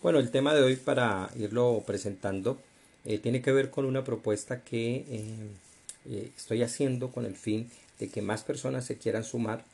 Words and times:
Bueno, 0.00 0.20
el 0.20 0.30
tema 0.30 0.54
de 0.54 0.62
hoy 0.62 0.76
para 0.76 1.28
irlo 1.34 1.82
presentando 1.84 2.56
eh, 3.04 3.18
tiene 3.18 3.42
que 3.42 3.50
ver 3.50 3.68
con 3.68 3.84
una 3.84 4.04
propuesta 4.04 4.62
que 4.62 5.04
eh, 5.08 5.50
eh, 6.08 6.30
estoy 6.36 6.62
haciendo 6.62 7.10
con 7.10 7.24
el 7.24 7.34
fin 7.34 7.68
de 7.98 8.08
que 8.08 8.22
más 8.22 8.44
personas 8.44 8.84
se 8.84 8.96
quieran 8.96 9.24
sumar 9.24 9.64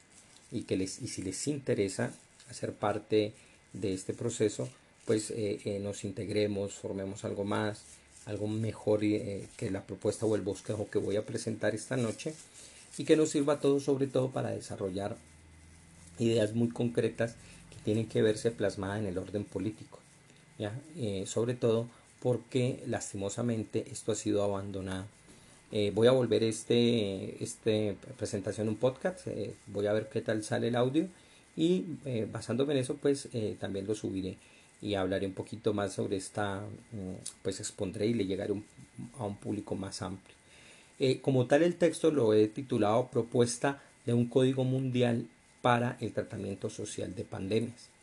y 0.50 0.62
que 0.62 0.79
les, 0.79 1.02
y 1.02 1.08
si 1.08 1.21
les 1.21 1.46
interesa 1.46 2.10
hacer 2.48 2.72
parte 2.72 3.34
de 3.74 3.92
este 3.92 4.14
proceso, 4.14 4.66
pues 5.04 5.31
nos 5.83 6.04
integremos, 6.04 6.72
formemos 6.72 7.27
algo 7.27 7.45
más, 7.45 7.83
algo 8.25 8.49
mejor 8.49 9.01
que 9.01 9.71
la 9.71 9.83
propuesta 9.83 10.25
o 10.25 10.37
el 10.37 10.41
bosquejo 10.41 10.88
que 10.88 10.99
voy 10.99 11.17
a 11.17 11.27
presentar 11.27 11.75
esta 11.75 11.99
noche 11.99 12.35
y 12.97 13.04
que 13.04 13.17
nos 13.17 13.29
sirva 13.29 13.61
todo 13.61 13.79
sobre 13.79 14.06
todo 14.06 14.31
para 14.31 14.53
desarrollar 14.53 15.17
ideas 16.19 16.55
muy 16.55 16.70
concretas 16.70 17.34
que 17.69 17.77
tienen 17.84 18.06
que 18.06 18.23
verse 18.23 18.51
plasmadas 18.51 19.01
en 19.01 19.06
el 19.06 19.19
orden 19.19 19.45
político. 19.45 20.03
Eh, 20.59 21.24
sobre 21.26 21.54
todo 21.54 21.88
porque 22.20 22.82
lastimosamente 22.86 23.84
esto 23.90 24.12
ha 24.12 24.14
sido 24.14 24.42
abandonado. 24.42 25.06
Eh, 25.72 25.90
voy 25.95 26.06
a 26.06 26.12
volver 26.12 26.45
este, 26.45 27.42
este 27.42 27.96
presentación 28.16 28.68
un 28.68 28.76
podcast, 28.76 29.26
eh, 29.26 29.54
voy 29.66 29.86
a 29.86 29.92
ver 29.92 30.09
qué 30.09 30.20
tal 30.20 30.45
sale 30.45 30.68
el 30.68 30.76
audio 30.76 31.09
y 31.56 31.84
basándome 32.32 32.74
en 32.74 32.80
eso 32.80 32.96
pues 32.96 33.28
también 33.60 33.86
lo 33.86 33.95
subiré 33.95 34.36
y 34.82 34.95
hablaré 34.95 35.26
un 35.26 35.34
poquito 35.34 35.72
más 35.72 35.92
sobre 35.95 36.16
esta, 36.16 36.60
mm, 36.92 37.42
pues 37.42 37.60
expondré 37.60 38.06
y 38.06 38.14
le 38.14 38.26
llegaré 38.26 38.54
a 39.18 39.24
un 39.24 39.36
público 39.36 39.74
más 39.76 40.02
amplio. 40.02 40.34
como 41.23 41.46
tal 41.46 41.62
el 41.62 41.76
texto 41.76 42.10
lo 42.10 42.34
he 42.34 42.48
titulado 42.48 43.09
Propuesta 43.09 43.82
de 44.06 44.14
un 44.14 44.26
Código 44.26 44.64
Mundial 44.64 45.26
para 45.62 45.96
el 46.00 46.12
Tratamiento 46.12 46.70
Social 46.70 47.14
de 47.14 47.24
Pandemias. 47.24 47.93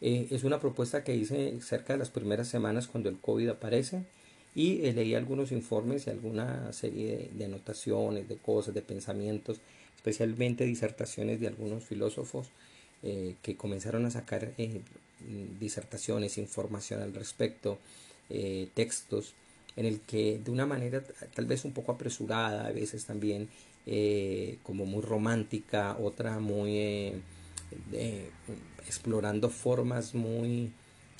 Eh, 0.00 0.28
es 0.30 0.44
una 0.44 0.60
propuesta 0.60 1.02
que 1.02 1.14
hice 1.14 1.60
cerca 1.60 1.92
de 1.92 1.98
las 1.98 2.10
primeras 2.10 2.48
semanas 2.48 2.86
cuando 2.86 3.08
el 3.08 3.18
COVID 3.18 3.48
aparece 3.48 4.04
y 4.54 4.86
eh, 4.86 4.92
leí 4.92 5.14
algunos 5.14 5.50
informes 5.52 6.06
y 6.06 6.10
alguna 6.10 6.72
serie 6.72 7.30
de, 7.32 7.44
anotaciones, 7.44 8.28
de 8.28 8.36
cosas, 8.36 8.74
de 8.74 8.82
pensamientos, 8.82 9.60
especialmente 9.96 10.64
disertaciones 10.64 11.40
de 11.40 11.48
algunos 11.48 11.84
filósofos 11.84 12.48
eh, 13.02 13.34
que 13.42 13.56
comenzaron 13.56 14.06
a 14.06 14.10
sacar 14.10 14.52
disertaciones, 15.58 16.38
información 16.38 17.02
al 17.02 17.12
respecto, 17.12 17.78
textos, 18.74 19.34
en 19.74 19.86
el 19.86 20.00
que 20.00 20.38
de 20.38 20.50
una 20.50 20.66
manera 20.66 21.02
tal 21.34 21.46
vez 21.46 21.64
un 21.64 21.72
poco 21.72 21.92
apresurada, 21.92 22.66
a 22.66 22.72
veces 22.72 23.04
también 23.04 23.48
como 24.62 24.86
muy 24.86 25.02
romántica, 25.02 25.96
otra 25.98 26.38
muy 26.38 27.14
explorando 28.88 29.50
formas 29.50 30.14
muy, 30.14 30.72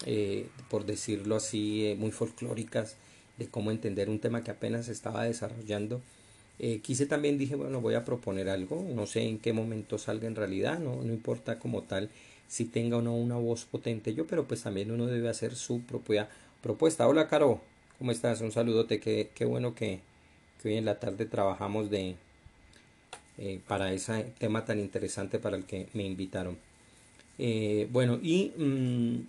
eh, 0.07 0.49
por 0.71 0.87
decirlo 0.87 1.37
así, 1.37 1.87
eh, 1.87 1.97
muy 1.97 2.11
folclóricas 2.11 2.97
de 3.37 3.49
cómo 3.49 3.71
entender 3.71 4.09
un 4.09 4.19
tema 4.19 4.43
que 4.43 4.51
apenas 4.51 4.89
estaba 4.89 5.25
desarrollando. 5.25 6.01
Eh, 6.59 6.81
quise 6.81 7.07
también, 7.07 7.39
dije, 7.39 7.55
bueno, 7.55 7.81
voy 7.81 7.95
a 7.95 8.05
proponer 8.05 8.49
algo, 8.49 8.85
no 8.95 9.07
sé 9.07 9.23
en 9.23 9.39
qué 9.39 9.53
momento 9.53 9.99
salga 9.99 10.27
en 10.27 10.35
realidad, 10.35 10.79
no, 10.81 10.97
no 11.03 11.13
importa 11.13 11.59
como 11.59 11.83
tal 11.83 12.11
si 12.49 12.65
tenga 12.65 12.97
o 12.97 13.03
no 13.03 13.15
una 13.15 13.37
voz 13.37 13.65
potente 13.67 14.15
yo, 14.15 14.27
pero 14.27 14.49
pues 14.49 14.63
también 14.63 14.91
uno 14.91 15.07
debe 15.07 15.29
hacer 15.29 15.55
su 15.55 15.83
propia 15.83 16.29
propuesta. 16.63 17.07
Hola, 17.07 17.29
Caro, 17.29 17.61
¿cómo 17.99 18.11
estás? 18.11 18.41
Un 18.41 18.51
saludote, 18.51 18.99
qué, 18.99 19.31
qué 19.35 19.45
bueno 19.45 19.75
que, 19.75 20.01
que 20.61 20.71
hoy 20.71 20.77
en 20.79 20.87
la 20.87 20.99
tarde 20.99 21.27
trabajamos 21.27 21.91
de, 21.91 22.17
para 23.69 23.93
ese 23.93 24.33
tema 24.39 24.65
tan 24.65 24.81
interesante 24.81 25.39
para 25.39 25.57
el 25.57 25.65
que 25.65 25.89
me 25.93 26.05
invitaron. 26.05 26.57
Eh, 27.39 27.89
bueno, 27.92 28.19
y 28.22 28.53
mm, 28.56 29.27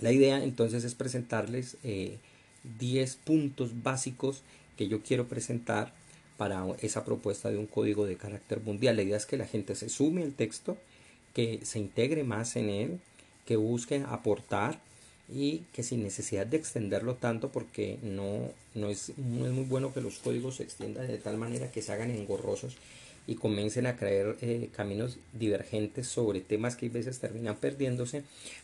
la 0.00 0.12
idea 0.12 0.42
entonces 0.42 0.84
es 0.84 0.94
presentarles 0.94 1.76
10 1.82 1.84
eh, 1.84 3.18
puntos 3.24 3.82
básicos 3.82 4.42
que 4.76 4.88
yo 4.88 5.02
quiero 5.02 5.26
presentar 5.26 5.92
para 6.36 6.66
esa 6.82 7.04
propuesta 7.04 7.50
de 7.50 7.56
un 7.56 7.66
código 7.66 8.06
de 8.06 8.16
carácter 8.16 8.60
mundial. 8.60 8.96
La 8.96 9.02
idea 9.02 9.16
es 9.16 9.26
que 9.26 9.38
la 9.38 9.46
gente 9.46 9.74
se 9.74 9.88
sume 9.88 10.22
al 10.22 10.32
texto, 10.32 10.76
que 11.32 11.60
se 11.62 11.78
integre 11.78 12.24
más 12.24 12.56
en 12.56 12.68
él, 12.68 13.00
que 13.46 13.56
busque 13.56 14.04
aportar 14.08 14.80
y 15.32 15.62
que 15.72 15.82
sin 15.82 16.02
necesidad 16.02 16.46
de 16.46 16.56
extenderlo 16.56 17.14
tanto 17.14 17.50
porque 17.50 17.98
no, 18.02 18.50
no, 18.74 18.90
es, 18.90 19.12
no 19.16 19.46
es 19.46 19.52
muy 19.52 19.64
bueno 19.64 19.92
que 19.92 20.00
los 20.00 20.18
códigos 20.18 20.56
se 20.56 20.62
extiendan 20.62 21.08
de 21.08 21.18
tal 21.18 21.36
manera 21.36 21.70
que 21.70 21.82
se 21.82 21.92
hagan 21.92 22.10
engorrosos 22.10 22.76
y 23.26 23.34
comiencen 23.34 23.86
a 23.86 23.96
creer 23.96 24.36
eh, 24.40 24.68
caminos 24.74 25.18
divergentes 25.32 26.06
sobre 26.06 26.40
temas 26.40 26.76
que 26.76 26.86
a 26.86 26.90
veces 26.90 27.18
terminan 27.18 27.56
perdiéndose, 27.56 28.22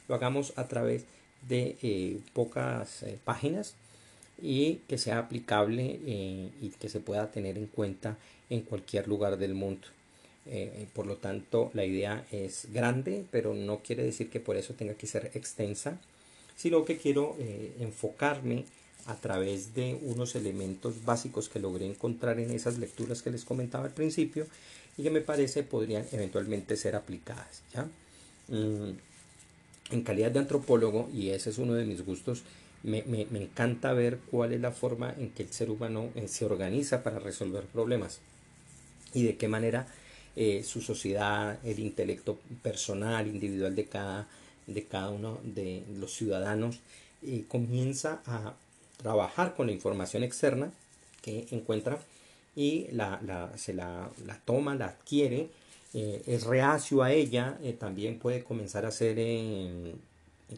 lo 0.08 0.14
hagamos 0.14 0.52
a 0.56 0.68
través 0.68 1.04
de 1.48 1.76
eh, 1.82 2.20
pocas 2.32 3.02
eh, 3.02 3.18
páginas 3.24 3.74
y 4.40 4.76
que 4.88 4.98
sea 4.98 5.18
aplicable 5.18 5.84
y 5.84 6.72
que 6.80 6.88
se 6.88 7.00
pueda 7.00 7.30
tener 7.30 7.58
en 7.58 7.66
cuenta 7.66 8.16
en 8.50 8.62
cualquier 8.62 9.06
lugar 9.06 9.36
del 9.36 9.54
mundo. 9.54 9.86
por 10.94 11.06
lo 11.06 11.16
tanto, 11.16 11.70
la 11.74 11.84
idea 11.84 12.26
es 12.32 12.66
grande, 12.72 13.24
pero 13.30 13.54
no 13.54 13.82
quiere 13.84 14.02
decir 14.02 14.30
que 14.30 14.40
por 14.40 14.56
eso 14.56 14.74
tenga 14.74 14.94
que 14.94 15.06
ser 15.06 15.30
extensa, 15.34 16.00
sino 16.56 16.84
que 16.84 16.96
quiero 16.96 17.36
enfocarme 17.78 18.64
a 19.06 19.16
través 19.16 19.74
de 19.74 19.98
unos 20.02 20.34
elementos 20.34 21.04
básicos 21.04 21.48
que 21.48 21.58
logré 21.58 21.86
encontrar 21.86 22.38
en 22.38 22.50
esas 22.50 22.78
lecturas 22.78 23.22
que 23.22 23.30
les 23.30 23.44
comentaba 23.44 23.84
al 23.84 23.92
principio 23.92 24.46
y 24.96 25.02
que 25.02 25.10
me 25.10 25.20
parece 25.20 25.62
podrían 25.62 26.06
eventualmente 26.12 26.76
ser 26.76 26.96
aplicadas. 26.96 27.62
¿ya? 27.72 27.88
Mm, 28.48 28.92
en 29.90 30.02
calidad 30.02 30.30
de 30.30 30.38
antropólogo, 30.38 31.10
y 31.12 31.30
ese 31.30 31.50
es 31.50 31.58
uno 31.58 31.74
de 31.74 31.84
mis 31.84 32.04
gustos, 32.04 32.42
me, 32.82 33.02
me, 33.04 33.26
encanta 33.40 33.92
ver 33.92 34.18
cuál 34.30 34.52
es 34.52 34.60
la 34.60 34.72
forma 34.72 35.14
en 35.16 35.30
que 35.30 35.44
el 35.44 35.52
ser 35.52 35.70
humano 35.70 36.10
eh, 36.16 36.26
se 36.26 36.44
organiza 36.44 37.02
para 37.02 37.20
resolver 37.20 37.64
problemas 37.64 38.20
y 39.14 39.22
de 39.24 39.36
qué 39.36 39.46
manera 39.48 39.86
eh, 40.34 40.62
su 40.64 40.80
sociedad, 40.80 41.58
el 41.64 41.78
intelecto 41.78 42.40
personal, 42.62 43.26
individual 43.26 43.76
de 43.76 43.84
cada, 43.84 44.28
de 44.66 44.84
cada 44.84 45.10
uno 45.10 45.38
de 45.44 45.84
los 45.94 46.12
ciudadanos, 46.12 46.80
eh, 47.22 47.44
comienza 47.46 48.22
a 48.26 48.54
trabajar 49.02 49.54
con 49.54 49.66
la 49.66 49.72
información 49.72 50.22
externa 50.22 50.72
que 51.22 51.46
encuentra 51.50 51.98
y 52.54 52.88
la, 52.92 53.52
se 53.56 53.72
la, 53.72 54.10
la, 54.26 54.38
toma, 54.44 54.74
la 54.74 54.86
adquiere, 54.86 55.48
eh, 55.94 56.22
es 56.26 56.44
reacio 56.44 57.02
a 57.02 57.12
ella, 57.12 57.58
eh, 57.62 57.72
también 57.72 58.18
puede 58.18 58.44
comenzar 58.44 58.86
a 58.86 58.90
ser 58.90 59.16
eh, 59.18 59.94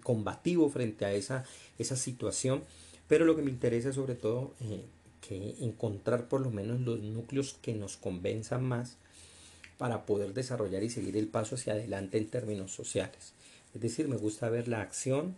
combativo 0.02 0.68
frente 0.70 1.04
a 1.04 1.12
esa, 1.12 1.44
esa 1.78 1.96
situación, 1.96 2.64
pero 3.08 3.24
lo 3.24 3.36
que 3.36 3.42
me 3.42 3.50
interesa 3.50 3.92
sobre 3.92 4.14
todo 4.14 4.52
que 5.26 5.54
encontrar 5.60 6.28
por 6.28 6.40
lo 6.40 6.50
menos 6.50 6.80
los 6.80 7.00
núcleos 7.00 7.56
que 7.62 7.74
nos 7.74 7.96
convenzan 7.96 8.64
más 8.64 8.96
para 9.78 10.04
poder 10.04 10.34
desarrollar 10.34 10.82
y 10.82 10.90
seguir 10.90 11.16
el 11.16 11.28
paso 11.28 11.54
hacia 11.54 11.74
adelante 11.74 12.18
en 12.18 12.28
términos 12.28 12.72
sociales. 12.72 13.32
Es 13.74 13.80
decir, 13.80 14.08
me 14.08 14.16
gusta 14.16 14.48
ver 14.48 14.68
la 14.68 14.80
acción, 14.80 15.36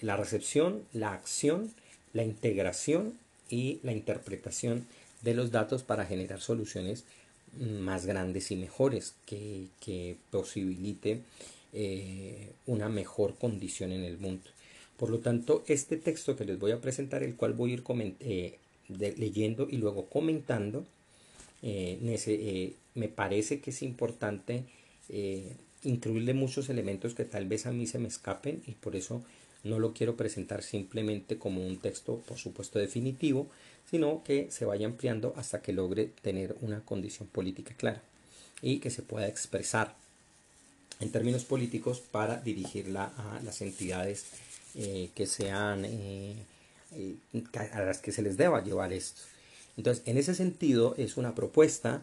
la 0.00 0.16
recepción, 0.16 0.82
la 0.92 1.12
acción 1.12 1.70
la 2.12 2.24
integración 2.24 3.14
y 3.50 3.80
la 3.82 3.92
interpretación 3.92 4.86
de 5.22 5.34
los 5.34 5.50
datos 5.50 5.82
para 5.82 6.06
generar 6.06 6.40
soluciones 6.40 7.04
más 7.58 8.06
grandes 8.06 8.50
y 8.50 8.56
mejores 8.56 9.14
que, 9.26 9.66
que 9.80 10.16
posibilite 10.30 11.22
eh, 11.74 12.48
una 12.66 12.88
mejor 12.88 13.36
condición 13.36 13.92
en 13.92 14.02
el 14.02 14.18
mundo. 14.18 14.44
Por 14.96 15.10
lo 15.10 15.18
tanto, 15.18 15.64
este 15.66 15.98
texto 15.98 16.34
que 16.34 16.46
les 16.46 16.58
voy 16.58 16.72
a 16.72 16.80
presentar, 16.80 17.22
el 17.22 17.36
cual 17.36 17.52
voy 17.52 17.72
a 17.72 17.74
ir 17.74 17.84
eh, 18.20 18.58
leyendo 18.88 19.68
y 19.70 19.76
luego 19.76 20.06
comentando, 20.06 20.86
eh, 21.62 22.74
me 22.94 23.08
parece 23.08 23.60
que 23.60 23.70
es 23.70 23.82
importante 23.82 24.64
incluirle 25.84 26.34
muchos 26.34 26.68
elementos 26.68 27.14
que 27.14 27.24
tal 27.24 27.46
vez 27.46 27.66
a 27.66 27.72
mí 27.72 27.86
se 27.86 27.98
me 27.98 28.08
escapen 28.08 28.62
y 28.66 28.72
por 28.72 28.96
eso 28.96 29.22
no 29.64 29.78
lo 29.78 29.92
quiero 29.92 30.16
presentar 30.16 30.62
simplemente 30.62 31.38
como 31.38 31.66
un 31.66 31.78
texto, 31.78 32.22
por 32.26 32.38
supuesto, 32.38 32.78
definitivo, 32.78 33.48
sino 33.90 34.22
que 34.22 34.50
se 34.50 34.64
vaya 34.64 34.86
ampliando 34.86 35.32
hasta 35.36 35.62
que 35.62 35.72
logre 35.72 36.10
tener 36.22 36.56
una 36.60 36.80
condición 36.84 37.28
política 37.28 37.74
clara 37.76 38.02
y 38.62 38.78
que 38.78 38.90
se 38.90 39.02
pueda 39.02 39.28
expresar 39.28 39.94
en 41.00 41.10
términos 41.10 41.44
políticos 41.44 42.00
para 42.00 42.40
dirigirla 42.40 43.12
a 43.16 43.40
las 43.44 43.62
entidades 43.62 44.26
eh, 44.74 45.10
que 45.14 45.26
sean 45.26 45.84
eh, 45.84 46.34
eh, 46.92 47.16
a 47.72 47.82
las 47.82 47.98
que 47.98 48.12
se 48.12 48.22
les 48.22 48.36
deba 48.36 48.62
llevar 48.62 48.92
esto. 48.92 49.22
Entonces, 49.76 50.02
en 50.06 50.18
ese 50.18 50.34
sentido, 50.34 50.94
es 50.98 51.16
una 51.16 51.34
propuesta, 51.34 52.02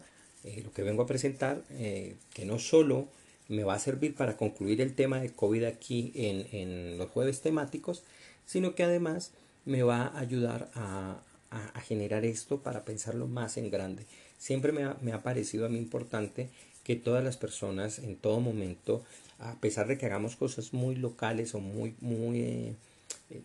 lo 0.62 0.72
que 0.72 0.82
vengo 0.82 1.02
a 1.02 1.06
presentar, 1.06 1.62
que 1.68 2.44
no 2.46 2.58
solo 2.58 3.08
me 3.48 3.64
va 3.64 3.74
a 3.74 3.78
servir 3.78 4.14
para 4.14 4.36
concluir 4.36 4.80
el 4.80 4.94
tema 4.94 5.20
de 5.20 5.30
COVID 5.30 5.64
aquí 5.64 6.12
en, 6.14 6.46
en 6.52 6.98
los 6.98 7.10
jueves 7.10 7.40
temáticos, 7.40 8.02
sino 8.44 8.74
que 8.74 8.82
además 8.82 9.32
me 9.64 9.82
va 9.82 10.06
a 10.06 10.18
ayudar 10.18 10.70
a, 10.74 11.20
a, 11.50 11.80
generar 11.80 12.24
esto 12.24 12.58
para 12.58 12.84
pensarlo 12.84 13.26
más 13.26 13.56
en 13.56 13.70
grande. 13.70 14.04
Siempre 14.38 14.72
me 14.72 14.84
ha, 14.84 14.96
me 15.00 15.12
ha, 15.12 15.22
parecido 15.22 15.66
a 15.66 15.68
mí 15.68 15.78
importante 15.78 16.48
que 16.84 16.96
todas 16.96 17.24
las 17.24 17.36
personas 17.36 17.98
en 17.98 18.16
todo 18.16 18.40
momento 18.40 19.02
a 19.38 19.54
pesar 19.60 19.86
de 19.86 19.98
que 19.98 20.06
hagamos 20.06 20.36
cosas 20.36 20.72
muy 20.72 20.96
locales 20.96 21.54
o 21.54 21.60
muy, 21.60 21.94
muy, 22.00 22.40
eh, 22.40 22.74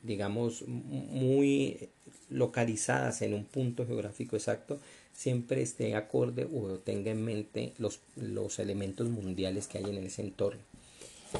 digamos, 0.03 0.63
muy 0.67 1.89
localizadas 2.29 3.21
en 3.21 3.33
un 3.33 3.43
punto 3.43 3.85
geográfico 3.85 4.35
exacto, 4.35 4.79
siempre 5.15 5.61
esté 5.61 5.95
acorde 5.95 6.47
o 6.53 6.77
tenga 6.77 7.11
en 7.11 7.23
mente 7.23 7.73
los, 7.77 7.99
los 8.15 8.59
elementos 8.59 9.07
mundiales 9.09 9.67
que 9.67 9.77
hay 9.77 9.85
en 9.85 10.03
ese 10.03 10.21
entorno. 10.21 10.61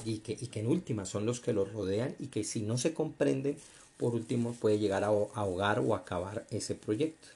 Y 0.05 0.19
que, 0.19 0.37
y 0.39 0.47
que 0.47 0.61
en 0.61 0.67
última 0.67 1.05
son 1.05 1.25
los 1.25 1.41
que 1.41 1.53
los 1.53 1.71
rodean 1.73 2.15
y 2.19 2.27
que 2.27 2.43
si 2.43 2.61
no 2.61 2.77
se 2.77 2.93
comprenden, 2.93 3.57
por 3.97 4.15
último 4.15 4.53
puede 4.53 4.79
llegar 4.79 5.03
a 5.03 5.07
ahogar 5.07 5.79
o 5.79 5.95
acabar 5.95 6.45
ese 6.49 6.75
proyecto. 6.75 7.27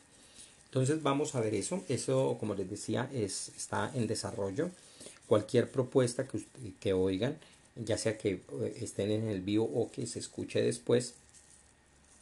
Entonces 0.65 1.03
vamos 1.03 1.35
a 1.35 1.41
ver 1.41 1.53
eso. 1.53 1.83
Eso, 1.87 2.37
como 2.39 2.53
les 2.55 2.69
decía, 2.69 3.09
es, 3.13 3.49
está 3.55 3.91
en 3.93 4.07
desarrollo. 4.07 4.69
Cualquier 5.27 5.69
propuesta 5.69 6.27
que, 6.27 6.41
que 6.79 6.93
oigan, 6.93 7.37
ya 7.75 7.97
sea 7.97 8.17
que 8.17 8.31
eh, 8.31 8.77
estén 8.81 9.11
en 9.11 9.27
el 9.27 9.41
vivo 9.41 9.69
o 9.73 9.91
que 9.91 10.05
se 10.07 10.19
escuche 10.19 10.61
después, 10.61 11.13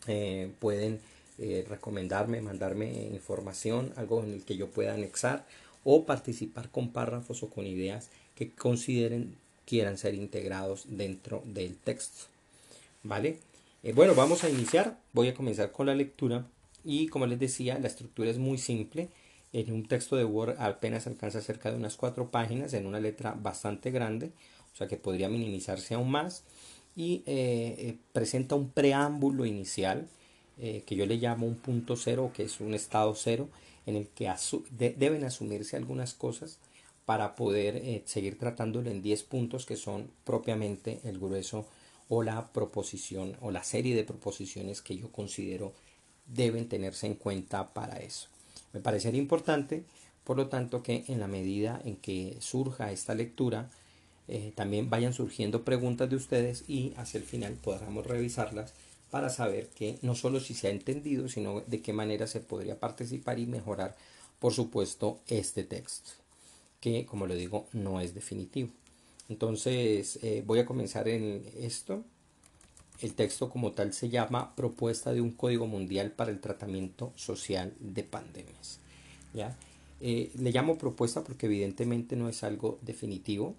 eh, 0.07 0.51
pueden 0.59 0.99
eh, 1.39 1.65
recomendarme, 1.67 2.41
mandarme 2.41 2.91
información, 3.07 3.93
algo 3.95 4.23
en 4.23 4.33
el 4.33 4.43
que 4.43 4.57
yo 4.57 4.69
pueda 4.69 4.93
anexar 4.93 5.45
o 5.83 6.05
participar 6.05 6.69
con 6.69 6.91
párrafos 6.91 7.43
o 7.43 7.49
con 7.49 7.67
ideas 7.67 8.09
que 8.35 8.51
consideren 8.51 9.35
quieran 9.65 9.97
ser 9.97 10.13
integrados 10.13 10.85
dentro 10.87 11.43
del 11.45 11.77
texto. 11.77 12.25
¿Vale? 13.03 13.39
bueno, 13.95 14.15
vamos 14.15 14.43
a 14.43 14.49
iniciar. 14.49 14.97
Voy 15.11 15.27
a 15.27 15.33
comenzar 15.33 15.71
con 15.71 15.87
la 15.87 15.95
lectura 15.95 16.45
y 16.83 17.07
como 17.07 17.25
les 17.25 17.39
decía, 17.39 17.79
la 17.79 17.87
estructura 17.87 18.29
es 18.29 18.37
muy 18.37 18.57
simple. 18.57 19.09
En 19.53 19.71
un 19.71 19.87
texto 19.87 20.15
de 20.15 20.25
Word 20.25 20.55
apenas 20.59 21.07
alcanza 21.07 21.41
cerca 21.41 21.71
de 21.71 21.77
unas 21.77 21.95
cuatro 21.95 22.31
páginas 22.31 22.73
en 22.73 22.85
una 22.85 22.99
letra 22.99 23.35
bastante 23.39 23.91
grande, 23.91 24.31
o 24.73 24.75
sea 24.75 24.87
que 24.87 24.97
podría 24.97 25.29
minimizarse 25.29 25.93
aún 25.93 26.11
más. 26.11 26.43
Y 26.95 27.23
eh, 27.25 27.75
eh, 27.77 27.97
presenta 28.11 28.55
un 28.55 28.69
preámbulo 28.69 29.45
inicial 29.45 30.07
eh, 30.59 30.83
que 30.85 30.95
yo 30.95 31.05
le 31.05 31.17
llamo 31.17 31.47
un 31.47 31.55
punto 31.55 31.95
cero, 31.95 32.31
que 32.33 32.43
es 32.43 32.59
un 32.59 32.73
estado 32.73 33.13
cero, 33.15 33.49
en 33.85 33.95
el 33.95 34.07
que 34.07 34.31
deben 34.71 35.23
asumirse 35.23 35.75
algunas 35.75 36.13
cosas 36.13 36.57
para 37.05 37.35
poder 37.35 38.01
seguir 38.05 38.39
tratándolo 38.39 38.89
en 38.89 39.01
10 39.01 39.23
puntos 39.23 39.65
que 39.65 39.75
son 39.75 40.09
propiamente 40.23 41.01
el 41.03 41.19
grueso 41.19 41.65
o 42.07 42.23
la 42.23 42.47
proposición 42.53 43.35
o 43.41 43.51
la 43.51 43.63
serie 43.63 43.95
de 43.95 44.03
proposiciones 44.03 44.81
que 44.81 44.95
yo 44.95 45.11
considero 45.11 45.73
deben 46.27 46.69
tenerse 46.69 47.07
en 47.07 47.15
cuenta 47.15 47.73
para 47.73 47.97
eso. 47.97 48.27
Me 48.71 48.79
parecería 48.79 49.21
importante, 49.21 49.83
por 50.23 50.37
lo 50.37 50.47
tanto, 50.47 50.83
que 50.83 51.03
en 51.07 51.19
la 51.19 51.27
medida 51.27 51.81
en 51.85 51.95
que 51.95 52.37
surja 52.39 52.91
esta 52.91 53.13
lectura, 53.13 53.69
eh, 54.27 54.53
también 54.55 54.89
vayan 54.89 55.13
surgiendo 55.13 55.63
preguntas 55.63 56.09
de 56.09 56.15
ustedes 56.15 56.63
y 56.67 56.93
hacia 56.97 57.17
el 57.17 57.25
final 57.25 57.53
podamos 57.53 58.07
revisarlas 58.07 58.73
para 59.13 59.29
saber 59.29 59.69
que 59.69 59.99
no 60.01 60.15
solo 60.15 60.39
si 60.39 60.55
se 60.55 60.69
ha 60.69 60.71
entendido, 60.71 61.29
sino 61.29 61.61
de 61.61 61.83
qué 61.83 61.93
manera 61.93 62.25
se 62.25 62.39
podría 62.39 62.79
participar 62.79 63.37
y 63.37 63.45
mejorar, 63.45 63.95
por 64.39 64.53
supuesto, 64.53 65.19
este 65.27 65.63
texto, 65.63 66.09
que, 66.81 67.05
como 67.05 67.27
lo 67.27 67.35
digo, 67.35 67.67
no 67.73 68.01
es 68.01 68.15
definitivo. 68.15 68.71
Entonces, 69.29 70.17
eh, 70.23 70.41
voy 70.43 70.57
a 70.57 70.65
comenzar 70.65 71.07
en 71.07 71.45
esto 71.59 72.03
el 73.01 73.13
texto 73.13 73.51
como 73.51 73.73
tal 73.73 73.93
se 73.93 74.09
llama 74.09 74.55
Propuesta 74.55 75.13
de 75.13 75.21
un 75.21 75.33
Código 75.33 75.67
Mundial 75.67 76.09
para 76.09 76.31
el 76.31 76.39
Tratamiento 76.39 77.13
Social 77.15 77.71
de 77.79 78.03
Pandemias. 78.03 78.79
¿ya? 79.35 79.55
Eh, 80.01 80.31
le 80.39 80.51
llamo 80.51 80.79
propuesta 80.79 81.23
porque 81.23 81.45
evidentemente 81.45 82.15
no 82.15 82.29
es 82.29 82.43
algo 82.43 82.79
definitivo. 82.81 83.53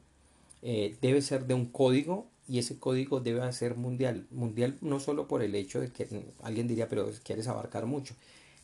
Eh, 0.62 0.96
debe 1.00 1.22
ser 1.22 1.46
de 1.46 1.54
un 1.54 1.66
código 1.66 2.26
y 2.48 2.58
ese 2.58 2.78
código 2.78 3.20
debe 3.20 3.50
ser 3.52 3.76
mundial. 3.76 4.26
Mundial 4.30 4.76
no 4.80 5.00
solo 5.00 5.26
por 5.28 5.42
el 5.42 5.54
hecho 5.54 5.80
de 5.80 5.90
que 5.90 6.08
alguien 6.42 6.68
diría, 6.68 6.88
pero 6.88 7.10
quieres 7.22 7.48
abarcar 7.48 7.86
mucho. 7.86 8.14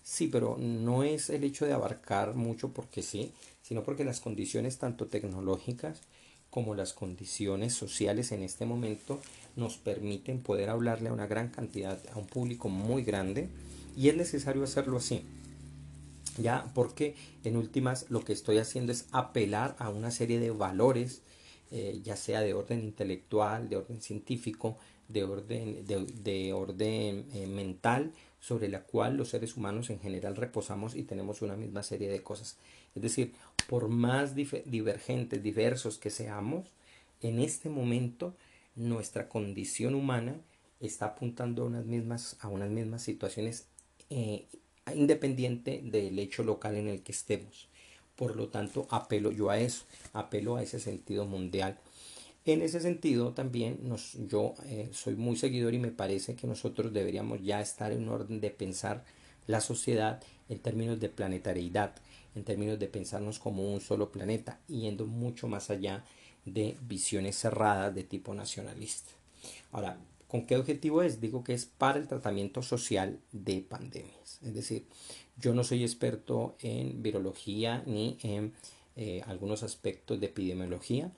Sí, 0.03 0.29
pero 0.29 0.57
no 0.59 1.03
es 1.03 1.31
el 1.31 1.45
hecho 1.45 1.67
de 1.67 1.73
abarcar 1.73 2.35
mucho 2.35 2.73
porque 2.73 3.03
sí, 3.03 3.33
sino 3.63 3.83
porque 3.85 4.05
las 4.05 4.21
condiciones 4.21 4.79
tanto 4.79 5.07
tecnológicas 5.07 6.01
como 6.51 6.75
las 6.75 6.93
condiciones 6.93 7.75
sociales 7.75 8.33
en 8.33 8.43
este 8.43 8.67
momento 8.67 9.21
nos 9.57 9.77
permiten 9.77 10.41
poder 10.41 10.69
hablarle 10.69 11.09
a 11.09 11.13
una 11.13 11.27
gran 11.27 11.49
cantidad, 11.49 11.99
a 12.13 12.19
un 12.19 12.27
público 12.27 12.69
muy 12.69 13.05
grande, 13.05 13.49
y 13.97 14.09
es 14.09 14.17
necesario 14.17 14.65
hacerlo 14.65 14.97
así. 14.99 15.23
Ya, 16.39 16.71
porque 16.75 17.15
en 17.45 17.57
últimas 17.57 18.07
lo 18.09 18.25
que 18.25 18.33
estoy 18.33 18.59
haciendo 18.59 18.93
es 18.93 19.07
apelar 19.13 19.77
a 19.79 19.91
una 19.91 20.11
serie 20.11 20.41
de 20.41 20.51
valores, 20.51 21.23
eh, 21.71 22.01
ya 22.03 22.17
sea 22.17 22.41
de 22.41 22.55
orden 22.55 22.81
intelectual, 22.81 23.69
de 23.69 23.77
orden 23.77 24.01
científico, 24.01 24.77
de 25.09 25.25
orden, 25.25 25.85
de, 25.87 26.53
orden 26.53 27.27
eh, 27.33 27.47
mental, 27.47 28.13
sobre 28.41 28.69
la 28.69 28.83
cual 28.83 29.17
los 29.17 29.29
seres 29.29 29.57
humanos 29.57 29.91
en 29.91 30.01
general 30.01 30.37
reposamos 30.37 30.95
y 30.95 31.03
tenemos 31.03 31.43
una 31.43 31.57
misma 31.57 31.83
serie 31.83 32.09
de 32.09 32.23
cosas. 32.23 32.57
Es 32.95 33.03
decir, 33.03 33.33
por 33.69 33.89
más 33.89 34.35
divergentes, 34.35 35.43
diversos 35.43 35.99
que 35.99 36.11
seamos, 36.11 36.67
en 37.21 37.39
este 37.39 37.69
momento 37.69 38.35
nuestra 38.75 39.29
condición 39.29 39.95
humana 39.95 40.41
está 40.81 41.07
apuntando 41.07 41.63
a 41.63 41.67
unas 41.67 41.85
mismas, 41.85 42.37
a 42.41 42.49
unas 42.49 42.71
mismas 42.71 43.03
situaciones 43.03 43.67
eh, 44.09 44.47
independiente 44.95 45.83
del 45.85 46.19
hecho 46.19 46.43
local 46.43 46.77
en 46.77 46.89
el 46.89 47.03
que 47.03 47.13
estemos. 47.13 47.69
Por 48.21 48.37
lo 48.37 48.49
tanto, 48.49 48.87
apelo 48.91 49.33
yo 49.33 49.49
a 49.49 49.59
eso, 49.59 49.87
apelo 50.13 50.57
a 50.57 50.63
ese 50.63 50.79
sentido 50.79 51.25
mundial. 51.25 51.79
En 52.45 52.61
ese 52.61 52.79
sentido, 52.79 53.33
también 53.33 53.79
nos, 53.83 54.13
yo 54.29 54.53
eh, 54.67 54.91
soy 54.93 55.15
muy 55.15 55.37
seguidor 55.37 55.73
y 55.73 55.79
me 55.79 55.91
parece 55.91 56.37
que 56.37 56.47
nosotros 56.47 56.93
deberíamos 56.93 57.43
ya 57.43 57.63
estar 57.63 57.93
en 57.93 58.07
orden 58.11 58.43
de 58.43 58.51
pensar 58.51 59.07
la 59.47 59.63
sociedad 59.63 60.23
en 60.51 60.59
términos 60.59 61.01
de 61.01 61.09
planetariedad, 61.09 61.95
en 62.35 62.45
términos 62.45 62.79
de 62.79 62.89
pensarnos 62.89 63.39
como 63.39 63.73
un 63.73 63.81
solo 63.81 64.13
planeta, 64.13 64.61
yendo 64.69 65.07
mucho 65.07 65.49
más 65.49 65.71
allá 65.71 66.05
de 66.45 66.77
visiones 66.83 67.39
cerradas 67.39 67.95
de 67.95 68.05
tipo 68.05 68.35
nacionalista. 68.35 69.13
Ahora, 69.73 69.97
¿con 70.29 70.45
qué 70.45 70.59
objetivo 70.59 71.01
es? 71.01 71.23
Digo 71.23 71.43
que 71.43 71.55
es 71.55 71.65
para 71.65 71.99
el 71.99 72.07
tratamiento 72.07 72.61
social 72.61 73.19
de 73.33 73.63
pandemias. 73.63 74.41
Es 74.43 74.53
decir, 74.53 74.85
yo 75.41 75.55
no 75.55 75.65
soy 75.65 75.83
experto 75.83 76.55
en 76.61 77.03
virología 77.03 77.83
ni 77.87 78.19
en 78.23 78.53
eh, 78.97 79.23
algunos 79.27 79.63
aspectos 79.63 80.21
de 80.21 80.27
epidemiología, 80.27 81.13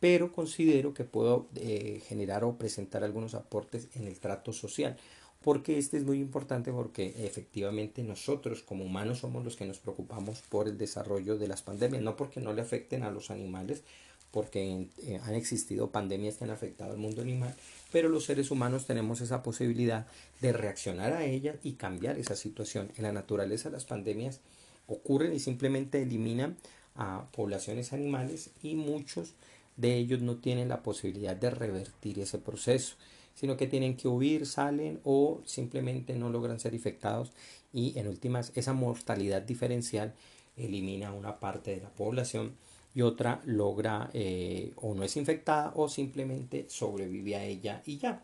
pero 0.00 0.32
considero 0.32 0.94
que 0.94 1.04
puedo 1.04 1.46
eh, 1.54 2.02
generar 2.06 2.44
o 2.44 2.56
presentar 2.56 3.04
algunos 3.04 3.34
aportes 3.34 3.88
en 3.94 4.06
el 4.06 4.18
trato 4.18 4.52
social 4.52 4.96
porque 5.42 5.78
este 5.78 5.96
es 5.96 6.04
muy 6.04 6.18
importante 6.18 6.72
porque 6.72 7.14
efectivamente 7.18 8.02
nosotros 8.02 8.62
como 8.62 8.84
humanos 8.84 9.18
somos 9.18 9.44
los 9.44 9.56
que 9.56 9.66
nos 9.66 9.78
preocupamos 9.78 10.40
por 10.48 10.68
el 10.68 10.78
desarrollo 10.78 11.36
de 11.36 11.48
las 11.48 11.62
pandemias, 11.62 12.02
no 12.02 12.16
porque 12.16 12.40
no 12.40 12.52
le 12.52 12.62
afecten 12.62 13.02
a 13.02 13.10
los 13.10 13.30
animales, 13.30 13.82
porque 14.30 14.86
eh, 15.02 15.20
han 15.24 15.34
existido 15.34 15.90
pandemias 15.90 16.36
que 16.36 16.44
han 16.44 16.50
afectado 16.50 16.92
al 16.92 16.98
mundo 16.98 17.22
animal, 17.22 17.54
pero 17.92 18.08
los 18.08 18.24
seres 18.24 18.50
humanos 18.50 18.86
tenemos 18.86 19.20
esa 19.20 19.42
posibilidad 19.42 20.06
de 20.40 20.52
reaccionar 20.52 21.12
a 21.12 21.24
ellas 21.24 21.56
y 21.62 21.72
cambiar 21.74 22.18
esa 22.18 22.34
situación. 22.34 22.90
En 22.96 23.04
la 23.04 23.12
naturaleza 23.12 23.70
las 23.70 23.84
pandemias 23.84 24.40
ocurren 24.86 25.32
y 25.32 25.38
simplemente 25.38 26.02
eliminan 26.02 26.56
a 26.96 27.26
poblaciones 27.32 27.92
animales 27.92 28.50
y 28.62 28.74
muchos 28.74 29.34
de 29.76 29.96
ellos 29.96 30.20
no 30.20 30.36
tienen 30.36 30.68
la 30.68 30.82
posibilidad 30.82 31.36
de 31.36 31.50
revertir 31.50 32.18
ese 32.18 32.38
proceso 32.38 32.96
sino 33.34 33.56
que 33.56 33.66
tienen 33.66 33.96
que 33.96 34.08
huir, 34.08 34.46
salen 34.46 35.00
o 35.04 35.40
simplemente 35.44 36.14
no 36.14 36.30
logran 36.30 36.60
ser 36.60 36.74
infectados 36.74 37.32
y 37.72 37.98
en 37.98 38.08
últimas 38.08 38.52
esa 38.54 38.72
mortalidad 38.72 39.42
diferencial 39.42 40.14
elimina 40.56 41.12
una 41.12 41.40
parte 41.40 41.72
de 41.72 41.82
la 41.82 41.88
población 41.88 42.54
y 42.94 43.02
otra 43.02 43.40
logra 43.44 44.10
eh, 44.12 44.72
o 44.76 44.94
no 44.94 45.02
es 45.04 45.16
infectada 45.16 45.72
o 45.76 45.88
simplemente 45.88 46.66
sobrevive 46.68 47.36
a 47.36 47.44
ella 47.44 47.82
y 47.86 47.98
ya. 47.98 48.22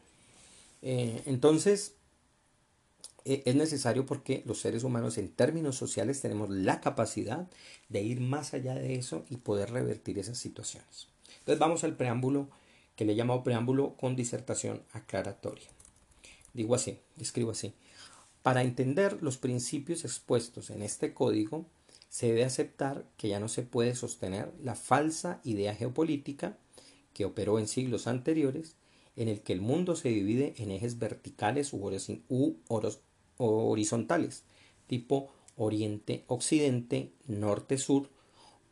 Eh, 0.82 1.22
entonces 1.26 1.94
e, 3.24 3.42
es 3.44 3.54
necesario 3.54 4.06
porque 4.06 4.42
los 4.46 4.60
seres 4.60 4.84
humanos 4.84 5.18
en 5.18 5.28
términos 5.28 5.76
sociales 5.76 6.20
tenemos 6.20 6.50
la 6.50 6.80
capacidad 6.80 7.46
de 7.88 8.02
ir 8.02 8.20
más 8.20 8.54
allá 8.54 8.74
de 8.74 8.94
eso 8.96 9.24
y 9.30 9.36
poder 9.36 9.70
revertir 9.70 10.18
esas 10.18 10.38
situaciones. 10.38 11.08
Entonces 11.40 11.58
vamos 11.58 11.84
al 11.84 11.96
preámbulo 11.96 12.48
que 12.96 13.04
le 13.04 13.12
he 13.12 13.16
llamado 13.16 13.42
preámbulo 13.42 13.94
con 13.94 14.16
disertación 14.16 14.82
aclaratoria. 14.92 15.68
Digo 16.52 16.74
así, 16.74 16.98
escribo 17.20 17.52
así. 17.52 17.72
Para 18.42 18.62
entender 18.62 19.22
los 19.22 19.36
principios 19.36 20.04
expuestos 20.04 20.70
en 20.70 20.82
este 20.82 21.12
código, 21.12 21.64
se 22.08 22.28
debe 22.28 22.44
aceptar 22.44 23.04
que 23.16 23.28
ya 23.28 23.40
no 23.40 23.48
se 23.48 23.62
puede 23.62 23.94
sostener 23.94 24.52
la 24.62 24.74
falsa 24.74 25.40
idea 25.44 25.74
geopolítica 25.74 26.58
que 27.12 27.24
operó 27.24 27.58
en 27.58 27.68
siglos 27.68 28.06
anteriores, 28.06 28.76
en 29.16 29.28
el 29.28 29.40
que 29.40 29.52
el 29.52 29.60
mundo 29.60 29.96
se 29.96 30.08
divide 30.08 30.54
en 30.58 30.70
ejes 30.70 30.98
verticales 30.98 31.72
u, 31.72 32.56
horizontales, 33.38 34.44
tipo 34.86 35.32
Oriente-Occidente, 35.56 37.12
Norte-Sur, 37.26 38.08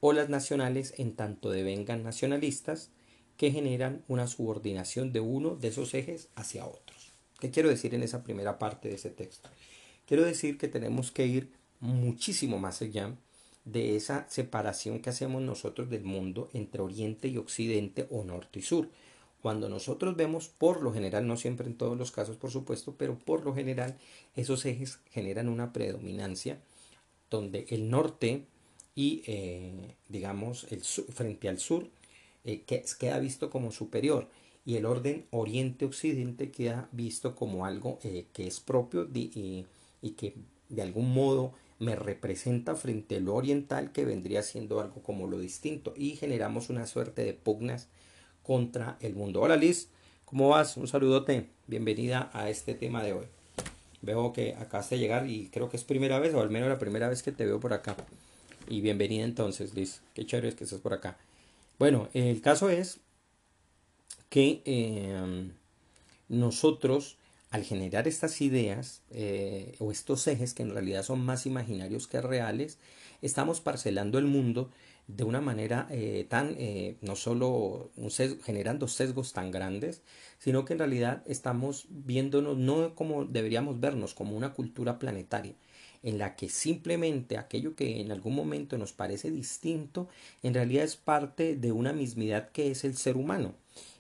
o 0.01 0.13
las 0.13 0.29
nacionales 0.29 0.95
en 0.99 1.17
tanto 1.17 1.51
devengan 1.51 2.05
nacionalistas 2.05 2.91
que 3.37 3.51
generan 3.51 4.05
una 4.09 4.29
subordinación 4.29 5.13
de 5.13 5.21
uno 5.21 5.57
de 5.57 5.69
esos 5.69 5.95
ejes 5.95 6.29
hacia 6.37 6.67
otros. 6.67 7.13
¿Qué 7.41 7.51
quiero 7.51 7.69
decir 7.69 7.95
en 7.95 8.03
esa 8.03 8.23
primera 8.23 8.59
parte 8.59 8.89
de 8.89 8.95
ese 8.95 9.11
texto? 9.11 9.51
Quiero 10.07 10.25
decir 10.25 10.57
que 10.59 10.69
tenemos 10.69 11.11
que 11.11 11.27
ir 11.27 11.53
muchísimo 11.81 12.59
más 12.59 12.81
allá 12.81 13.17
de 13.67 13.97
esa 13.97 14.27
separación 14.31 15.01
que 15.01 15.11
hacemos 15.11 15.43
nosotros 15.43 15.91
del 15.91 16.05
mundo 16.05 16.49
entre 16.55 16.81
Oriente 16.81 17.29
y 17.29 17.37
Occidente 17.37 18.07
o 18.11 18.25
Norte 18.25 18.61
y 18.61 18.63
Sur. 18.63 18.89
Cuando 19.43 19.69
nosotros 19.69 20.17
vemos, 20.17 20.49
por 20.49 20.83
lo 20.83 20.93
general, 20.93 21.27
no 21.27 21.37
siempre 21.37 21.67
en 21.67 21.77
todos 21.77 21.99
los 21.99 22.13
casos, 22.13 22.37
por 22.37 22.51
supuesto, 22.51 22.95
pero 22.97 23.19
por 23.19 23.45
lo 23.45 23.55
general, 23.55 23.99
esos 24.35 24.65
ejes 24.65 25.01
generan 25.11 25.49
una 25.49 25.73
predominancia 25.73 26.61
donde 27.29 27.67
el 27.69 27.91
norte 27.91 28.45
y, 28.95 29.23
eh, 29.27 29.95
digamos, 30.09 30.67
el 30.71 30.83
frente 30.83 31.49
al 31.49 31.59
sur 31.59 31.89
eh, 32.45 32.63
que, 32.67 32.85
queda 32.99 33.19
visto 33.19 33.51
como 33.51 33.73
superior 33.73 34.29
y 34.65 34.77
el 34.77 34.87
orden 34.87 35.27
oriente-occidente 35.31 36.51
queda 36.51 36.89
visto 36.93 37.35
como 37.35 37.67
algo 37.67 37.99
eh, 38.05 38.27
que 38.33 38.47
es 38.47 38.61
propio 38.61 39.09
y, 39.13 39.67
y 40.03 40.11
que 40.13 40.35
de 40.69 40.83
algún 40.83 41.13
modo 41.13 41.53
me 41.79 41.95
representa 41.97 42.75
frente 42.75 43.17
a 43.17 43.21
lo 43.21 43.35
oriental 43.35 43.93
que 43.93 44.05
vendría 44.05 44.43
siendo 44.43 44.81
algo 44.81 45.03
como 45.03 45.27
lo 45.27 45.39
distinto 45.39 45.93
y 45.97 46.17
generamos 46.17 46.71
una 46.71 46.87
suerte 46.87 47.25
de 47.25 47.35
pugnas 47.35 47.89
contra 48.43 48.97
el 49.01 49.15
mundo. 49.15 49.43
Hola 49.43 49.57
Liz, 49.57 49.89
¿cómo 50.25 50.49
vas? 50.49 50.77
Un 50.77 50.89
saludote, 50.89 51.49
bienvenida 51.67 52.31
a 52.33 52.49
este 52.49 52.75
tema 52.75 53.03
de 53.03 53.13
hoy. 53.13 53.27
Veo 54.03 54.33
que 54.33 54.55
acabas 54.55 54.89
de 54.91 54.99
llegar 54.99 55.29
y 55.29 55.49
creo 55.49 55.69
que 55.69 55.77
es 55.77 55.85
primera 55.85 56.19
vez 56.19 56.33
o 56.35 56.41
al 56.41 56.51
menos 56.51 56.69
la 56.69 56.79
primera 56.79 57.09
vez 57.09 57.23
que 57.23 57.33
te 57.33 57.45
veo 57.45 57.61
por 57.61 57.73
acá. 57.73 57.97
Y 58.69 58.81
bienvenida 58.81 59.25
entonces 59.25 59.75
Liz, 59.75 60.01
qué 60.15 60.25
chévere 60.25 60.49
es 60.49 60.55
que 60.55 60.65
estés 60.65 60.81
por 60.81 60.95
acá. 60.95 61.19
Bueno, 61.79 62.09
el 62.15 62.41
caso 62.41 62.71
es 62.71 63.01
que 64.31 64.63
eh, 64.65 65.51
nosotros 66.29 67.19
al 67.57 67.65
generar 67.65 68.07
estas 68.07 68.41
ideas 68.43 69.03
eh, 69.11 69.75
o 69.79 69.91
estos 69.91 70.27
ejes 70.27 70.53
que 70.55 70.63
en 70.63 70.71
realidad 70.71 71.03
son 71.03 71.25
más 71.25 71.47
imaginarios 71.47 72.07
que 72.07 72.21
reales, 72.21 72.79
estamos 73.23 73.61
parcelando 73.61 74.19
el 74.19 74.27
mundo 74.27 74.71
de 75.09 75.25
una 75.25 75.41
manera 75.41 75.87
eh, 75.91 76.27
tan, 76.29 76.55
eh, 76.59 76.97
no 77.01 77.17
solo 77.17 77.91
generando 78.45 78.89
sesgos 78.89 79.33
tan 79.33 79.51
grandes, 79.51 80.03
sino 80.39 80.65
que 80.65 80.75
en 80.75 80.81
realidad 80.81 81.23
estamos 81.27 81.87
viéndonos 81.89 82.59
no 82.59 82.95
como 82.95 83.25
deberíamos 83.25 83.81
vernos, 83.81 84.13
como 84.13 84.37
una 84.37 84.53
cultura 84.53 84.99
planetaria, 84.99 85.55
en 86.03 86.19
la 86.19 86.37
que 86.37 86.51
simplemente 86.51 87.39
aquello 87.39 87.75
que 87.75 88.01
en 88.03 88.13
algún 88.13 88.35
momento 88.35 88.77
nos 88.77 88.93
parece 88.93 89.31
distinto, 89.31 90.09
en 90.43 90.53
realidad 90.53 90.85
es 90.85 90.97
parte 90.97 91.57
de 91.57 91.73
una 91.73 91.95
mismidad 91.95 92.51
que 92.51 92.71
es 92.71 92.85
el 92.85 92.97
ser 92.97 93.17
humano 93.17 93.55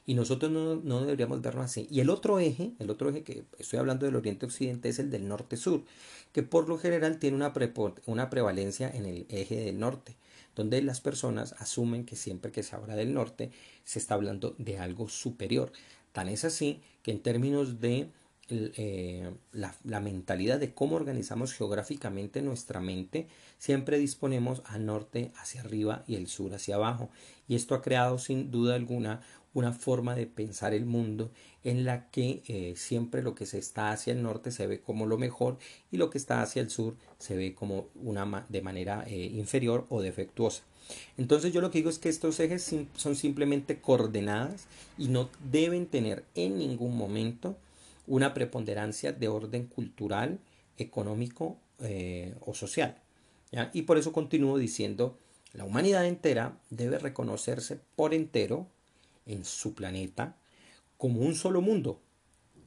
y 0.07 0.15
nosotros 0.15 0.51
no, 0.53 0.77
no, 0.77 1.01
deberíamos 1.01 1.43
verlo 1.43 1.63
así. 1.63 1.89
Y 1.91 2.01
el 2.01 2.11
otro 2.11 2.39
eje, 2.39 2.73
el 2.79 2.91
otro 2.91 3.11
eje 3.11 3.23
que 3.23 3.45
estoy 3.59 3.79
hablando 3.79 4.07
del 4.07 4.17
oriente-occidente 4.17 4.89
es 4.89 4.99
el 4.99 5.11
del 5.11 5.27
norte-sur, 5.27 5.83
que 6.33 6.43
por 6.43 6.69
lo 6.69 6.79
general 6.79 7.19
tiene 7.19 7.37
una, 7.37 7.53
una 8.07 8.31
prevalencia 8.31 8.89
en 8.89 9.07
el 9.07 9.27
eje 9.29 9.57
del 9.57 9.79
norte, 9.79 10.17
donde 10.55 10.81
las 10.83 11.01
personas 11.01 11.55
asumen 11.59 12.05
que 12.05 12.17
siempre 12.17 12.53
que 12.53 12.63
se 12.63 12.77
habla 12.77 12.95
del 12.95 13.15
norte 13.15 13.51
se 13.85 13.99
está 13.99 14.15
hablando 14.15 14.55
de 14.59 14.79
algo 14.79 15.09
superior. 15.09 15.73
Tan 16.13 16.29
es 16.29 16.45
así 16.45 16.81
que 17.03 17.11
en 17.11 17.21
términos 17.21 17.81
de 17.81 18.09
eh, 18.49 19.29
la, 19.51 19.75
la, 19.83 19.99
mentalidad 19.99 20.61
de 20.61 20.73
cómo 20.73 20.95
organizamos 20.95 21.53
geográficamente 21.53 22.43
nuestra 22.43 22.81
mente, 22.81 23.27
siempre 23.59 23.99
disponemos 23.99 24.63
al 24.67 24.87
norte 24.87 25.33
hacia 25.37 25.63
arriba 25.63 26.05
y 26.07 26.15
el 26.15 26.29
sur 26.29 26.55
hacia 26.55 26.77
abajo. 26.77 27.11
Y 27.49 27.57
esto 27.57 27.75
ha 27.75 27.83
creado 27.83 28.19
sin 28.19 28.53
duda 28.53 28.77
alguna 28.77 29.21
una 29.57 29.73
forma 29.73 30.15
de 30.15 30.27
pensar 30.27 30.75
el 30.75 30.85
mundo 30.85 31.31
en 31.65 31.87
la 31.87 32.11
que 32.11 32.43
eh, 32.47 32.75
siempre 32.77 33.23
lo 33.23 33.35
que 33.35 33.47
se 33.47 33.57
está 33.57 33.91
hacia 33.91 34.13
el 34.13 34.23
norte 34.23 34.51
se 34.51 34.67
ve 34.67 34.81
como 34.81 35.07
lo 35.07 35.17
mejor 35.17 35.57
y 35.91 35.97
lo 35.97 36.11
que 36.11 36.19
está 36.19 36.43
hacia 36.43 36.61
el 36.61 36.69
sur 36.69 36.95
se 37.19 37.37
ve 37.37 37.55
como 37.55 37.89
una 37.95 38.45
de 38.51 38.61
manera 38.61 39.05
eh, 39.07 39.17
inferior 39.17 39.87
o 39.89 40.03
defectuosa. 40.03 40.63
Entonces 41.17 41.55
yo 41.55 41.63
lo 41.63 41.71
que 41.71 41.79
digo 41.79 41.89
es 41.89 41.99
que 41.99 42.11
estos 42.11 42.39
ejes 42.39 42.71
son 42.97 43.17
simplemente 43.17 43.81
coordenadas 43.81 44.67
y 44.99 45.09
no 45.09 45.31
deben 45.51 45.87
tener 45.87 46.27
en 46.35 46.59
ningún 46.59 46.95
momento 46.95 47.57
una 48.07 48.35
preponderancia 48.35 49.13
de 49.13 49.29
orden 49.29 49.69
cultural, 49.69 50.39
económico 50.77 51.57
eh, 51.81 52.35
o 52.45 52.53
social. 52.53 52.99
Y 53.73 53.83
por 53.83 53.97
eso 53.97 54.13
continúo 54.13 54.59
diciendo, 54.59 55.17
la 55.55 55.65
humanidad 55.65 56.05
entera 56.05 56.59
debe 56.69 56.99
reconocerse 56.99 57.81
por 57.97 58.13
entero 58.13 58.67
en 59.27 59.45
su 59.45 59.75
planeta 59.75 60.37
como 60.97 61.21
un 61.21 61.35
solo 61.35 61.61
mundo. 61.61 62.01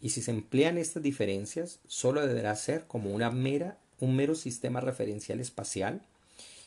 Y 0.02 0.10
si 0.10 0.22
se 0.22 0.32
emplean 0.32 0.78
estas 0.78 1.04
diferencias, 1.04 1.80
solo 1.88 2.26
deberá 2.26 2.56
ser 2.56 2.88
como 2.88 3.12
una 3.14 3.32
mera, 3.32 3.80
un 4.00 4.16
mero 4.16 4.36
sistema 4.36 4.80
referencial 4.80 5.40
espacial 5.40 6.02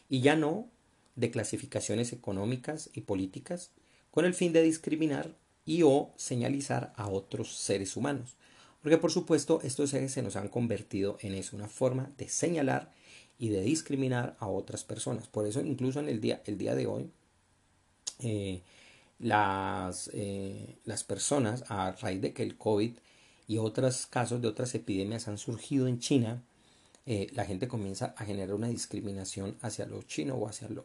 y 0.08 0.20
ya 0.20 0.36
no 0.36 0.68
de 1.16 1.30
clasificaciones 1.30 2.12
económicas 2.12 2.90
y 2.92 3.02
políticas 3.02 3.70
con 4.10 4.24
el 4.24 4.34
fin 4.34 4.52
de 4.52 4.62
discriminar 4.62 5.34
y 5.64 5.82
o 5.82 6.12
señalizar 6.16 6.92
a 6.96 7.08
otros 7.08 7.56
seres 7.56 7.96
humanos. 7.96 8.36
Porque 8.82 8.98
por 8.98 9.12
supuesto 9.12 9.60
estos 9.62 9.94
ejes 9.94 10.12
se 10.12 10.22
nos 10.22 10.36
han 10.36 10.48
convertido 10.48 11.16
en 11.20 11.34
eso, 11.34 11.56
una 11.56 11.68
forma 11.68 12.10
de 12.18 12.28
señalar 12.28 12.92
y 13.38 13.48
de 13.48 13.62
discriminar 13.62 14.36
a 14.40 14.48
otras 14.48 14.84
personas. 14.84 15.28
Por 15.28 15.46
eso 15.46 15.60
incluso 15.60 16.00
en 16.00 16.08
el 16.08 16.20
día, 16.20 16.42
el 16.46 16.58
día 16.58 16.74
de 16.74 16.86
hoy 16.86 17.10
eh, 18.18 18.62
las, 19.22 20.10
eh, 20.12 20.76
las 20.84 21.04
personas 21.04 21.64
a 21.68 21.92
raíz 21.92 22.20
de 22.20 22.32
que 22.32 22.42
el 22.42 22.58
COVID 22.58 22.92
y 23.46 23.58
otros 23.58 24.06
casos 24.06 24.42
de 24.42 24.48
otras 24.48 24.74
epidemias 24.74 25.28
han 25.28 25.38
surgido 25.38 25.86
en 25.86 26.00
China, 26.00 26.42
eh, 27.06 27.28
la 27.32 27.44
gente 27.44 27.68
comienza 27.68 28.14
a 28.18 28.24
generar 28.24 28.54
una 28.54 28.68
discriminación 28.68 29.56
hacia 29.62 29.86
lo 29.86 30.02
chino 30.02 30.34
o 30.34 30.48
hacia 30.48 30.68
lo... 30.68 30.84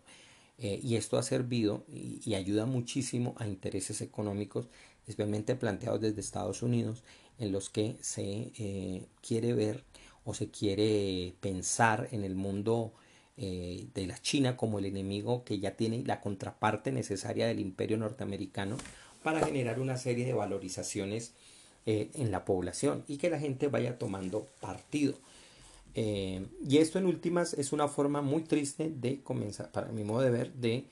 Eh, 0.60 0.80
y 0.82 0.96
esto 0.96 1.18
ha 1.18 1.24
servido 1.24 1.84
y, 1.88 2.34
ayuda 2.34 2.66
muchísimo 2.66 3.36
a 3.38 3.48
intereses 3.48 4.02
económicos, 4.02 4.68
especialmente 5.08 5.56
planteados 5.56 6.02
desde 6.02 6.22
Estados 6.22 6.62
Unidos, 6.62 7.04
en 7.40 7.52
los 7.52 7.70
que 7.70 7.98
se 8.02 9.08
quiere 9.22 9.54
ver 9.54 9.84
o 10.26 10.34
se 10.34 10.50
quiere 10.50 11.36
pensar 11.42 12.10
en 12.12 12.24
el 12.24 12.36
mundo 12.36 12.94
eh, 13.40 13.86
de 13.94 14.08
la 14.08 14.18
China 14.20 14.58
como 14.58 14.80
el 14.80 14.86
enemigo 14.86 15.44
que 15.44 15.60
ya 15.60 15.76
tiene 15.76 16.04
la 16.04 16.22
contraparte 16.22 16.92
necesaria 16.92 17.46
del 17.46 17.60
imperio 17.60 17.98
norteamericano 17.98 18.78
para 19.22 19.46
generar 19.46 19.80
una 19.80 19.96
serie 19.98 20.26
de 20.26 20.34
valorizaciones 20.34 21.34
eh, 21.86 22.10
en 22.16 22.32
la 22.32 22.46
población 22.46 23.04
y 23.08 23.18
que 23.18 23.30
la 23.30 23.40
gente 23.40 23.68
vaya 23.68 24.00
tomando 24.00 24.48
partido. 24.60 25.14
Eh, 25.94 26.48
y 26.68 26.78
esto 26.78 26.98
en 26.98 27.06
últimas 27.06 27.54
es 27.54 27.74
una 27.74 27.88
forma 27.88 28.22
muy 28.22 28.42
triste 28.42 28.90
de 28.90 29.22
comenzar, 29.22 29.72
para 29.72 29.92
mi 29.92 30.04
modo 30.04 30.22
de 30.22 30.32
ver, 30.32 30.54
de 30.54 30.86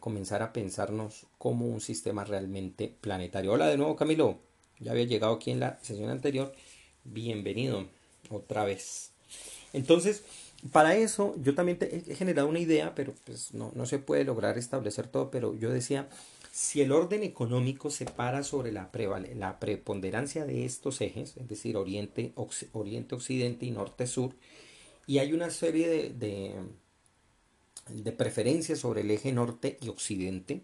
comenzar 0.00 0.42
a 0.42 0.54
pensarnos 0.54 1.26
como 1.36 1.66
un 1.66 1.82
sistema 1.82 2.24
realmente 2.24 2.94
planetario. 3.02 3.52
Hola 3.52 3.66
de 3.66 3.76
nuevo 3.76 3.94
Camilo, 3.94 4.38
ya 4.80 4.92
había 4.92 5.04
llegado 5.04 5.34
aquí 5.34 5.50
en 5.50 5.60
la 5.60 5.78
sesión 5.82 6.08
anterior. 6.08 6.54
Bienvenido 7.04 7.86
otra 8.30 8.64
vez. 8.64 9.10
Entonces, 9.74 10.22
para 10.72 10.96
eso 10.96 11.34
yo 11.42 11.54
también 11.54 11.78
he 11.80 12.14
generado 12.14 12.48
una 12.48 12.58
idea, 12.58 12.94
pero 12.94 13.14
pues 13.24 13.54
no, 13.54 13.72
no 13.74 13.86
se 13.86 13.98
puede 13.98 14.24
lograr 14.24 14.58
establecer 14.58 15.08
todo, 15.08 15.30
pero 15.30 15.54
yo 15.54 15.70
decía, 15.70 16.08
si 16.52 16.80
el 16.80 16.92
orden 16.92 17.22
económico 17.22 17.90
se 17.90 18.06
para 18.06 18.42
sobre 18.42 18.72
la, 18.72 18.90
la 19.34 19.60
preponderancia 19.60 20.46
de 20.46 20.64
estos 20.64 21.00
ejes, 21.02 21.36
es 21.36 21.48
decir, 21.48 21.76
oriente, 21.76 22.32
oriente, 22.72 23.14
occidente 23.14 23.66
y 23.66 23.70
norte, 23.70 24.06
sur, 24.06 24.34
y 25.06 25.18
hay 25.18 25.32
una 25.32 25.50
serie 25.50 25.88
de, 25.88 26.10
de, 26.10 26.54
de 27.88 28.12
preferencias 28.12 28.78
sobre 28.78 29.02
el 29.02 29.10
eje 29.10 29.32
norte 29.32 29.78
y 29.80 29.88
occidente, 29.88 30.62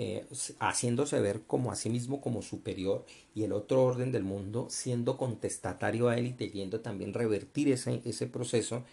eh, 0.00 0.24
haciéndose 0.60 1.18
ver 1.20 1.42
como 1.46 1.72
a 1.72 1.74
sí 1.76 1.90
mismo 1.90 2.20
como 2.20 2.40
superior 2.40 3.04
y 3.34 3.42
el 3.42 3.52
otro 3.52 3.82
orden 3.82 4.12
del 4.12 4.22
mundo 4.22 4.68
siendo 4.70 5.16
contestatario 5.16 6.08
a 6.08 6.16
él 6.16 6.28
y 6.28 6.32
teniendo 6.32 6.80
también 6.80 7.12
revertir 7.12 7.68
ese, 7.72 8.00
ese 8.04 8.28
proceso, 8.28 8.84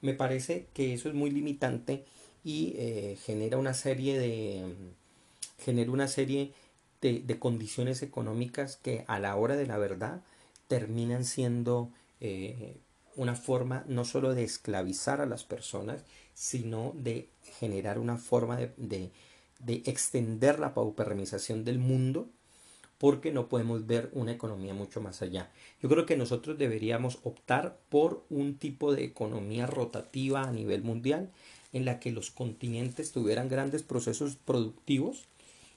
me 0.00 0.14
parece 0.14 0.66
que 0.72 0.94
eso 0.94 1.10
es 1.10 1.14
muy 1.14 1.30
limitante 1.30 2.04
y 2.42 2.74
eh, 2.78 3.18
genera 3.24 3.58
una 3.58 3.74
serie 3.74 4.18
de 4.18 4.64
genera 5.58 5.90
una 5.90 6.08
serie 6.08 6.52
de, 7.02 7.20
de, 7.20 7.38
condiciones 7.38 8.02
económicas 8.02 8.76
que 8.76 9.04
a 9.08 9.18
la 9.18 9.36
hora 9.36 9.56
de 9.56 9.66
la 9.66 9.78
verdad 9.78 10.22
terminan 10.68 11.24
siendo 11.24 11.90
eh, 12.20 12.76
una 13.14 13.34
forma 13.34 13.84
no 13.88 14.04
solo 14.04 14.34
de 14.34 14.44
esclavizar 14.44 15.20
a 15.20 15.26
las 15.26 15.44
personas, 15.44 16.02
sino 16.34 16.92
de 16.94 17.28
generar 17.58 17.98
una 17.98 18.16
forma 18.16 18.58
de, 18.76 19.10
de 19.58 19.82
extender 19.86 20.58
la 20.58 20.74
paupermización 20.74 21.64
del 21.64 21.78
mundo 21.78 22.28
porque 22.98 23.30
no 23.30 23.48
podemos 23.48 23.86
ver 23.86 24.10
una 24.12 24.32
economía 24.32 24.72
mucho 24.72 25.00
más 25.00 25.20
allá. 25.22 25.50
Yo 25.82 25.88
creo 25.88 26.06
que 26.06 26.16
nosotros 26.16 26.56
deberíamos 26.56 27.18
optar 27.24 27.78
por 27.88 28.24
un 28.30 28.56
tipo 28.56 28.94
de 28.94 29.04
economía 29.04 29.66
rotativa 29.66 30.42
a 30.42 30.52
nivel 30.52 30.82
mundial 30.82 31.30
en 31.72 31.84
la 31.84 32.00
que 32.00 32.12
los 32.12 32.30
continentes 32.30 33.12
tuvieran 33.12 33.48
grandes 33.48 33.82
procesos 33.82 34.36
productivos 34.36 35.24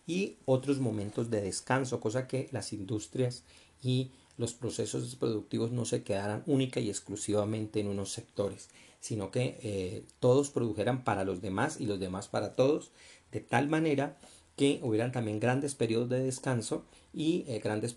y 0.08 0.38
otros 0.46 0.80
momentos 0.80 1.30
de 1.30 1.42
descanso, 1.42 2.00
cosa 2.00 2.28
que 2.28 2.48
las 2.52 2.72
industrias 2.74 3.44
y 3.84 4.12
los 4.38 4.54
procesos 4.54 5.16
productivos 5.16 5.72
no 5.72 5.84
se 5.84 6.04
quedaran 6.04 6.44
única 6.46 6.80
y 6.80 6.90
exclusivamente 6.90 7.82
en 7.82 7.88
unos 7.88 8.14
sectores, 8.14 8.70
sino 9.02 9.32
que 9.32 9.60
eh, 9.62 10.04
todos 10.22 10.50
produjeran 10.50 11.04
para 11.04 11.26
los 11.26 11.42
demás 11.42 11.80
y 11.82 11.86
los 11.86 12.00
demás 12.00 12.30
para 12.30 12.54
todos, 12.54 12.92
de 13.32 13.40
tal 13.40 13.68
manera 13.68 14.18
que 14.56 14.80
hubieran 14.84 15.12
también 15.12 15.40
grandes 15.40 15.76
periodos 15.76 16.10
de 16.10 16.22
descanso 16.22 16.84
y 17.14 17.46
eh, 17.48 17.60
grandes 17.64 17.96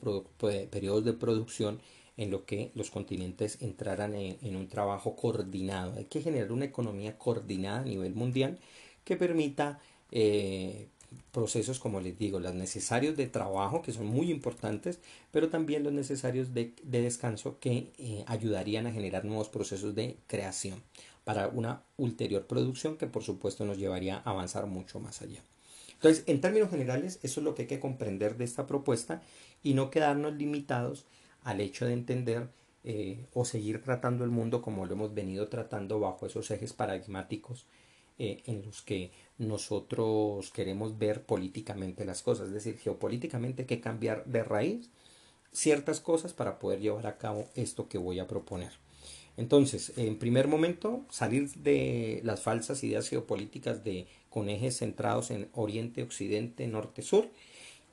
periodos 0.70 1.04
de 1.04 1.12
producción 1.12 1.80
en 2.16 2.30
lo 2.30 2.44
que 2.44 2.70
los 2.74 2.90
continentes 2.90 3.60
entraran 3.62 4.14
en, 4.14 4.56
un 4.56 4.68
trabajo 4.68 5.16
coordinado. 5.16 5.94
Hay 5.96 6.04
que 6.04 6.20
generar 6.20 6.52
una 6.52 6.66
economía 6.66 7.18
coordinada 7.18 7.80
a 7.80 7.84
nivel 7.84 8.14
mundial 8.14 8.58
que 9.04 9.16
permita 9.16 9.80
eh, 10.10 10.88
procesos, 11.32 11.78
como 11.78 12.00
les 12.00 12.18
digo, 12.18 12.38
los 12.38 12.54
necesarios 12.54 13.16
de 13.16 13.26
trabajo, 13.26 13.82
que 13.82 13.92
son 13.92 14.06
muy 14.06 14.30
importantes, 14.30 15.00
pero 15.30 15.48
también 15.48 15.82
los 15.82 15.92
necesarios 15.92 16.54
de, 16.54 16.74
descanso 16.84 17.58
que 17.58 17.90
eh, 17.98 18.24
ayudarían 18.26 18.86
a 18.86 18.92
generar 18.92 19.24
nuevos 19.24 19.48
procesos 19.48 19.94
de 19.94 20.16
creación 20.26 20.80
para 21.24 21.48
una 21.48 21.84
ulterior 21.96 22.46
producción 22.46 22.96
que 22.96 23.06
por 23.06 23.22
supuesto 23.22 23.64
nos 23.64 23.78
llevaría 23.78 24.16
a 24.18 24.30
avanzar 24.30 24.66
mucho 24.66 25.00
más 25.00 25.22
allá. 25.22 25.42
Entonces, 25.94 26.24
en 26.26 26.40
términos 26.40 26.70
generales, 26.70 27.20
eso 27.22 27.40
es 27.40 27.44
lo 27.44 27.54
que 27.54 27.62
hay 27.62 27.68
que 27.68 27.78
comprender 27.78 28.36
de 28.36 28.44
esta 28.44 28.66
propuesta 28.66 29.22
y 29.62 29.74
no 29.74 29.90
quedarnos 29.90 30.34
limitados 30.34 31.06
al 31.44 31.60
hecho 31.60 31.86
de 31.86 31.92
entender 31.92 32.48
eh, 32.84 33.24
o 33.34 33.44
seguir 33.44 33.82
tratando 33.82 34.24
el 34.24 34.30
mundo 34.30 34.60
como 34.62 34.84
lo 34.84 34.94
hemos 34.94 35.14
venido 35.14 35.46
tratando 35.48 36.00
bajo 36.00 36.26
esos 36.26 36.50
ejes 36.50 36.72
paradigmáticos 36.72 37.66
eh, 38.18 38.42
en 38.46 38.62
los 38.62 38.82
que 38.82 39.12
nosotros 39.38 40.50
queremos 40.50 40.98
ver 40.98 41.24
políticamente 41.24 42.04
las 42.04 42.22
cosas. 42.22 42.48
Es 42.48 42.54
decir, 42.54 42.78
geopolíticamente 42.78 43.62
hay 43.62 43.66
que 43.68 43.80
cambiar 43.80 44.24
de 44.24 44.42
raíz 44.42 44.90
ciertas 45.52 46.00
cosas 46.00 46.32
para 46.32 46.58
poder 46.58 46.80
llevar 46.80 47.06
a 47.06 47.18
cabo 47.18 47.48
esto 47.54 47.88
que 47.88 47.98
voy 47.98 48.18
a 48.18 48.26
proponer. 48.26 48.72
Entonces, 49.36 49.92
en 49.96 50.18
primer 50.18 50.46
momento, 50.46 51.04
salir 51.10 51.50
de 51.54 52.20
las 52.24 52.42
falsas 52.42 52.84
ideas 52.84 53.08
geopolíticas 53.08 53.82
de, 53.82 54.06
con 54.28 54.48
ejes 54.48 54.78
centrados 54.78 55.30
en 55.30 55.48
Oriente, 55.54 56.02
Occidente, 56.02 56.66
Norte, 56.66 57.02
Sur 57.02 57.28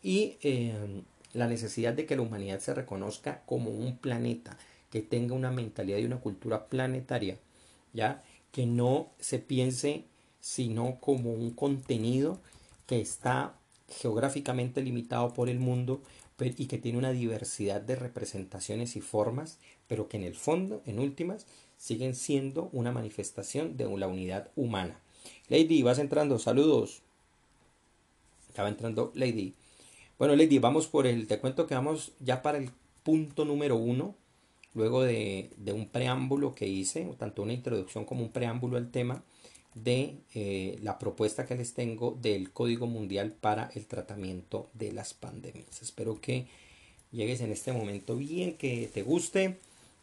y 0.03 0.37
eh, 0.41 1.03
la 1.33 1.47
necesidad 1.47 1.93
de 1.93 2.05
que 2.05 2.15
la 2.15 2.23
humanidad 2.23 2.59
se 2.59 2.73
reconozca 2.73 3.43
como 3.45 3.71
un 3.71 3.97
planeta, 3.97 4.57
que 4.89 5.01
tenga 5.01 5.35
una 5.35 5.51
mentalidad 5.51 5.99
y 5.99 6.05
una 6.05 6.19
cultura 6.19 6.67
planetaria, 6.67 7.37
ya 7.93 8.23
que 8.51 8.65
no 8.65 9.11
se 9.19 9.39
piense 9.39 10.05
sino 10.41 10.99
como 10.99 11.31
un 11.31 11.51
contenido 11.51 12.39
que 12.87 12.99
está 13.01 13.55
geográficamente 13.87 14.81
limitado 14.81 15.33
por 15.33 15.49
el 15.49 15.59
mundo 15.59 16.01
y 16.39 16.67
que 16.67 16.77
tiene 16.77 16.97
una 16.97 17.11
diversidad 17.11 17.81
de 17.81 17.95
representaciones 17.95 18.95
y 18.95 19.01
formas, 19.01 19.59
pero 19.89 20.07
que 20.07 20.15
en 20.15 20.23
el 20.23 20.35
fondo, 20.35 20.81
en 20.85 20.99
últimas, 20.99 21.45
siguen 21.77 22.15
siendo 22.15 22.69
una 22.71 22.91
manifestación 22.93 23.75
de 23.75 23.85
la 23.97 24.07
unidad 24.07 24.51
humana. 24.55 25.01
Lady, 25.49 25.81
vas 25.81 25.99
entrando, 25.99 26.37
saludos. 26.37 27.01
Estaba 28.47 28.69
entrando 28.69 29.11
Lady. 29.15 29.55
Bueno, 30.19 30.35
Lady, 30.35 30.59
vamos 30.59 30.87
por 30.87 31.07
el, 31.07 31.27
te 31.27 31.39
cuento 31.39 31.65
que 31.65 31.75
vamos 31.75 32.11
ya 32.19 32.41
para 32.41 32.59
el 32.59 32.69
punto 33.03 33.45
número 33.45 33.77
uno, 33.77 34.15
luego 34.75 35.01
de, 35.01 35.49
un 35.73 35.87
preámbulo 35.87 36.53
que 36.53 36.67
hice, 36.67 37.09
tanto 37.17 37.41
una 37.41 37.53
introducción 37.53 38.05
como 38.05 38.21
un 38.21 38.31
preámbulo 38.31 38.77
al 38.77 38.91
tema 38.91 39.23
de 39.73 40.17
eh, 40.35 40.77
la 40.83 40.99
propuesta 40.99 41.45
que 41.45 41.55
les 41.55 41.73
tengo 41.73 42.17
del 42.21 42.51
Código 42.51 42.85
Mundial 42.85 43.31
para 43.31 43.71
el 43.73 43.87
Tratamiento 43.87 44.69
de 44.73 44.91
las 44.91 45.13
Pandemias. 45.13 45.81
Espero 45.81 46.19
que 46.21 46.47
llegues 47.11 47.41
en 47.41 47.51
este 47.51 47.71
momento 47.71 48.15
bien, 48.17 48.53
que 48.53 48.89
te 48.93 49.01
guste 49.01 49.57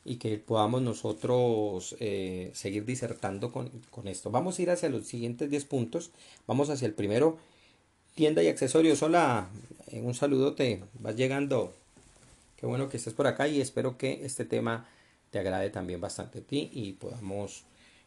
y 0.07 0.17
que 0.17 0.39
podamos 0.39 0.83
nosotros 0.83 1.97
eh, 2.00 2.50
seguir 2.54 2.85
disertando 2.85 3.50
con, 3.50 3.69
con, 3.91 4.09
esto. 4.09 4.30
Vamos 4.30 4.59
a 4.59 4.63
ir 4.63 4.71
hacia 4.71 4.89
los 4.89 5.07
siguientes 5.07 5.50
10 5.50 5.65
puntos. 5.65 6.11
Vamos 6.47 6.71
hacia 6.71 6.87
el 6.87 6.95
primero, 6.95 7.39
tienda 8.15 8.43
y 8.43 8.49
accesorios. 8.49 9.02
Hola, 9.02 9.49
eh, 9.89 10.00
un 10.00 10.15
saludo, 10.15 10.54
te 10.54 10.83
vas 11.00 11.17
llegando. 11.17 11.75
Qué 12.57 12.67
bueno 12.67 12.89
que 12.89 12.97
estés 12.97 13.15
por 13.15 13.26
acá 13.26 13.49
y 13.49 13.61
espero 13.61 13.99
que 13.99 14.25
este 14.25 14.45
tema 14.45 14.89
te 15.30 15.39
agrade 15.39 15.71
también 15.71 16.00
bastante 16.00 16.39
a 16.39 16.43
ti 16.43 16.71
y 16.73 16.93
podamos 16.93 17.65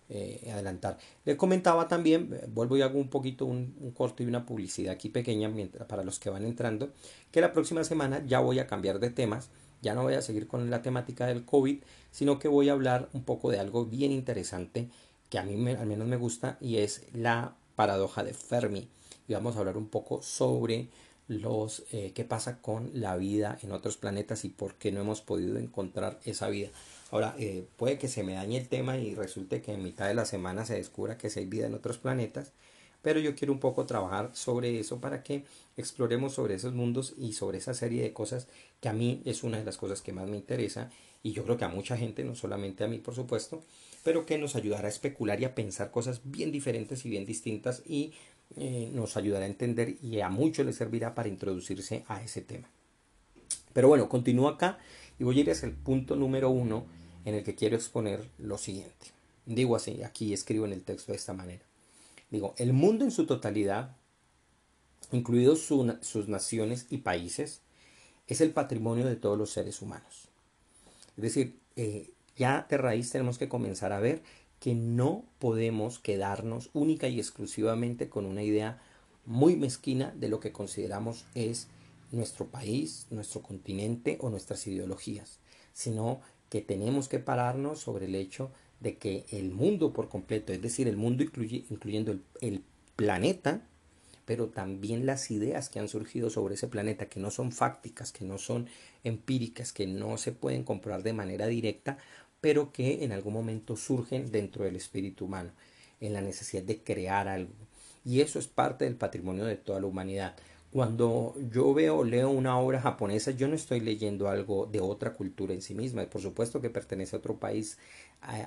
eh, 0.10 0.50
adelantar. 0.52 0.97
Le 1.26 1.38
comentaba 1.38 1.88
también, 1.88 2.41
vuelvo 2.47 2.76
y 2.78 2.82
hago 2.82 2.97
un 2.97 3.10
poquito 3.10 3.45
un, 3.45 3.93
corto 3.95 4.23
y 4.23 4.26
una 4.26 4.45
publicidad 4.45 4.93
aquí 4.93 5.10
pequeña 5.10 5.50
mientras, 5.50 5.88
para 5.88 6.04
los 6.04 6.17
que 6.17 6.32
van 6.32 6.45
entrando, 6.45 6.89
que 7.32 7.41
la 7.41 7.54
próxima 7.54 7.84
semana 7.84 8.23
ya 8.26 8.39
voy 8.39 8.58
a 8.58 8.65
cambiar 8.65 9.00
de 9.00 9.12
temas. 9.12 9.50
Ya 9.82 9.96
no 9.96 10.04
voy 10.04 10.13
a 10.13 10.22
seguir 10.22 10.48
con 10.48 10.70
la 10.70 10.82
temática 10.82 11.26
del 11.28 11.46
COVID, 11.46 11.84
sino 12.12 12.39
que 12.39 12.48
voy 12.48 12.70
a 12.70 12.74
hablar 12.74 13.10
un 13.13 13.24
poco 13.24 13.50
de 13.52 13.60
algo 13.60 13.86
bien 13.86 14.12
interesante 14.12 14.89
que 15.30 15.39
a 15.39 15.44
mí 15.44 15.54
al 15.72 15.86
menos 15.86 16.08
me 16.08 16.18
gusta 16.18 16.58
y 16.60 16.78
es 16.78 17.04
la 17.13 17.56
paradoja 17.76 18.24
de 18.24 18.34
Fermi 18.34 18.89
y 19.28 19.34
vamos 19.34 19.56
a 19.56 19.60
hablar 19.60 19.78
un 19.78 19.88
poco 19.88 20.22
sobre 20.22 20.89
los 21.28 21.84
eh, 21.92 22.12
qué 22.15 22.26
pasa 22.26 22.60
con 22.60 22.89
la 22.94 23.15
vida 23.15 23.58
en 23.62 23.72
otros 23.72 23.98
planetas 23.98 24.44
y 24.44 24.50
por 24.50 24.74
qué 24.76 24.92
no 24.92 25.02
hemos 25.02 25.22
podido 25.22 25.58
encontrar 25.60 26.20
esa 26.26 26.50
vida. 26.50 26.70
Ahora, 27.12 27.36
eh, 27.38 27.68
puede 27.78 28.00
que 28.00 28.08
se 28.08 28.24
me 28.24 28.34
dañe 28.34 28.58
el 28.58 28.68
tema 28.68 28.98
y 28.98 29.13
resulte 29.13 29.62
que 29.62 29.74
en 29.74 29.84
mitad 29.84 30.08
de 30.08 30.15
la 30.15 30.26
semana 30.26 30.65
se 30.65 30.74
descubra 30.74 31.18
que 31.18 31.32
hay 31.34 31.46
vida 31.46 31.68
en 31.68 31.76
otros 31.76 32.00
planetas, 32.00 32.52
pero 33.04 33.20
yo 33.20 33.36
quiero 33.36 33.54
un 33.54 33.60
poco 33.60 33.86
trabajar 33.86 34.32
sobre 34.34 34.80
eso 34.80 35.00
para 35.00 35.22
que 35.22 35.46
exploremos 35.80 36.34
sobre 36.34 36.56
esos 36.56 36.74
mundos 36.74 37.13
y 37.18 37.34
sobre 37.34 37.58
esa 37.58 37.74
serie 37.74 38.02
de 38.02 38.13
cosas 38.13 38.48
que 38.80 38.89
a 38.89 38.94
mí 38.94 39.22
es 39.26 39.44
una 39.44 39.58
de 39.58 39.65
las 39.65 39.78
cosas 39.78 40.02
que 40.02 40.13
más 40.13 40.28
me 40.30 40.38
interesa 40.38 40.92
y 41.24 41.34
yo 41.34 41.44
creo 41.44 41.58
que 41.58 41.65
a 41.65 41.70
mucha 41.70 41.98
gente, 41.98 42.24
no 42.24 42.36
solamente 42.36 42.84
a 42.84 42.88
mí 42.88 42.98
por 42.98 43.15
supuesto, 43.15 43.63
pero 44.04 44.26
que 44.26 44.38
nos 44.38 44.56
ayudará 44.56 44.88
a 44.88 44.92
especular 44.92 45.39
y 45.42 45.46
a 45.46 45.56
pensar 45.56 45.92
cosas 45.92 46.22
bien 46.24 46.52
diferentes 46.52 47.06
y 47.06 47.10
bien 47.10 47.26
distintas 47.26 47.84
y 47.86 48.13
eh, 48.56 48.89
nos 48.94 49.18
ayudará 49.18 49.46
a 49.46 49.50
entender 49.50 49.98
y 50.02 50.22
a 50.22 50.30
muchos 50.30 50.65
les 50.65 50.76
servirá 50.76 51.13
para 51.13 51.30
introducirse 51.30 52.04
a 52.08 52.24
ese 52.24 52.42
tema. 52.42 52.70
Pero 53.74 53.88
bueno, 53.88 54.10
continúo 54.10 54.48
acá 54.48 54.80
y 55.20 55.24
voy 55.24 55.38
a 55.38 55.42
ir 55.42 55.52
hacia 55.52 55.68
el 55.68 55.74
punto 55.74 56.15
número 56.15 56.50
uno 56.50 56.86
en 57.26 57.36
el 57.36 57.44
que 57.44 57.56
quiero 57.56 57.76
exponer 57.76 58.28
lo 58.38 58.58
siguiente. 58.58 59.08
Digo 59.46 59.76
así, 59.76 60.04
aquí 60.04 60.34
escribo 60.34 60.65
en 60.65 60.74
el 60.74 60.84
texto 60.84 61.12
de 61.12 61.18
esta 61.18 61.34
manera. 61.34 61.63
Digo, 62.30 62.54
el 62.58 62.74
mundo 62.74 63.06
en 63.06 63.12
su 63.12 63.26
totalidad, 63.26 63.96
incluidos 65.12 65.62
sus 65.62 66.28
naciones 66.28 66.88
y 66.89 67.00
países, 67.00 67.62
es 68.28 68.41
el 68.41 68.52
patrimonio 68.52 69.06
de 69.06 69.15
todos 69.15 69.38
los 69.38 69.52
seres 69.52 69.82
humanos. 69.82 70.28
Es 71.17 71.24
decir, 71.24 71.60
eh, 71.76 72.12
ya 72.38 72.65
de 72.69 72.78
raíz 72.78 73.12
tenemos 73.12 73.38
que 73.38 73.50
comenzar 73.50 73.91
a 73.91 74.00
ver 74.00 74.22
que 74.60 74.76
no 74.76 75.26
podemos 75.39 76.00
quedarnos 76.00 76.69
única 76.74 77.08
y 77.08 77.19
exclusivamente 77.19 78.10
con 78.10 78.26
una 78.26 78.43
idea 78.43 78.82
muy 79.26 79.56
mezquina 79.56 80.13
de 80.15 80.30
lo 80.30 80.39
que 80.39 80.52
consideramos 80.52 81.26
es 81.36 81.67
nuestro 82.12 82.48
país, 82.48 83.08
nuestro 83.10 83.41
continente 83.41 84.17
o 84.22 84.30
nuestras 84.30 84.65
ideologías, 84.67 85.39
sino 85.74 86.22
que 86.50 86.62
tenemos 86.62 87.08
que 87.08 87.19
pararnos 87.19 87.80
sobre 87.80 88.06
el 88.06 88.15
hecho 88.15 88.52
de 88.80 88.98
que 88.98 89.26
el 89.30 89.52
mundo 89.52 89.93
por 89.93 90.10
completo, 90.10 90.54
es 90.54 90.62
decir, 90.62 90.88
el 90.88 90.98
mundo 90.98 91.24
incluyendo 91.24 92.12
el, 92.12 92.24
el 92.41 92.63
planeta, 92.95 93.62
pero 94.30 94.50
también 94.50 95.08
las 95.08 95.32
ideas 95.32 95.70
que 95.70 95.80
han 95.80 95.88
surgido 95.88 96.30
sobre 96.30 96.54
ese 96.54 96.68
planeta, 96.68 97.10
que 97.10 97.20
no 97.20 97.32
son 97.32 97.52
fácticas, 97.52 98.12
que 98.12 98.26
no 98.26 98.38
son 98.38 98.68
empíricas, 99.04 99.74
que 99.74 99.88
no 99.88 100.20
se 100.20 100.32
pueden 100.32 100.63
comprobar 100.63 101.02
de 101.02 101.13
manera 101.13 101.48
directa, 101.48 101.98
pero 102.39 102.72
que 102.72 103.04
en 103.04 103.12
algún 103.12 103.34
momento 103.34 103.76
surgen 103.76 104.32
dentro 104.32 104.65
del 104.65 104.76
espíritu 104.76 105.26
humano, 105.26 105.50
en 106.00 106.13
la 106.13 106.22
necesidad 106.22 106.62
de 106.62 106.84
crear 106.84 107.28
algo. 107.28 107.56
Y 108.06 108.22
eso 108.22 108.38
es 108.38 108.48
parte 108.48 108.86
del 108.86 108.98
patrimonio 108.98 109.46
de 109.46 109.56
toda 109.56 109.80
la 109.80 109.88
humanidad. 109.88 110.36
Cuando 110.71 111.34
yo 111.51 111.73
veo, 111.73 112.03
leo 112.03 112.29
una 112.29 112.60
obra 112.60 112.79
japonesa, 112.79 113.32
yo 113.32 113.47
no 113.47 113.55
estoy 113.55 113.79
leyendo 113.79 114.29
algo 114.29 114.67
de 114.67 114.79
otra 114.79 115.13
cultura 115.13 115.53
en 115.53 115.63
sí 115.63 115.73
misma. 115.73 116.05
Por 116.05 116.21
supuesto 116.21 116.62
que 116.62 116.69
pertenece 116.69 117.15
a 117.15 117.19
otro 117.19 117.39
país, 117.39 117.79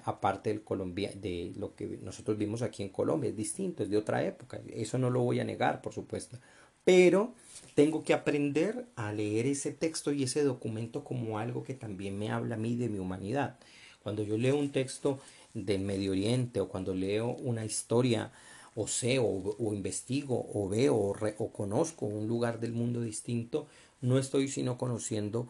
aparte 0.04 0.50
del 0.50 0.62
Colombia, 0.62 1.10
de 1.16 1.52
lo 1.56 1.74
que 1.74 1.98
nosotros 2.00 2.38
vimos 2.38 2.62
aquí 2.62 2.84
en 2.84 2.90
Colombia. 2.90 3.30
Es 3.30 3.36
distinto, 3.36 3.82
es 3.82 3.90
de 3.90 3.96
otra 3.96 4.22
época. 4.24 4.60
Eso 4.72 4.98
no 4.98 5.10
lo 5.10 5.20
voy 5.22 5.40
a 5.40 5.44
negar, 5.44 5.82
por 5.82 5.92
supuesto. 5.92 6.38
Pero 6.84 7.34
tengo 7.74 8.04
que 8.04 8.14
aprender 8.14 8.86
a 8.94 9.12
leer 9.12 9.46
ese 9.46 9.72
texto 9.72 10.12
y 10.12 10.22
ese 10.22 10.44
documento 10.44 11.02
como 11.02 11.40
algo 11.40 11.64
que 11.64 11.74
también 11.74 12.18
me 12.18 12.30
habla 12.30 12.54
a 12.54 12.58
mí 12.58 12.76
de 12.76 12.88
mi 12.88 13.00
humanidad. 13.00 13.58
Cuando 14.00 14.22
yo 14.22 14.38
leo 14.38 14.56
un 14.56 14.70
texto 14.70 15.18
del 15.54 15.80
Medio 15.82 16.12
Oriente 16.12 16.60
o 16.60 16.68
cuando 16.68 16.94
leo 16.94 17.30
una 17.30 17.64
historia 17.64 18.30
o 18.74 18.86
sé 18.88 19.18
o, 19.18 19.74
investigo 19.74 20.48
o 20.52 20.68
veo 20.68 20.96
o, 20.96 21.52
conozco 21.52 22.06
un 22.06 22.26
lugar 22.26 22.60
del 22.60 22.72
mundo 22.72 23.02
distinto, 23.02 23.66
no 24.00 24.18
estoy 24.18 24.48
sino 24.48 24.78
conociendo 24.78 25.48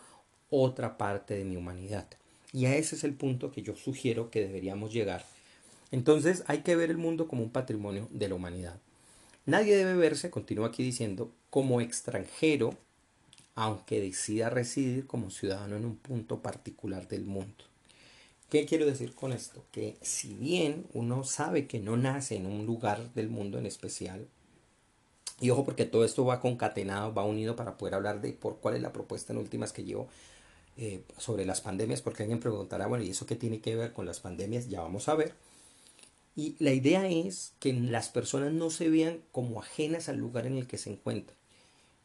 otra 0.51 0.99
parte 0.99 1.35
de 1.35 1.45
mi 1.45 1.57
humanidad. 1.57 2.07
Y 2.53 2.67
a 2.67 2.77
ese 2.77 2.97
es 2.97 3.05
el 3.05 3.15
punto 3.15 3.51
que 3.51 3.63
yo 3.63 3.77
sugiero 3.77 4.31
que 4.31 4.41
deberíamos 4.41 4.93
llegar. 4.93 5.25
Entonces 5.91 6.45
hay 6.47 6.59
que 6.59 6.77
ver 6.77 6.91
el 6.91 6.99
mundo 6.99 7.29
como 7.29 7.43
un 7.43 7.51
patrimonio 7.51 8.09
de 8.11 8.29
la 8.29 8.35
humanidad. 8.35 8.79
Nadie 9.47 9.77
debe 9.77 9.95
verse, 9.95 10.31
continúa 10.31 10.69
aquí 10.69 10.83
diciendo, 10.83 11.31
como 11.51 11.81
extranjero, 11.81 12.77
aunque 13.55 14.01
decida 14.01 14.51
residir 14.51 15.07
como 15.07 15.31
ciudadano 15.31 15.77
en 15.77 15.85
un 15.85 15.97
punto 15.97 16.41
particular 16.41 17.09
del 17.09 17.25
mundo. 17.25 17.65
¿Qué 18.53 18.67
quiero 18.67 18.85
decir 18.85 19.15
con 19.15 19.33
esto? 19.33 19.65
Que 19.73 19.97
si 20.03 20.35
bien 20.35 20.85
uno 20.93 21.25
sabe 21.25 21.67
que 21.67 21.81
no 21.81 21.97
nace 21.97 22.37
en 22.37 22.45
un 22.45 22.67
lugar 22.67 23.15
del 23.15 23.31
mundo 23.31 23.57
en 23.57 23.65
especial, 23.65 24.29
y 25.41 25.49
ojo 25.49 25.65
porque 25.65 25.87
todo 25.87 26.05
esto 26.05 26.27
va 26.27 26.43
concatenado, 26.43 27.15
va 27.15 27.25
unido 27.25 27.57
para 27.57 27.79
poder 27.79 27.95
hablar 27.95 28.21
de 28.21 28.35
por 28.35 28.59
cuál 28.59 28.77
es 28.77 28.83
la 28.83 28.93
propuesta 28.93 29.33
en 29.33 29.39
últimas 29.39 29.73
que 29.73 29.85
llevo 29.85 30.07
eh, 30.77 31.03
sobre 31.17 31.47
las 31.47 31.63
pandemias, 31.63 32.03
porque 32.03 32.25
alguien 32.25 32.41
preguntará, 32.41 32.87
bueno, 32.89 33.03
¿y 33.03 33.09
eso 33.09 33.25
qué 33.25 33.37
tiene 33.37 33.63
que 33.63 33.75
ver 33.75 33.95
con 33.95 34.05
las 34.05 34.21
pandemias? 34.21 34.69
Ya 34.69 34.83
vamos 34.83 35.09
a 35.09 35.15
ver. 35.15 35.33
Y 36.37 36.55
la 36.59 36.75
idea 36.75 37.09
es 37.09 37.55
que 37.59 37.73
las 37.73 38.11
personas 38.11 38.53
no 38.53 38.69
se 38.69 38.91
vean 38.91 39.23
como 39.33 39.63
ajenas 39.63 40.11
al 40.11 40.19
lugar 40.19 40.47
en 40.47 40.59
el 40.59 40.67
que 40.67 40.77
se 40.77 40.91
encuentran. 40.91 41.39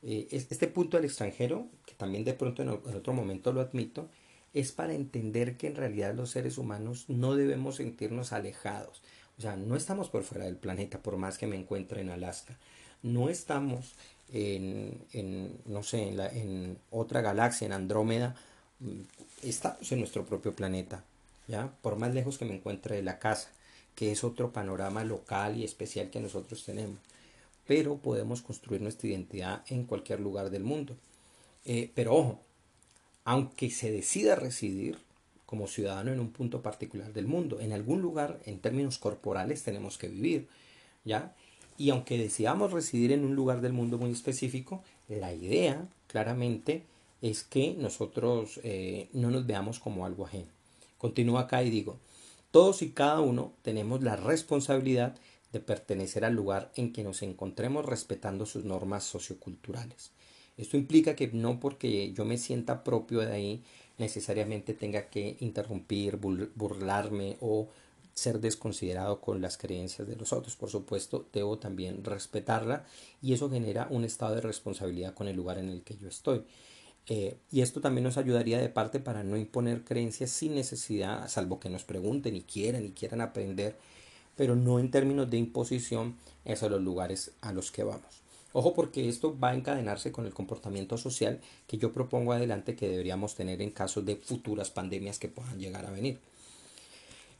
Eh, 0.01 0.29
este 0.31 0.67
punto 0.69 0.95
del 0.95 1.07
extranjero, 1.07 1.67
que 1.85 1.95
también 1.95 2.23
de 2.23 2.35
pronto 2.35 2.61
en 2.61 2.69
otro 2.69 3.11
momento 3.11 3.51
lo 3.51 3.59
admito, 3.59 4.07
es 4.59 4.71
para 4.71 4.93
entender 4.93 5.57
que 5.57 5.67
en 5.67 5.75
realidad 5.75 6.15
los 6.15 6.31
seres 6.31 6.57
humanos 6.57 7.05
no 7.07 7.35
debemos 7.35 7.75
sentirnos 7.75 8.33
alejados. 8.33 9.01
O 9.37 9.41
sea, 9.41 9.55
no 9.55 9.75
estamos 9.75 10.09
por 10.09 10.23
fuera 10.23 10.45
del 10.45 10.55
planeta, 10.55 10.99
por 11.01 11.17
más 11.17 11.37
que 11.37 11.47
me 11.47 11.55
encuentre 11.55 12.01
en 12.01 12.09
Alaska. 12.09 12.57
No 13.03 13.29
estamos 13.29 13.93
en, 14.33 14.99
en 15.13 15.59
no 15.65 15.83
sé, 15.83 16.09
en, 16.09 16.77
otra 16.89 17.21
galaxia, 17.21 17.65
en 17.67 17.73
Andrómeda. 17.73 18.35
Mm, 18.79 19.01
estamos 19.43 19.91
en 19.91 19.99
nuestro 19.99 20.25
propio 20.25 20.53
planeta, 20.53 21.03
¿ya? 21.47 21.71
Por 21.81 21.97
más 21.97 22.13
lejos 22.13 22.37
que 22.37 22.45
me 22.45 22.55
encuentre 22.55 22.95
de 22.95 23.03
la 23.03 23.19
casa 23.19 23.51
que 23.97 24.11
es 24.11 24.23
otro 24.23 24.53
panorama 24.53 25.03
local 25.03 25.57
y 25.57 25.63
especial 25.63 26.11
que 26.11 26.19
nosotros 26.19 26.63
tenemos. 26.63 26.99
Pero 27.65 27.97
podemos 27.97 28.43
construir 28.43 28.79
nuestra 28.79 29.09
identidad 29.09 29.63
en 29.69 29.85
cualquier 29.85 30.19
lugar 30.19 30.51
del 30.51 30.63
mundo. 30.63 30.95
Eh, 31.65 31.91
pero 31.95 32.15
ojo, 32.15 32.39
aunque 33.27 33.69
se 33.69 33.91
decida 33.91 34.35
residir 34.35 34.99
como 35.45 35.67
ciudadano 35.67 36.13
en 36.13 36.21
un 36.21 36.31
punto 36.31 36.61
particular 36.61 37.11
del 37.11 37.27
mundo, 37.27 37.59
en 37.59 37.73
algún 37.73 38.01
lugar 38.01 38.39
en 38.45 38.59
términos 38.59 38.99
corporales 38.99 39.63
tenemos 39.63 39.97
que 39.97 40.07
vivir, 40.07 40.47
¿ya? 41.03 41.35
Y 41.77 41.89
aunque 41.89 42.17
decidamos 42.17 42.71
residir 42.71 43.11
en 43.11 43.25
un 43.25 43.35
lugar 43.35 43.59
del 43.59 43.73
mundo 43.73 43.97
muy 43.97 44.11
específico, 44.11 44.81
la 45.09 45.33
idea 45.33 45.89
claramente 46.07 46.83
es 47.21 47.43
que 47.43 47.75
nosotros 47.77 48.61
eh, 48.63 49.09
no 49.11 49.29
nos 49.29 49.45
veamos 49.45 49.79
como 49.79 50.05
algo 50.05 50.25
ajeno. 50.25 50.47
Continúo 50.97 51.37
acá 51.37 51.61
y 51.63 51.69
digo, 51.69 51.97
todos 52.51 52.81
y 52.81 52.91
cada 52.91 53.19
uno 53.19 53.51
tenemos 53.61 54.03
la 54.03 54.15
responsabilidad 54.15 55.17
de 55.51 55.59
pertenecer 55.59 56.23
al 56.23 56.33
lugar 56.33 56.71
en 56.75 56.93
que 56.93 57.03
nos 57.03 57.21
encontremos 57.23 57.85
respetando 57.85 58.45
sus 58.45 58.63
normas 58.63 59.03
socioculturales. 59.03 60.11
Esto 60.57 60.77
implica 60.77 61.15
que 61.15 61.27
no 61.27 61.59
porque 61.59 62.11
yo 62.13 62.25
me 62.25 62.37
sienta 62.37 62.83
propio 62.83 63.19
de 63.19 63.31
ahí 63.31 63.63
necesariamente 63.97 64.73
tenga 64.73 65.09
que 65.09 65.37
interrumpir, 65.39 66.17
burlarme 66.17 67.37
o 67.41 67.67
ser 68.13 68.39
desconsiderado 68.39 69.21
con 69.21 69.41
las 69.41 69.57
creencias 69.57 70.07
de 70.07 70.15
los 70.15 70.33
otros. 70.33 70.55
Por 70.55 70.69
supuesto, 70.69 71.27
debo 71.33 71.59
también 71.59 72.03
respetarla 72.03 72.85
y 73.21 73.33
eso 73.33 73.49
genera 73.49 73.87
un 73.91 74.03
estado 74.03 74.35
de 74.35 74.41
responsabilidad 74.41 75.13
con 75.13 75.27
el 75.27 75.35
lugar 75.35 75.59
en 75.59 75.69
el 75.69 75.83
que 75.83 75.97
yo 75.97 76.07
estoy. 76.07 76.43
Eh, 77.09 77.37
y 77.51 77.61
esto 77.61 77.79
también 77.79 78.03
nos 78.03 78.17
ayudaría 78.17 78.57
de 78.59 78.69
parte 78.69 78.99
para 78.99 79.23
no 79.23 79.37
imponer 79.37 79.83
creencias 79.83 80.29
sin 80.31 80.55
necesidad, 80.55 81.27
salvo 81.29 81.59
que 81.59 81.69
nos 81.69 81.83
pregunten 81.83 82.35
y 82.35 82.41
quieran 82.41 82.85
y 82.85 82.91
quieran 82.91 83.21
aprender, 83.21 83.77
pero 84.35 84.55
no 84.55 84.79
en 84.79 84.91
términos 84.91 85.29
de 85.29 85.37
imposición 85.37 86.15
hacia 86.45 86.69
los 86.69 86.81
lugares 86.81 87.31
a 87.41 87.53
los 87.53 87.71
que 87.71 87.83
vamos. 87.83 88.26
Ojo 88.59 88.73
porque 88.73 89.07
esto 89.07 89.37
va 89.37 89.49
a 89.51 89.55
encadenarse 89.55 90.11
con 90.11 90.25
el 90.25 90.33
comportamiento 90.33 90.97
social 90.97 91.39
que 91.67 91.77
yo 91.77 91.93
propongo 91.93 92.33
adelante 92.33 92.75
que 92.75 92.89
deberíamos 92.89 93.35
tener 93.35 93.61
en 93.61 93.69
caso 93.69 94.01
de 94.01 94.15
futuras 94.15 94.71
pandemias 94.71 95.19
que 95.19 95.27
puedan 95.27 95.59
llegar 95.59 95.85
a 95.85 95.91
venir. 95.91 96.17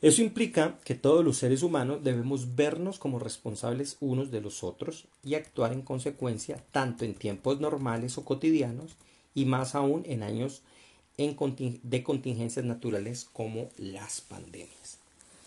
Eso 0.00 0.22
implica 0.22 0.78
que 0.84 0.94
todos 0.94 1.24
los 1.24 1.36
seres 1.36 1.64
humanos 1.64 2.04
debemos 2.04 2.54
vernos 2.54 3.00
como 3.00 3.18
responsables 3.18 3.96
unos 3.98 4.30
de 4.30 4.40
los 4.40 4.62
otros 4.62 5.08
y 5.24 5.34
actuar 5.34 5.72
en 5.72 5.82
consecuencia 5.82 6.62
tanto 6.70 7.04
en 7.04 7.14
tiempos 7.14 7.58
normales 7.58 8.16
o 8.16 8.24
cotidianos 8.24 8.92
y 9.34 9.44
más 9.44 9.74
aún 9.74 10.04
en 10.06 10.22
años 10.22 10.62
de 11.16 12.04
contingencias 12.04 12.64
naturales 12.64 13.24
como 13.32 13.70
las 13.76 14.20
pandemias. 14.20 14.98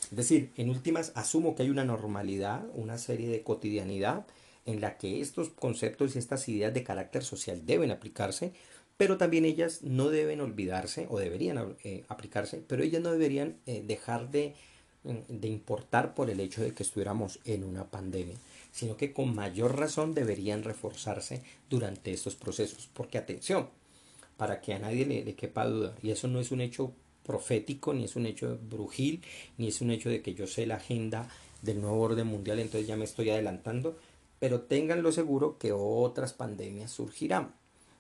Es 0.04 0.18
decir, 0.18 0.52
en 0.58 0.70
últimas, 0.70 1.14
asumo 1.16 1.56
que 1.56 1.64
hay 1.64 1.70
una 1.70 1.86
normalidad, 1.86 2.66
una 2.76 2.98
serie 2.98 3.30
de 3.30 3.42
cotidianidad 3.42 4.26
en 4.72 4.82
la 4.82 4.98
que 4.98 5.22
estos 5.22 5.50
conceptos 5.50 6.16
y 6.16 6.20
estas 6.20 6.48
ideas 6.50 6.74
de 6.74 6.84
carácter 6.84 7.24
social 7.24 7.66
deben 7.66 7.92
aplicarse, 7.92 8.54
pero 8.98 9.18
también 9.18 9.46
ellas 9.46 9.82
no 9.82 10.10
deben 10.10 10.42
olvidarse 10.42 11.08
o 11.10 11.20
deberían 11.20 11.76
eh, 11.84 12.04
aplicarse, 12.08 12.64
pero 12.68 12.84
ellas 12.84 13.02
no 13.02 13.12
deberían 13.12 13.58
eh, 13.66 13.84
dejar 13.86 14.30
de, 14.30 14.54
mm, 15.04 15.40
de 15.40 15.48
importar 15.48 16.14
por 16.14 16.30
el 16.30 16.40
hecho 16.40 16.62
de 16.62 16.74
que 16.74 16.84
estuviéramos 16.84 17.40
en 17.46 17.64
una 17.64 17.90
pandemia, 17.90 18.36
sino 18.72 18.98
que 18.98 19.14
con 19.14 19.34
mayor 19.34 19.78
razón 19.78 20.14
deberían 20.14 20.64
reforzarse 20.64 21.42
durante 21.70 22.12
estos 22.12 22.36
procesos. 22.36 22.90
Porque 22.94 23.18
atención, 23.18 23.70
para 24.42 24.60
que 24.60 24.74
a 24.74 24.80
nadie 24.80 25.06
le, 25.06 25.36
quepa 25.36 25.68
duda. 25.68 25.96
Y 26.02 26.10
eso 26.10 26.28
no 26.28 26.40
es 26.40 26.52
un 26.52 26.62
hecho 26.62 26.94
profético, 27.24 27.94
ni 27.94 28.06
es 28.06 28.16
un 28.16 28.26
hecho 28.26 28.58
brujil, 28.58 29.22
ni 29.60 29.68
es 29.68 29.82
un 29.82 29.92
hecho 29.92 30.10
de 30.10 30.24
que 30.24 30.34
yo 30.34 30.48
sé 30.48 30.66
la 30.66 30.78
agenda 30.78 31.30
del 31.62 31.80
nuevo 31.80 32.02
orden 32.02 32.26
mundial, 32.26 32.58
entonces 32.58 32.88
ya 32.88 32.98
me 32.98 33.04
estoy 33.06 33.30
adelantando, 33.30 34.00
pero 34.42 34.62
ténganlo 34.62 35.12
seguro 35.12 35.60
que 35.60 35.72
otras 35.72 36.34
pandemias 36.34 36.90
surgirán, 36.90 37.54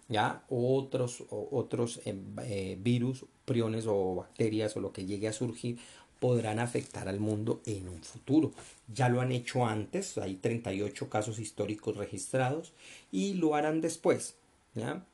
ya 0.09 0.43
otros, 0.49 1.23
otros 1.29 2.01
eh, 2.05 2.15
eh, 2.45 2.77
virus, 2.81 3.25
priones 3.45 3.85
o 3.87 4.15
bacterias 4.15 4.75
o 4.75 4.79
lo 4.79 4.91
que 4.91 5.05
llegue 5.05 5.27
a 5.27 5.33
surgir 5.33 5.77
podrán 6.19 6.57
afectar 6.57 7.07
al 7.07 7.19
mundo 7.19 7.61
en 7.67 7.87
un 7.87 8.01
futuro. 8.01 8.53
Ya 8.91 9.07
lo 9.07 9.21
han 9.21 9.31
hecho 9.31 9.67
antes, 9.67 10.17
hay 10.17 10.33
38 10.33 11.09
casos 11.09 11.37
históricos 11.37 11.95
registrados 11.95 12.73
y 13.11 13.35
lo 13.35 13.53
harán 13.53 13.79
después, 13.79 14.33
¿ya? 14.73 15.05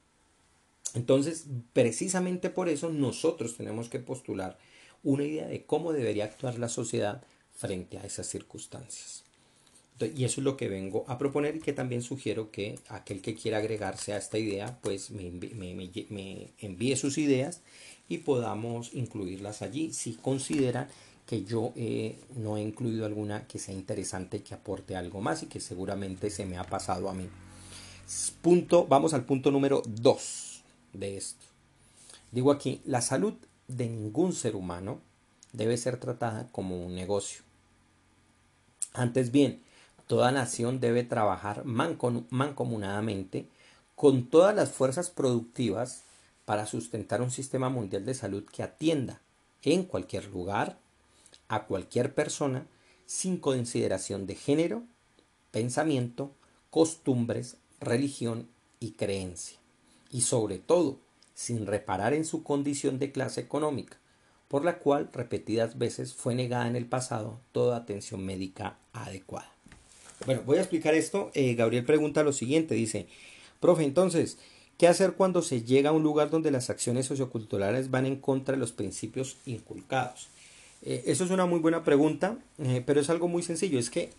Entonces, 0.94 1.48
precisamente 1.74 2.50
por 2.50 2.70
eso 2.70 2.90
nosotros 2.90 3.58
tenemos 3.58 3.90
que 3.90 4.00
postular 4.00 4.58
una 5.04 5.26
idea 5.26 5.48
de 5.48 5.66
cómo 5.66 5.92
debería 5.92 6.24
actuar 6.24 6.58
la 6.58 6.70
sociedad 6.70 7.22
frente 7.52 7.98
a 7.98 8.06
esas 8.06 8.28
circunstancias. 8.28 9.27
Y 10.00 10.26
eso 10.26 10.42
es 10.42 10.46
lo 10.46 10.58
que 10.58 10.68
vengo 10.68 11.06
a 11.08 11.18
proponer 11.18 11.56
y 11.56 11.60
que 11.60 11.74
también 11.74 12.04
sugiero 12.04 12.52
que 12.52 12.78
aquel 12.88 13.22
que 13.22 13.34
quiera 13.34 13.58
agregarse 13.58 14.14
a 14.14 14.18
esta 14.18 14.38
idea, 14.38 14.78
pues 14.82 15.10
me, 15.10 15.28
envíe, 16.60 16.96
sus 16.96 17.18
ideas 17.18 17.62
y 18.08 18.20
podamos 18.20 18.94
incluirlas 18.94 19.62
allí 19.62 19.92
si 19.94 20.14
consideran 20.14 20.88
que 21.26 21.44
yo 21.44 21.74
eh, 21.76 22.20
no 22.36 22.58
he 22.58 22.62
incluido 22.62 23.06
alguna 23.06 23.48
que 23.48 23.60
sea 23.60 23.74
interesante, 23.74 24.44
que 24.44 24.54
aporte 24.54 24.96
algo 24.96 25.20
más 25.20 25.44
y 25.44 25.48
que 25.48 25.60
seguramente 25.60 26.30
se 26.30 26.46
me 26.46 26.58
ha 26.58 26.64
pasado 26.64 27.10
a 27.10 27.14
mí. 27.14 27.28
Punto, 28.42 28.86
vamos 28.86 29.14
al 29.14 29.26
punto 29.26 29.52
número 29.52 29.82
2 29.86 30.64
de 30.94 31.18
esto. 31.18 31.46
Digo 32.32 32.52
aquí, 32.52 32.82
la 32.86 33.02
salud 33.02 33.34
de 33.68 33.90
ningún 33.90 34.34
ser 34.34 34.56
humano 34.56 35.02
debe 35.54 35.76
ser 35.76 36.00
tratada 36.00 36.48
como 36.52 36.86
un 36.86 36.96
negocio. 36.96 37.42
Antes 38.94 39.32
bien, 39.32 39.62
toda 40.08 40.32
nación 40.32 40.80
debe 40.80 41.04
trabajar 41.04 41.64
mancomunadamente 41.66 43.48
con 43.96 44.26
todas 44.30 44.56
las 44.56 44.72
fuerzas 44.72 45.10
productivas 45.10 46.04
para 46.46 46.66
sustentar 46.66 47.22
un 47.22 47.32
sistema 47.32 47.70
mundial 47.70 48.06
de 48.06 48.14
salud 48.14 48.46
que 48.46 48.64
atienda 48.64 49.22
en 49.64 49.84
cualquier 49.84 50.28
lugar 50.28 50.78
a 51.50 51.66
cualquier 51.66 52.14
persona 52.14 52.66
sin 53.06 53.38
consideración 53.38 54.28
de 54.28 54.36
género, 54.36 54.84
pensamiento, 55.52 56.32
costumbres, 56.70 57.58
religión 57.80 58.48
y 58.80 58.92
creencia 58.92 59.58
y 60.12 60.22
sobre 60.22 60.58
todo 60.58 61.00
sin 61.34 61.66
reparar 61.66 62.14
en 62.14 62.26
su 62.26 62.44
condición 62.44 62.98
de 62.98 63.12
clase 63.12 63.42
económica, 63.42 63.98
por 64.48 64.64
la 64.64 64.80
cual 64.80 65.10
repetidas 65.12 65.78
veces 65.78 66.14
fue 66.14 66.34
negada 66.34 66.68
en 66.68 66.76
el 66.76 66.86
pasado 66.86 67.40
toda 67.52 67.78
atención 67.78 68.26
médica 68.26 68.78
adecuada. 68.94 69.57
Bueno, 70.26 70.42
voy 70.46 70.58
a 70.58 70.62
explicar 70.62 70.94
esto. 70.96 71.32
Eh, 71.34 71.56
Gabriel 71.56 71.86
pregunta 71.86 72.24
lo 72.24 72.34
siguiente, 72.34 72.76
dice, 72.76 73.08
profe, 73.60 73.84
entonces, 73.84 74.38
¿qué 74.78 74.88
hacer 74.88 75.14
cuando 75.14 75.42
se 75.42 75.64
llega 75.64 75.92
a 75.92 75.94
un 75.94 76.04
lugar 76.04 76.30
donde 76.30 76.52
las 76.52 76.70
acciones 76.70 77.06
socioculturales 77.06 77.92
van 77.92 78.06
en 78.06 78.18
contra 78.18 78.54
de 78.56 78.60
los 78.60 78.72
principios 78.72 79.38
inculcados? 79.46 80.30
Eh, 80.82 81.04
eso 81.06 81.24
es 81.24 81.32
una 81.32 81.46
muy 81.46 81.60
buena 81.60 81.84
pregunta, 81.84 82.38
eh, 82.60 82.84
pero 82.86 83.00
es 83.00 83.10
algo 83.10 83.28
muy 83.28 83.44
sencillo, 83.44 83.80
es 83.80 83.90
que 83.90 84.10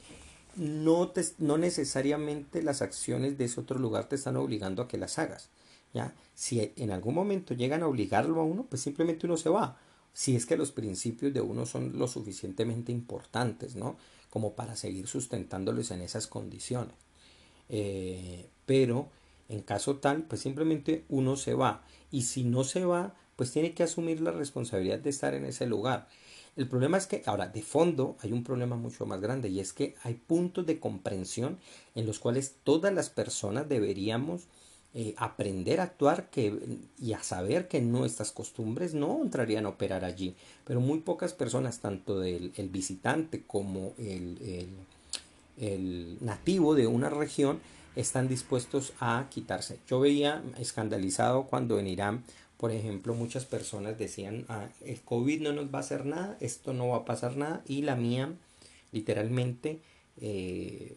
no, 0.56 1.12
no 1.38 1.58
necesariamente 1.58 2.62
las 2.62 2.82
acciones 2.82 3.38
de 3.38 3.44
ese 3.44 3.60
otro 3.60 3.78
lugar 3.78 4.08
te 4.08 4.16
están 4.16 4.36
obligando 4.36 4.82
a 4.82 4.88
que 4.88 4.98
las 4.98 5.18
hagas. 5.18 5.48
¿ya? 5.94 6.14
Si 6.34 6.72
en 6.76 6.90
algún 6.90 7.14
momento 7.14 7.54
llegan 7.54 7.82
a 7.82 7.86
obligarlo 7.86 8.40
a 8.40 8.44
uno, 8.44 8.66
pues 8.68 8.82
simplemente 8.82 9.26
uno 9.26 9.36
se 9.36 9.48
va. 9.48 9.78
Si 10.12 10.34
es 10.34 10.46
que 10.46 10.56
los 10.56 10.72
principios 10.72 11.32
de 11.32 11.40
uno 11.40 11.66
son 11.66 11.98
lo 11.98 12.08
suficientemente 12.08 12.90
importantes, 12.90 13.76
¿no? 13.76 13.96
Como 14.30 14.54
para 14.54 14.76
seguir 14.76 15.06
sustentándolos 15.06 15.90
en 15.90 16.02
esas 16.02 16.26
condiciones. 16.26 16.94
Eh, 17.68 18.48
pero 18.66 19.08
en 19.48 19.62
caso 19.62 19.96
tal, 19.96 20.24
pues 20.24 20.42
simplemente 20.42 21.04
uno 21.08 21.36
se 21.36 21.54
va. 21.54 21.84
Y 22.10 22.22
si 22.22 22.44
no 22.44 22.64
se 22.64 22.84
va, 22.84 23.14
pues 23.36 23.52
tiene 23.52 23.72
que 23.72 23.82
asumir 23.82 24.20
la 24.20 24.32
responsabilidad 24.32 24.98
de 24.98 25.10
estar 25.10 25.34
en 25.34 25.44
ese 25.44 25.66
lugar. 25.66 26.08
El 26.56 26.68
problema 26.68 26.98
es 26.98 27.06
que 27.06 27.22
ahora 27.24 27.46
de 27.46 27.62
fondo 27.62 28.16
hay 28.20 28.32
un 28.32 28.42
problema 28.42 28.74
mucho 28.74 29.06
más 29.06 29.20
grande 29.20 29.48
y 29.48 29.60
es 29.60 29.72
que 29.72 29.94
hay 30.02 30.14
puntos 30.14 30.66
de 30.66 30.80
comprensión 30.80 31.58
en 31.94 32.04
los 32.04 32.18
cuales 32.18 32.56
todas 32.64 32.92
las 32.92 33.10
personas 33.10 33.68
deberíamos 33.68 34.48
eh, 34.94 35.14
aprender 35.16 35.80
a 35.80 35.84
actuar 35.84 36.30
que, 36.30 36.58
y 37.00 37.12
a 37.12 37.22
saber 37.22 37.68
que 37.68 37.80
nuestras 37.80 38.32
costumbres 38.32 38.94
no 38.94 39.22
entrarían 39.22 39.66
a 39.66 39.70
operar 39.70 40.04
allí. 40.04 40.34
Pero 40.64 40.80
muy 40.80 41.00
pocas 41.00 41.32
personas, 41.32 41.80
tanto 41.80 42.20
del 42.20 42.52
el 42.56 42.68
visitante 42.68 43.42
como 43.46 43.92
el, 43.98 44.68
el 45.58 46.18
nativo 46.20 46.74
de 46.74 46.86
una 46.86 47.10
región, 47.10 47.60
están 47.96 48.28
dispuestos 48.28 48.92
a 49.00 49.26
quitarse. 49.30 49.78
Yo 49.88 50.00
veía 50.00 50.42
escandalizado 50.58 51.44
cuando 51.44 51.78
en 51.78 51.88
Irán 51.88 52.24
por 52.58 52.72
ejemplo, 52.72 53.14
muchas 53.14 53.44
personas 53.44 53.98
decían, 53.98 54.44
ah, 54.48 54.68
el 54.84 55.00
COVID 55.00 55.40
no 55.42 55.52
nos 55.52 55.72
va 55.72 55.78
a 55.78 55.82
hacer 55.82 56.04
nada, 56.04 56.36
esto 56.40 56.74
no 56.74 56.88
va 56.88 56.98
a 56.98 57.04
pasar 57.04 57.36
nada, 57.36 57.62
y 57.66 57.82
la 57.82 57.94
mía, 57.94 58.34
literalmente, 58.90 59.78
eh, 60.20 60.96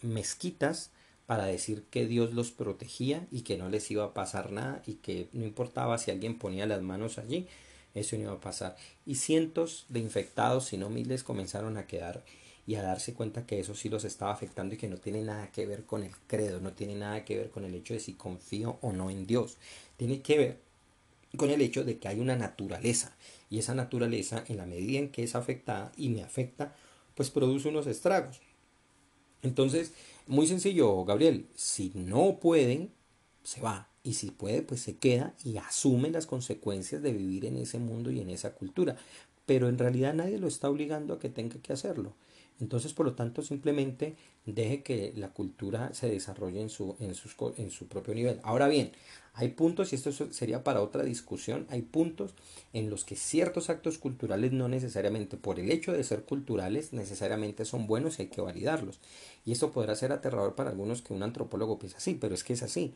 mezquitas 0.00 0.90
para 1.32 1.46
decir 1.46 1.84
que 1.90 2.06
Dios 2.06 2.34
los 2.34 2.50
protegía 2.50 3.26
y 3.30 3.40
que 3.40 3.56
no 3.56 3.70
les 3.70 3.90
iba 3.90 4.04
a 4.04 4.12
pasar 4.12 4.52
nada 4.52 4.82
y 4.86 4.96
que 4.96 5.28
no 5.32 5.46
importaba 5.46 5.96
si 5.96 6.10
alguien 6.10 6.38
ponía 6.38 6.66
las 6.66 6.82
manos 6.82 7.16
allí, 7.16 7.46
eso 7.94 8.16
no 8.16 8.24
iba 8.24 8.32
a 8.32 8.40
pasar. 8.40 8.76
Y 9.06 9.14
cientos 9.14 9.86
de 9.88 10.00
infectados, 10.00 10.66
si 10.66 10.76
no 10.76 10.90
miles, 10.90 11.22
comenzaron 11.22 11.78
a 11.78 11.86
quedar 11.86 12.22
y 12.66 12.74
a 12.74 12.82
darse 12.82 13.14
cuenta 13.14 13.46
que 13.46 13.60
eso 13.60 13.74
sí 13.74 13.88
los 13.88 14.04
estaba 14.04 14.30
afectando 14.30 14.74
y 14.74 14.76
que 14.76 14.90
no 14.90 14.98
tiene 14.98 15.22
nada 15.22 15.50
que 15.50 15.64
ver 15.64 15.86
con 15.86 16.02
el 16.02 16.12
credo, 16.26 16.60
no 16.60 16.74
tiene 16.74 16.96
nada 16.96 17.24
que 17.24 17.38
ver 17.38 17.48
con 17.48 17.64
el 17.64 17.74
hecho 17.74 17.94
de 17.94 18.00
si 18.00 18.12
confío 18.12 18.76
o 18.82 18.92
no 18.92 19.08
en 19.08 19.26
Dios 19.26 19.56
tiene 19.96 20.20
que 20.20 20.36
ver 20.36 20.58
con 21.38 21.48
el 21.48 21.62
hecho 21.62 21.82
de 21.82 21.96
que 21.96 22.08
hay 22.08 22.20
una 22.20 22.36
naturaleza 22.36 23.16
y 23.48 23.58
esa 23.58 23.74
naturaleza 23.74 24.44
en 24.48 24.58
la 24.58 24.66
medida 24.66 24.98
en 24.98 25.08
que 25.08 25.22
es 25.22 25.34
afectada 25.34 25.92
y 25.96 26.10
me 26.10 26.22
afecta 26.22 26.76
pues 27.14 27.30
produce 27.30 27.68
unos 27.68 27.86
estragos 27.86 28.42
entonces 29.40 29.94
muy 30.32 30.46
sencillo 30.46 31.04
Gabriel 31.04 31.46
si 31.54 31.92
no 31.94 32.38
pueden 32.40 32.90
se 33.44 33.60
va. 33.60 33.88
Y 34.04 34.14
si 34.14 34.30
puede 34.32 34.62
pues 34.62 34.80
se 34.80 34.96
queda 34.96 35.34
y 35.44 35.58
asume 35.58 36.10
las 36.10 36.26
consecuencias 36.26 37.02
de 37.02 37.12
vivir 37.12 37.44
en 37.44 37.56
ese 37.56 37.78
mundo 37.78 38.10
y 38.10 38.20
en 38.20 38.30
esa 38.30 38.54
cultura 38.54 38.96
pero 39.46 39.68
en 39.68 39.78
realidad 39.78 40.14
nadie 40.14 40.38
lo 40.38 40.48
está 40.48 40.70
obligando 40.70 41.14
a 41.14 41.18
que 41.18 41.28
tenga 41.28 41.60
que 41.60 41.72
hacerlo 41.72 42.14
entonces, 42.62 42.92
por 42.92 43.06
lo 43.06 43.14
tanto, 43.14 43.42
simplemente 43.42 44.14
deje 44.46 44.84
que 44.84 45.12
la 45.16 45.30
cultura 45.30 45.92
se 45.94 46.08
desarrolle 46.08 46.60
en 46.60 46.70
su, 46.70 46.94
en, 47.00 47.16
sus, 47.16 47.34
en 47.56 47.70
su 47.70 47.88
propio 47.88 48.14
nivel. 48.14 48.38
Ahora 48.44 48.68
bien, 48.68 48.92
hay 49.34 49.48
puntos, 49.48 49.92
y 49.92 49.96
esto 49.96 50.12
sería 50.12 50.62
para 50.62 50.80
otra 50.80 51.02
discusión, 51.02 51.66
hay 51.70 51.82
puntos 51.82 52.34
en 52.72 52.88
los 52.88 53.04
que 53.04 53.16
ciertos 53.16 53.68
actos 53.68 53.98
culturales 53.98 54.52
no 54.52 54.68
necesariamente, 54.68 55.36
por 55.36 55.58
el 55.58 55.72
hecho 55.72 55.92
de 55.92 56.04
ser 56.04 56.22
culturales, 56.22 56.92
necesariamente 56.92 57.64
son 57.64 57.88
buenos 57.88 58.18
y 58.18 58.22
hay 58.22 58.28
que 58.28 58.40
validarlos. 58.40 59.00
Y 59.44 59.50
esto 59.50 59.72
podrá 59.72 59.96
ser 59.96 60.12
aterrador 60.12 60.54
para 60.54 60.70
algunos 60.70 61.02
que 61.02 61.14
un 61.14 61.24
antropólogo 61.24 61.80
piensa 61.80 61.98
así, 61.98 62.14
pero 62.14 62.34
es 62.34 62.44
que 62.44 62.52
es 62.52 62.62
así. 62.62 62.94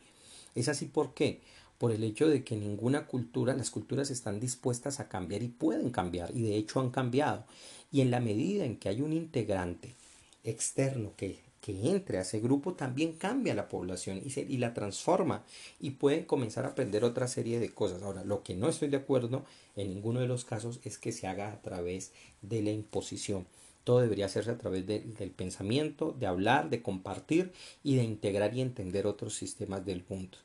Es 0.55 0.69
así 0.69 0.85
¿por 0.85 1.13
qué? 1.13 1.41
Por 1.77 1.91
el 1.91 2.03
hecho 2.03 2.27
de 2.27 2.43
que 2.43 2.55
ninguna 2.55 3.05
cultura, 3.05 3.55
las 3.55 3.69
culturas 3.69 4.09
están 4.09 4.39
dispuestas 4.39 4.99
a 4.99 5.07
cambiar 5.07 5.43
y 5.43 5.47
pueden 5.47 5.91
cambiar, 5.91 6.35
y 6.35 6.41
de 6.41 6.55
hecho 6.55 6.79
han 6.79 6.89
cambiado. 6.89 7.45
Y 7.91 8.01
en 8.01 8.11
la 8.11 8.19
medida 8.19 8.65
en 8.65 8.77
que 8.77 8.89
hay 8.89 9.01
un 9.01 9.13
integrante 9.13 9.95
externo 10.43 11.13
que, 11.15 11.39
que 11.61 11.89
entre 11.89 12.17
a 12.17 12.21
ese 12.21 12.39
grupo, 12.39 12.73
también 12.73 13.13
cambia 13.13 13.53
la 13.53 13.67
población 13.67 14.21
y, 14.23 14.29
se, 14.29 14.41
y 14.41 14.57
la 14.57 14.73
transforma 14.73 15.43
y 15.79 15.91
puede 15.91 16.25
comenzar 16.25 16.65
a 16.65 16.69
aprender 16.69 17.03
otra 17.03 17.27
serie 17.27 17.59
de 17.59 17.73
cosas. 17.73 18.01
Ahora, 18.03 18.23
lo 18.23 18.41
que 18.41 18.55
no 18.55 18.69
estoy 18.69 18.87
de 18.87 18.97
acuerdo 18.97 19.43
en 19.75 19.89
ninguno 19.89 20.19
de 20.19 20.27
los 20.27 20.45
casos 20.45 20.79
es 20.83 20.97
que 20.97 21.11
se 21.11 21.27
haga 21.27 21.51
a 21.51 21.61
través 21.61 22.11
de 22.41 22.61
la 22.61 22.71
imposición. 22.71 23.45
Todo 23.83 23.99
debería 24.01 24.25
hacerse 24.25 24.51
a 24.51 24.57
través 24.57 24.85
del 24.85 25.31
pensamiento, 25.31 26.15
de 26.17 26.25
hablar, 26.25 26.69
de 26.69 26.81
compartir 26.81 27.53
y 27.83 27.95
de 27.95 28.03
integrar 28.03 28.53
y 28.53 28.61
entender 28.61 29.07
otros 29.07 29.35
sistemas 29.35 29.85
del 29.85 30.03
mundo. 30.09 30.37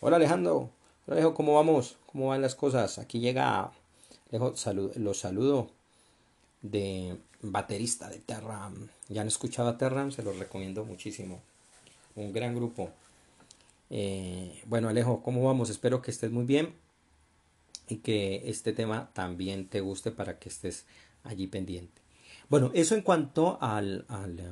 Hola 0.00 0.16
Alejandro, 0.16 0.70
Alejo, 1.10 1.32
¿cómo 1.32 1.54
vamos? 1.54 1.96
¿Cómo 2.04 2.28
van 2.28 2.42
las 2.42 2.54
cosas? 2.54 2.98
Aquí 2.98 3.18
llega 3.18 3.72
Alejo, 4.30 4.54
salud, 4.56 4.94
los 4.96 5.18
saludo 5.18 5.70
de 6.60 7.16
baterista 7.40 8.10
de 8.10 8.18
Terram. 8.18 8.88
Ya 9.08 9.22
han 9.22 9.28
escuchado 9.28 9.70
a 9.70 9.78
Terram, 9.78 10.12
se 10.12 10.22
los 10.22 10.38
recomiendo 10.38 10.84
muchísimo. 10.84 11.40
Un 12.14 12.30
gran 12.34 12.54
grupo. 12.54 12.90
Eh, 13.88 14.62
bueno, 14.66 14.90
Alejo, 14.90 15.22
¿cómo 15.22 15.42
vamos? 15.44 15.70
Espero 15.70 16.02
que 16.02 16.10
estés 16.10 16.30
muy 16.30 16.44
bien 16.44 16.74
y 17.88 17.96
que 17.96 18.42
este 18.44 18.74
tema 18.74 19.08
también 19.14 19.66
te 19.66 19.80
guste 19.80 20.10
para 20.10 20.38
que 20.38 20.50
estés 20.50 20.84
allí 21.24 21.46
pendiente. 21.46 22.02
Bueno, 22.50 22.70
eso 22.74 22.94
en 22.94 23.00
cuanto 23.00 23.56
al, 23.62 24.04
al, 24.08 24.42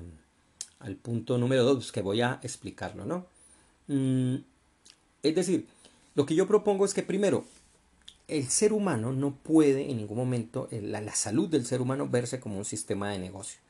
al 0.78 0.96
punto 0.96 1.36
número 1.36 1.64
dos, 1.64 1.92
que 1.92 2.00
voy 2.00 2.22
a 2.22 2.40
explicarlo, 2.42 3.04
¿no? 3.04 3.26
Mm, 3.88 4.36
es 5.22 5.34
decir, 5.34 5.66
lo 6.16 6.26
que 6.26 6.34
yo 6.34 6.48
propongo 6.48 6.84
es 6.84 6.94
que 6.94 7.02
primero 7.02 7.44
el 8.26 8.48
ser 8.48 8.72
humano 8.72 9.12
no 9.12 9.36
puede 9.36 9.90
en 9.90 9.98
ningún 9.98 10.16
momento, 10.16 10.66
eh, 10.72 10.80
la, 10.82 11.14
salud 11.14 11.48
del 11.48 11.64
ser 11.66 11.80
humano 11.80 12.08
verse 12.08 12.40
como 12.40 12.58
un 12.58 12.64
sistema 12.64 13.10
de 13.10 13.18
negocio. 13.18 13.60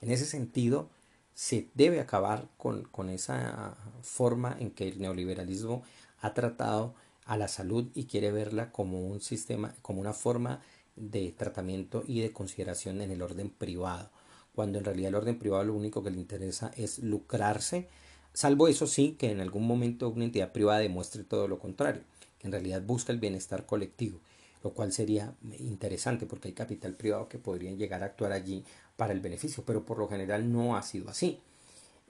En 0.00 0.10
ese 0.10 0.24
sentido, 0.24 0.88
se 1.34 1.68
debe 1.74 2.00
acabar 2.00 2.48
con, 2.56 2.84
con, 2.84 3.10
esa 3.10 3.76
forma 4.02 4.56
en 4.58 4.70
que 4.70 4.88
el 4.88 5.00
neoliberalismo 5.00 5.82
ha 6.20 6.32
tratado 6.32 6.94
a 7.26 7.36
la 7.36 7.48
salud 7.48 7.90
y 7.94 8.04
quiere 8.04 8.32
verla 8.32 8.72
como 8.72 9.06
un 9.06 9.20
sistema, 9.20 9.74
como 9.82 10.00
una 10.00 10.14
forma 10.14 10.62
de 10.94 11.34
tratamiento 11.36 12.04
y 12.06 12.20
de 12.20 12.32
consideración 12.32 13.02
en 13.02 13.10
el 13.10 13.20
orden 13.20 13.50
privado, 13.50 14.10
cuando 14.54 14.78
en 14.78 14.84
realidad 14.84 15.08
el 15.08 15.16
orden 15.16 15.38
privado 15.38 15.64
lo 15.64 15.74
único 15.74 16.02
que 16.02 16.10
le 16.10 16.20
interesa 16.20 16.70
es 16.76 17.00
lucrarse, 17.00 17.88
salvo 18.36 18.68
eso 18.68 18.86
sí 18.86 19.16
que 19.18 19.30
en 19.30 19.40
algún 19.40 19.66
momento 19.66 20.10
una 20.10 20.26
entidad 20.26 20.52
privada 20.52 20.80
demuestre 20.80 21.24
todo 21.24 21.48
lo 21.48 21.58
contrario 21.58 22.02
en 22.46 22.52
realidad 22.52 22.82
busca 22.82 23.12
el 23.12 23.18
bienestar 23.18 23.66
colectivo, 23.66 24.20
lo 24.62 24.70
cual 24.70 24.92
sería 24.92 25.34
interesante 25.58 26.26
porque 26.26 26.48
hay 26.48 26.54
capital 26.54 26.94
privado 26.94 27.28
que 27.28 27.38
podrían 27.38 27.76
llegar 27.76 28.02
a 28.02 28.06
actuar 28.06 28.32
allí 28.32 28.64
para 28.96 29.12
el 29.12 29.20
beneficio, 29.20 29.64
pero 29.66 29.84
por 29.84 29.98
lo 29.98 30.08
general 30.08 30.50
no 30.50 30.76
ha 30.76 30.82
sido 30.82 31.10
así. 31.10 31.40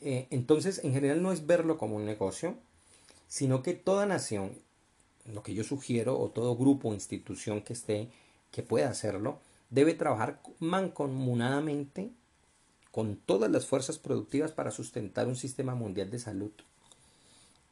Eh, 0.03 0.27
entonces, 0.31 0.83
en 0.85 0.93
general 0.93 1.23
no 1.23 1.33
es 1.33 1.47
verlo 1.47 1.79
como 1.79 1.97
un 1.97 2.05
negocio, 2.05 2.55
sino 3.29 3.63
que 3.63 3.75
toda 3.75 4.07
nación, 4.07 4.53
lo 5.33 5.43
que 5.43 5.55
yo 5.55 5.65
sugiero, 5.65 6.19
o 6.19 6.29
todo 6.29 6.57
grupo 6.57 6.91
o 6.91 6.95
institución 6.95 7.63
que 7.63 7.73
esté, 7.73 8.09
que 8.53 8.63
pueda 8.63 8.91
hacerlo, 8.91 9.41
debe 9.71 9.95
trabajar 9.95 10.41
mancomunadamente 10.61 12.11
con 12.97 13.17
todas 13.17 13.51
las 13.51 13.67
fuerzas 13.67 13.99
productivas 13.99 14.53
para 14.53 14.71
sustentar 14.71 15.29
un 15.29 15.37
sistema 15.37 15.75
mundial 15.75 16.11
de 16.11 16.19
salud 16.19 16.53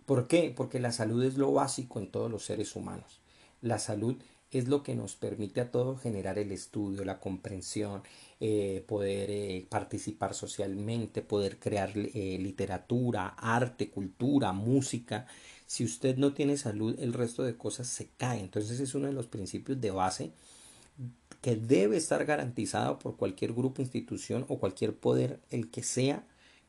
¿Por 0.07 0.29
qué? 0.29 0.53
Porque 0.55 0.81
la 0.81 0.93
salud 0.93 1.25
es 1.25 1.39
lo 1.39 1.53
básico 1.53 1.99
en 1.99 2.09
todos 2.09 2.31
los 2.31 2.45
seres 2.45 2.77
humanos. 2.77 3.21
La 3.63 3.79
salud 3.79 4.17
es 4.51 4.69
lo 4.69 4.83
que 4.83 4.95
nos 4.95 5.17
permite 5.17 5.63
a 5.63 5.71
todos 5.71 6.01
generar 6.01 6.39
el 6.39 6.53
estudio, 6.53 7.05
la 7.05 7.21
comprensión, 7.21 8.03
eh, 8.39 8.85
poder 8.87 9.31
eh, 9.31 9.67
participar 9.69 10.35
socialmente, 10.35 11.23
poder 11.23 11.59
crear 11.59 11.93
eh, 11.97 12.39
literatura, 12.39 13.29
arte, 13.29 13.89
cultura, 13.91 14.53
música. 14.53 15.27
Si 15.67 15.85
usted 15.85 16.19
no 16.19 16.35
tiene 16.35 16.59
salud, 16.59 16.95
el 17.01 17.15
resto 17.15 17.43
de 17.43 17.57
cosas 17.57 17.87
se 17.87 18.11
cae. 18.19 18.41
Entonces 18.41 18.79
es 18.81 18.95
uno 18.95 19.07
de 19.07 19.15
los 19.15 19.27
principios 19.27 19.81
de 19.81 19.91
base 19.91 20.33
que 21.45 21.57
debe 21.57 21.99
estar 21.99 22.25
garantizado 22.25 22.99
por 22.99 23.19
cualquier 23.19 23.53
grupo, 23.53 23.83
institución 23.83 24.47
o 24.49 24.59
cualquier 24.59 24.95
poder, 24.95 25.41
el 25.51 25.71
que 25.71 25.83
sea, 25.83 26.25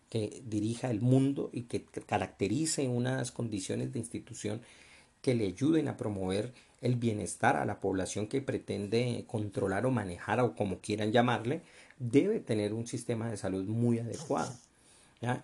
que 0.09 0.43
dirija 0.45 0.91
el 0.91 0.99
mundo 0.99 1.49
y 1.53 1.61
que 1.61 1.85
caracterice 2.05 2.89
unas 2.89 3.31
condiciones 3.31 3.93
de 3.93 3.99
institución 3.99 4.59
que 5.21 5.33
le 5.33 5.47
ayuden 5.47 5.87
a 5.87 5.95
promover 5.95 6.51
el 6.81 6.97
bienestar 6.97 7.55
a 7.55 7.63
la 7.63 7.79
población 7.79 8.27
que 8.27 8.41
pretende 8.41 9.23
controlar 9.27 9.85
o 9.85 9.91
manejar 9.91 10.41
o 10.41 10.57
como 10.57 10.79
quieran 10.79 11.13
llamarle, 11.13 11.61
debe 11.97 12.41
tener 12.41 12.73
un 12.73 12.85
sistema 12.85 13.31
de 13.31 13.37
salud 13.37 13.63
muy 13.63 13.99
adecuado. 13.99 14.53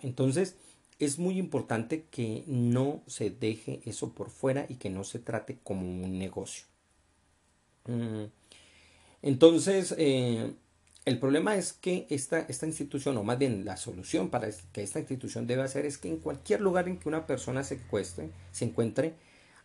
Entonces, 0.02 0.56
es 0.98 1.18
muy 1.18 1.38
importante 1.38 2.04
que 2.10 2.44
no 2.46 3.00
se 3.06 3.30
deje 3.30 3.80
eso 3.86 4.12
por 4.12 4.28
fuera 4.28 4.66
y 4.68 4.74
que 4.74 4.90
no 4.90 5.04
se 5.04 5.20
trate 5.20 5.56
como 5.64 5.86
un 5.86 6.18
negocio. 6.18 6.66
Mm. 7.86 8.41
Entonces, 9.22 9.94
eh, 9.98 10.52
el 11.04 11.18
problema 11.18 11.56
es 11.56 11.72
que 11.72 12.06
esta, 12.10 12.40
esta 12.40 12.66
institución, 12.66 13.16
o 13.16 13.24
más 13.24 13.38
bien 13.38 13.64
la 13.64 13.76
solución 13.76 14.30
para 14.30 14.48
que 14.72 14.82
esta 14.82 14.98
institución 14.98 15.46
debe 15.46 15.62
hacer 15.62 15.86
es 15.86 15.98
que 15.98 16.08
en 16.08 16.18
cualquier 16.18 16.60
lugar 16.60 16.88
en 16.88 16.98
que 16.98 17.08
una 17.08 17.26
persona 17.26 17.64
se, 17.64 17.80
se 18.52 18.64
encuentre, 18.64 19.14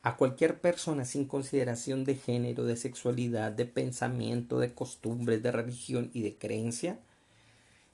a 0.03 0.15
cualquier 0.15 0.61
persona 0.61 1.05
sin 1.05 1.25
consideración 1.25 2.05
de 2.05 2.15
género, 2.15 2.63
de 2.63 2.77
sexualidad, 2.77 3.51
de 3.51 3.65
pensamiento, 3.65 4.59
de 4.59 4.73
costumbres, 4.73 5.43
de 5.43 5.51
religión 5.51 6.11
y 6.13 6.21
de 6.21 6.35
creencia, 6.37 6.99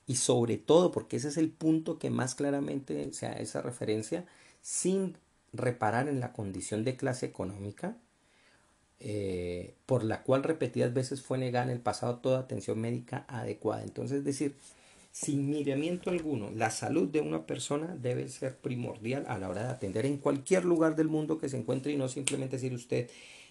y 0.05 0.15
sobre 0.15 0.57
todo, 0.57 0.91
porque 0.91 1.17
ese 1.17 1.29
es 1.29 1.37
el 1.37 1.49
punto 1.49 1.97
que 1.97 2.09
más 2.09 2.35
claramente 2.35 3.11
se 3.13 3.41
esa 3.41 3.61
referencia, 3.61 4.25
sin 4.61 5.17
reparar 5.53 6.07
en 6.07 6.19
la 6.19 6.33
condición 6.33 6.83
de 6.83 6.97
clase 6.97 7.25
económica, 7.25 7.97
eh, 9.05 9.75
por 9.85 10.05
la 10.05 10.23
cual 10.23 10.43
repetidas 10.43 10.93
veces 10.93 11.21
fue 11.21 11.37
negada 11.37 11.65
en 11.65 11.71
el 11.71 11.81
pasado 11.81 12.19
toda 12.19 12.39
atención 12.39 12.79
médica 12.79 13.25
adecuada. 13.27 13.83
Entonces, 13.83 14.19
es 14.19 14.23
decir, 14.23 14.55
sin 15.11 15.49
miramiento 15.49 16.09
alguno, 16.09 16.51
la 16.51 16.71
salud 16.71 17.09
de 17.09 17.19
una 17.19 17.45
persona 17.45 17.97
debe 17.97 18.29
ser 18.29 18.55
primordial 18.55 19.25
a 19.27 19.37
la 19.37 19.49
hora 19.49 19.63
de 19.63 19.69
atender 19.71 20.05
en 20.05 20.17
cualquier 20.17 20.63
lugar 20.63 20.95
del 20.95 21.09
mundo 21.09 21.37
que 21.37 21.49
se 21.49 21.57
encuentre 21.57 21.91
y 21.91 21.97
no 21.97 22.07
simplemente 22.07 22.55
decir 22.55 22.73
usted 22.73 23.09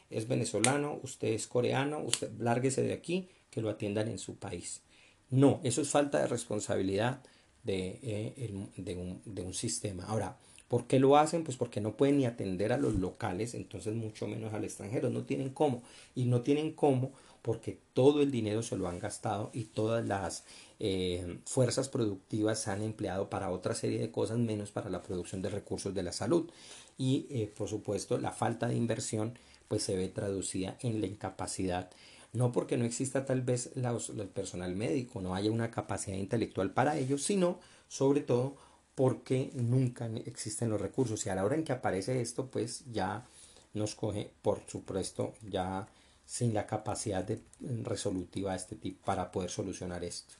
es 0.08 0.26
venezolano, 0.26 0.98
usted 1.02 1.28
es 1.28 1.46
coreano, 1.46 1.98
usted 1.98 2.30
lárguese 2.38 2.82
de 2.82 2.94
aquí, 2.94 3.28
que 3.50 3.60
lo 3.60 3.68
atiendan 3.68 4.08
en 4.08 4.18
su 4.18 4.36
país. 4.36 4.80
No, 5.28 5.60
eso 5.64 5.82
es 5.82 5.90
falta 5.90 6.18
de 6.18 6.28
responsabilidad 6.28 7.22
de, 7.62 8.00
eh, 8.02 8.50
un, 8.54 9.20
de 9.26 9.42
un 9.42 9.52
sistema. 9.52 10.06
Ahora, 10.06 10.38
¿Por 10.72 10.86
qué 10.86 10.98
lo 10.98 11.18
hacen? 11.18 11.44
Pues 11.44 11.58
porque 11.58 11.82
no 11.82 11.98
pueden 11.98 12.16
ni 12.16 12.24
atender 12.24 12.72
a 12.72 12.78
los 12.78 12.94
locales, 12.94 13.52
entonces 13.52 13.94
mucho 13.94 14.26
menos 14.26 14.54
al 14.54 14.64
extranjero. 14.64 15.10
No 15.10 15.24
tienen 15.24 15.50
cómo. 15.50 15.82
Y 16.14 16.24
no 16.24 16.40
tienen 16.40 16.72
cómo 16.72 17.12
porque 17.42 17.76
todo 17.92 18.22
el 18.22 18.30
dinero 18.30 18.62
se 18.62 18.78
lo 18.78 18.88
han 18.88 18.98
gastado 18.98 19.50
y 19.52 19.64
todas 19.64 20.06
las 20.06 20.44
eh, 20.80 21.40
fuerzas 21.44 21.90
productivas 21.90 22.58
se 22.58 22.70
han 22.70 22.80
empleado 22.80 23.28
para 23.28 23.50
otra 23.50 23.74
serie 23.74 23.98
de 23.98 24.10
cosas 24.10 24.38
menos 24.38 24.70
para 24.70 24.88
la 24.88 25.02
producción 25.02 25.42
de 25.42 25.50
recursos 25.50 25.92
de 25.92 26.04
la 26.04 26.12
salud. 26.12 26.48
Y 26.96 27.26
eh, 27.28 27.52
por 27.54 27.68
supuesto 27.68 28.16
la 28.16 28.32
falta 28.32 28.66
de 28.66 28.74
inversión 28.74 29.38
pues 29.68 29.82
se 29.82 29.94
ve 29.94 30.08
traducida 30.08 30.78
en 30.80 31.02
la 31.02 31.06
incapacidad 31.06 31.90
no 32.32 32.50
porque 32.50 32.78
no 32.78 32.86
exista 32.86 33.26
tal 33.26 33.42
vez 33.42 33.72
el 33.76 34.28
personal 34.28 34.74
médico, 34.74 35.20
no 35.20 35.34
haya 35.34 35.50
una 35.50 35.70
capacidad 35.70 36.16
intelectual 36.16 36.70
para 36.70 36.96
ello, 36.96 37.18
sino 37.18 37.58
sobre 37.88 38.22
todo 38.22 38.56
porque 38.94 39.50
nunca 39.54 40.06
existen 40.24 40.70
los 40.70 40.80
recursos 40.80 41.24
y 41.24 41.30
a 41.30 41.34
la 41.34 41.44
hora 41.44 41.54
en 41.54 41.64
que 41.64 41.72
aparece 41.72 42.20
esto 42.20 42.50
pues 42.50 42.84
ya 42.92 43.26
nos 43.74 43.94
coge 43.94 44.32
por 44.42 44.62
supuesto 44.66 45.34
ya 45.48 45.88
sin 46.24 46.54
la 46.54 46.66
capacidad 46.66 47.24
de, 47.24 47.42
mm, 47.60 47.84
resolutiva 47.84 48.52
de 48.52 48.56
este 48.56 48.76
tipo 48.76 49.04
para 49.04 49.30
poder 49.30 49.50
solucionar 49.50 50.04
esto. 50.04 50.34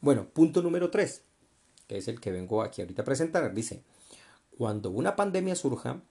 Bueno, 0.00 0.28
punto 0.28 0.62
número 0.62 0.90
3, 0.90 1.22
que 1.86 1.98
es 1.98 2.08
el 2.08 2.20
que 2.20 2.30
vengo 2.30 2.62
aquí 2.62 2.82
ahorita 2.82 3.02
a 3.02 3.04
presentar, 3.04 3.52
dice, 3.54 3.82
cuando 4.56 4.90
una 4.90 5.16
pandemia 5.16 5.56
surja, 5.56 6.02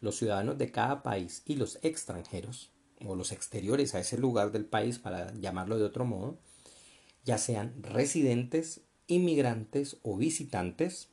los 0.00 0.16
ciudadanos 0.16 0.56
de 0.58 0.70
cada 0.70 1.02
país 1.02 1.42
y 1.44 1.56
los 1.56 1.78
extranjeros, 1.82 2.70
o 3.04 3.14
los 3.14 3.32
exteriores 3.32 3.94
a 3.94 4.00
ese 4.00 4.18
lugar 4.18 4.52
del 4.52 4.64
país, 4.64 4.98
para 4.98 5.32
llamarlo 5.34 5.78
de 5.78 5.84
otro 5.84 6.04
modo, 6.04 6.38
ya 7.24 7.38
sean 7.38 7.82
residentes 7.82 8.80
inmigrantes 9.10 9.96
o 10.02 10.16
visitantes, 10.16 11.08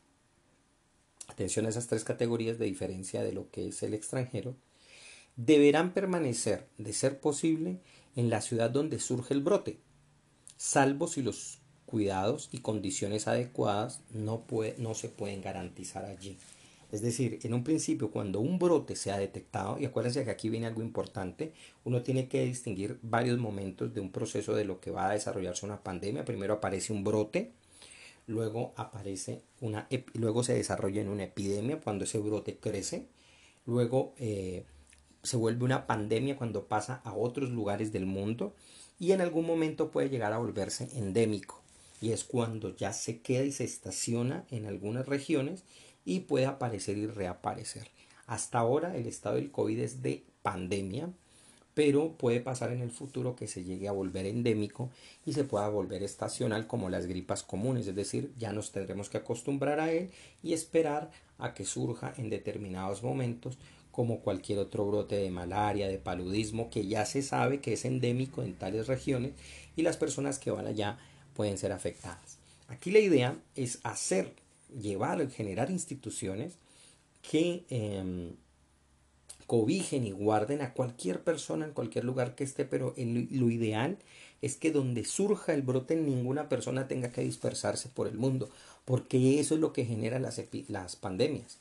atención 1.28 1.66
a 1.66 1.70
esas 1.70 1.88
tres 1.88 2.04
categorías 2.04 2.58
de 2.58 2.66
diferencia 2.66 3.24
de 3.24 3.34
lo 3.34 3.50
que 3.52 3.68
es 3.68 3.84
el 3.84 3.94
extranjero, 3.94 4.56
deberán 5.36 5.94
permanecer, 5.94 6.68
de 6.78 6.94
ser 6.94 7.20
posible, 7.20 7.80
en 8.16 8.30
la 8.30 8.42
ciudad 8.42 8.72
donde 8.72 9.00
surge 9.00 9.34
el 9.34 9.42
brote, 9.42 9.78
salvo 10.58 11.08
si 11.08 11.22
los 11.22 11.60
cuidados 11.86 12.50
y 12.52 12.60
condiciones 12.60 13.28
adecuadas 13.28 14.02
no, 14.12 14.44
no 14.78 14.94
se 14.96 15.10
pueden 15.10 15.42
garantizar 15.42 16.06
allí. 16.06 16.38
Es 16.92 17.02
decir, 17.02 17.40
en 17.44 17.54
un 17.54 17.64
principio, 17.64 18.12
cuando 18.12 18.40
un 18.40 18.60
brote 18.60 18.96
se 18.96 19.12
ha 19.12 19.18
detectado, 19.18 19.78
y 19.78 19.86
acuérdense 19.86 20.24
que 20.24 20.32
aquí 20.32 20.50
viene 20.50 20.68
algo 20.68 20.82
importante, 20.82 21.54
uno 21.84 22.02
tiene 22.02 22.30
que 22.30 22.46
distinguir 22.46 22.98
varios 23.02 23.38
momentos 23.40 23.94
de 23.94 24.00
un 24.00 24.12
proceso 24.12 24.56
de 24.56 24.64
lo 24.64 24.80
que 24.80 24.92
va 24.92 25.10
a 25.10 25.14
desarrollarse 25.14 25.66
una 25.66 25.84
pandemia. 25.84 26.24
Primero 26.24 26.54
aparece 26.56 26.94
un 26.94 27.04
brote, 27.04 27.52
luego 28.28 28.74
aparece 28.76 29.42
una, 29.62 29.88
luego 30.13 30.44
se 30.44 30.54
desarrolla 30.54 31.02
en 31.02 31.10
una 31.10 31.24
epidemia 31.24 31.80
cuando 31.82 32.04
ese 32.04 32.20
brote 32.20 32.58
crece, 32.58 33.08
luego 33.66 34.13
eh, 34.18 34.66
se 35.24 35.38
vuelve 35.38 35.66
una 35.66 35.88
pandemia 35.88 36.38
cuando 36.38 36.68
pasa 36.68 37.02
a 37.04 37.13
otros 37.13 37.50
lugares 37.50 37.92
del 37.92 38.06
mundo 38.06 38.54
y 39.00 39.13
en 39.13 39.22
algún 39.22 39.46
momento 39.46 39.92
puede 39.92 40.10
llegar 40.10 40.34
a 40.34 40.38
volverse 40.38 40.90
endémico 40.94 41.62
y 42.02 42.12
es 42.12 42.24
cuando 42.24 42.76
ya 42.76 42.94
se 42.94 43.22
queda 43.22 43.44
y 43.44 43.52
se 43.52 43.63
estaciona 43.63 44.46
en 44.52 44.66
algunas 44.66 45.08
regiones 45.08 45.63
y 46.06 46.22
puede 46.22 46.46
aparecer 46.46 46.98
y 46.98 47.08
reaparecer. 47.08 47.90
Hasta 48.28 48.60
ahora 48.60 48.96
el 48.96 49.08
estado 49.08 49.36
del 49.36 49.52
COVID 49.52 49.80
es 49.80 50.02
de 50.02 50.24
pandemia, 50.42 51.10
pero 51.78 52.13
puede 52.13 52.40
pasar 52.40 52.72
en 52.72 52.82
el 52.82 52.90
futuro 52.90 53.36
que 53.36 53.46
se 53.46 53.63
llegue 53.63 53.88
a 53.88 53.92
volver 53.92 54.26
endémico 54.26 54.90
y 55.28 55.34
se 55.34 55.44
pueda 55.44 55.70
volver 55.70 56.02
estacional 56.02 56.66
como 56.66 56.90
las 56.90 57.06
gripas 57.06 57.44
comunes, 57.44 57.86
es 57.86 57.94
decir, 57.94 58.34
ya 58.36 58.52
nos 58.52 58.72
tendremos 58.72 59.12
que 59.12 59.18
acostumbrar 59.18 59.80
a 59.80 59.92
él 59.92 60.10
y 60.42 60.54
esperar 60.54 61.12
a 61.38 61.54
que 61.54 61.66
surja 61.66 62.16
en 62.18 62.32
determinados 62.32 63.04
momentos 63.04 63.60
como 63.92 64.22
cualquier 64.22 64.58
otro 64.58 64.88
brote 64.88 65.18
de 65.18 65.30
malaria, 65.30 65.88
de 65.88 66.00
paludismo, 66.00 66.72
que 66.72 66.88
ya 66.88 67.06
se 67.06 67.22
sabe 67.22 67.62
que 67.62 67.74
es 67.74 67.86
endémico 67.86 68.42
en 68.42 68.56
tales 68.56 68.88
regiones 68.88 69.34
y 69.76 69.84
las 69.84 69.98
personas 69.98 70.40
que 70.40 70.50
van 70.50 70.66
allá 70.66 70.98
pueden 71.36 71.60
ser 71.60 71.72
afectadas. 71.72 72.40
Aquí 72.70 72.90
la 72.90 73.02
idea 73.02 73.38
es 73.56 73.82
hacer, 73.84 74.34
llevar, 74.82 75.30
generar 75.30 75.70
instituciones 75.70 76.56
que 77.22 77.66
em, 77.70 78.32
cobijen 79.48 80.06
y 80.06 80.12
guarden 80.12 80.62
a 80.62 80.74
cualquier 80.74 81.24
persona 81.24 81.66
en 81.66 81.72
cualquier 81.72 82.04
lugar 82.04 82.36
que 82.36 82.44
esté, 82.44 82.66
pero 82.66 82.94
lo 82.98 83.50
ideal 83.50 83.98
es 84.42 84.58
que 84.58 84.72
donde 84.72 85.06
surja 85.06 85.54
el 85.54 85.62
brote 85.62 85.96
ninguna 85.96 86.50
persona 86.50 86.88
tenga 86.88 87.12
que 87.12 87.22
dispersarse 87.22 87.90
por 87.90 88.08
el 88.08 88.18
mundo, 88.18 88.50
porque 88.86 89.40
eso 89.40 89.56
es 89.56 89.62
lo 89.62 89.74
que 89.74 89.86
genera 89.86 90.20
las, 90.20 90.96
pandemias, 90.98 91.58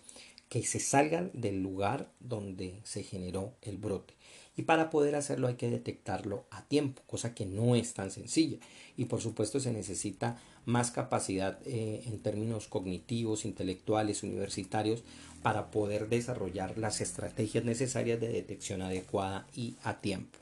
que 0.48 0.62
se 0.62 0.80
salgan 0.80 1.30
del 1.32 1.62
lugar 1.62 2.10
donde 2.20 2.74
se 2.84 3.02
generó 3.02 3.52
el 3.62 3.78
brote. 3.78 4.14
Y 4.58 4.62
para 4.62 4.90
poder 4.90 5.14
hacerlo 5.14 5.48
hay 5.48 5.54
que 5.54 5.70
detectarlo 5.70 6.44
a 6.50 6.64
tiempo, 6.64 7.02
cosa 7.06 7.34
que 7.34 7.44
no 7.46 7.76
es 7.76 7.92
tan 7.92 8.10
sencilla. 8.10 8.56
Y 8.96 9.04
por 9.04 9.20
supuesto 9.20 9.60
se 9.60 9.70
necesita 9.70 10.40
más 10.64 10.90
capacidad 10.90 11.58
eh, 11.66 12.02
en 12.06 12.20
términos 12.20 12.66
cognitivos, 12.66 13.44
intelectuales, 13.44 14.22
universitarios, 14.22 15.04
para 15.46 15.70
poder 15.70 16.08
desarrollar 16.08 16.76
las 16.76 17.00
estrategias 17.00 17.64
necesarias 17.64 18.20
de 18.20 18.26
detección 18.26 18.82
adecuada 18.82 19.46
y 19.54 19.76
a 19.84 20.00
tiempo. 20.00 20.36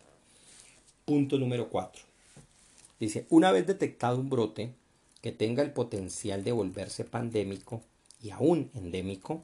Punto 1.04 1.36
número 1.36 1.68
4. 1.68 2.02
Dice, 2.98 3.26
una 3.28 3.52
vez 3.52 3.66
detectado 3.66 4.18
un 4.18 4.30
brote 4.30 4.72
que 5.20 5.30
tenga 5.30 5.62
el 5.62 5.72
potencial 5.72 6.42
de 6.42 6.52
volverse 6.52 7.04
pandémico 7.04 7.82
y 8.22 8.30
aún 8.30 8.70
endémico, 8.74 9.42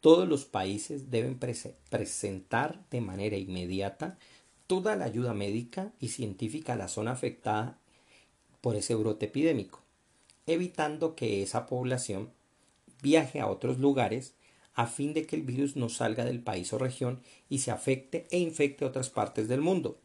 todos 0.00 0.28
los 0.28 0.46
países 0.46 1.12
deben 1.12 1.38
presentar 1.38 2.80
de 2.90 3.00
manera 3.00 3.36
inmediata 3.36 4.18
toda 4.66 4.96
la 4.96 5.04
ayuda 5.04 5.32
médica 5.32 5.92
y 6.00 6.08
científica 6.08 6.72
a 6.72 6.76
la 6.76 6.88
zona 6.88 7.12
afectada 7.12 7.78
por 8.60 8.74
ese 8.74 8.96
brote 8.96 9.26
epidémico, 9.26 9.80
evitando 10.48 11.14
que 11.14 11.44
esa 11.44 11.66
población 11.66 12.30
viaje 13.00 13.38
a 13.38 13.46
otros 13.46 13.78
lugares 13.78 14.34
a 14.78 14.86
fin 14.86 15.12
de 15.12 15.26
que 15.26 15.34
el 15.34 15.42
virus 15.42 15.74
no 15.74 15.88
salga 15.88 16.24
del 16.24 16.38
país 16.38 16.72
o 16.72 16.78
región 16.78 17.20
y 17.50 17.58
se 17.58 17.72
afecte 17.72 18.28
e 18.30 18.38
infecte 18.38 18.84
otras 18.84 19.10
partes 19.10 19.48
del 19.48 19.60
mundo, 19.60 19.98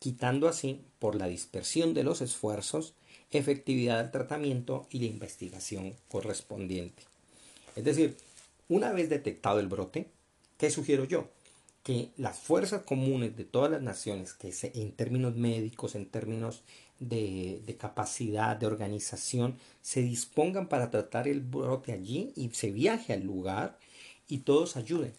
quitando 0.00 0.48
así, 0.48 0.80
por 0.98 1.14
la 1.14 1.28
dispersión 1.28 1.94
de 1.94 2.02
los 2.02 2.20
esfuerzos, 2.20 2.94
efectividad 3.30 4.02
del 4.02 4.10
tratamiento 4.10 4.88
y 4.90 4.98
la 4.98 5.06
investigación 5.06 5.94
correspondiente. 6.08 7.04
Es 7.76 7.84
decir, 7.84 8.16
una 8.68 8.90
vez 8.90 9.08
detectado 9.08 9.60
el 9.60 9.68
brote, 9.68 10.08
¿qué 10.58 10.72
sugiero 10.72 11.04
yo? 11.04 11.28
Que 11.84 12.08
las 12.16 12.36
fuerzas 12.36 12.82
comunes 12.82 13.36
de 13.36 13.44
todas 13.44 13.70
las 13.70 13.82
naciones, 13.82 14.34
que 14.34 14.52
en 14.74 14.90
términos 14.90 15.36
médicos, 15.36 15.94
en 15.94 16.06
términos 16.06 16.62
de, 16.98 17.62
de, 17.64 17.76
capacidad, 17.76 18.56
de 18.56 18.66
organización, 18.66 19.56
se 19.82 20.02
dispongan 20.02 20.66
para 20.66 20.90
tratar 20.90 21.28
el 21.28 21.42
brote 21.42 21.92
allí 21.92 22.32
y 22.34 22.50
se 22.50 22.72
viaje 22.72 23.12
al 23.12 23.22
lugar 23.22 23.78
y 24.28 24.38
todos 24.38 24.76
ayuden. 24.76 25.12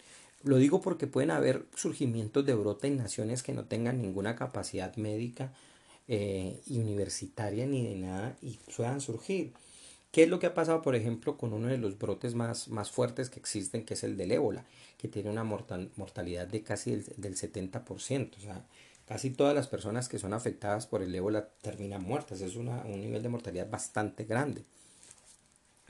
Lo 0.44 0.56
digo 0.56 0.80
porque 0.80 1.06
pueden 1.06 1.30
haber 1.30 1.66
surgimientos 1.74 2.46
de 2.46 2.54
brote 2.54 2.86
en 2.86 2.96
naciones 2.96 3.42
que 3.42 3.52
no 3.52 3.64
tengan 3.64 4.00
ninguna 4.00 4.36
capacidad 4.36 4.94
médica 4.96 5.52
eh, 6.06 6.60
y 6.66 6.78
universitaria 6.78 7.66
ni 7.66 7.86
de 7.86 7.96
nada 7.96 8.36
y 8.40 8.58
puedan 8.76 9.00
surgir. 9.00 9.52
¿Qué 10.12 10.22
es 10.22 10.28
lo 10.28 10.38
que 10.38 10.46
ha 10.46 10.54
pasado, 10.54 10.80
por 10.80 10.94
ejemplo, 10.94 11.36
con 11.36 11.52
uno 11.52 11.68
de 11.68 11.76
los 11.76 11.98
brotes 11.98 12.34
más, 12.34 12.68
más 12.68 12.90
fuertes 12.90 13.28
que 13.28 13.40
existen, 13.40 13.84
que 13.84 13.94
es 13.94 14.04
el 14.04 14.16
del 14.16 14.32
ébola, 14.32 14.64
que 14.96 15.08
tiene 15.08 15.28
una 15.28 15.44
mortalidad 15.44 16.46
de 16.46 16.62
casi 16.62 16.92
del, 16.92 17.36
70%? 17.36 18.36
O 18.38 18.40
sea, 18.40 18.64
casi 19.06 19.30
todas 19.30 19.54
las 19.54 19.68
personas 19.68 20.08
que 20.08 20.18
son 20.18 20.32
afectadas 20.32 20.86
por 20.86 21.02
el 21.02 21.14
ébola 21.14 21.48
terminan 21.60 22.02
muertas. 22.02 22.40
Es 22.40 22.56
un 22.56 22.70
nivel 23.00 23.22
de 23.22 23.28
mortalidad 23.28 23.68
bastante 23.68 24.24
grande. 24.24 24.64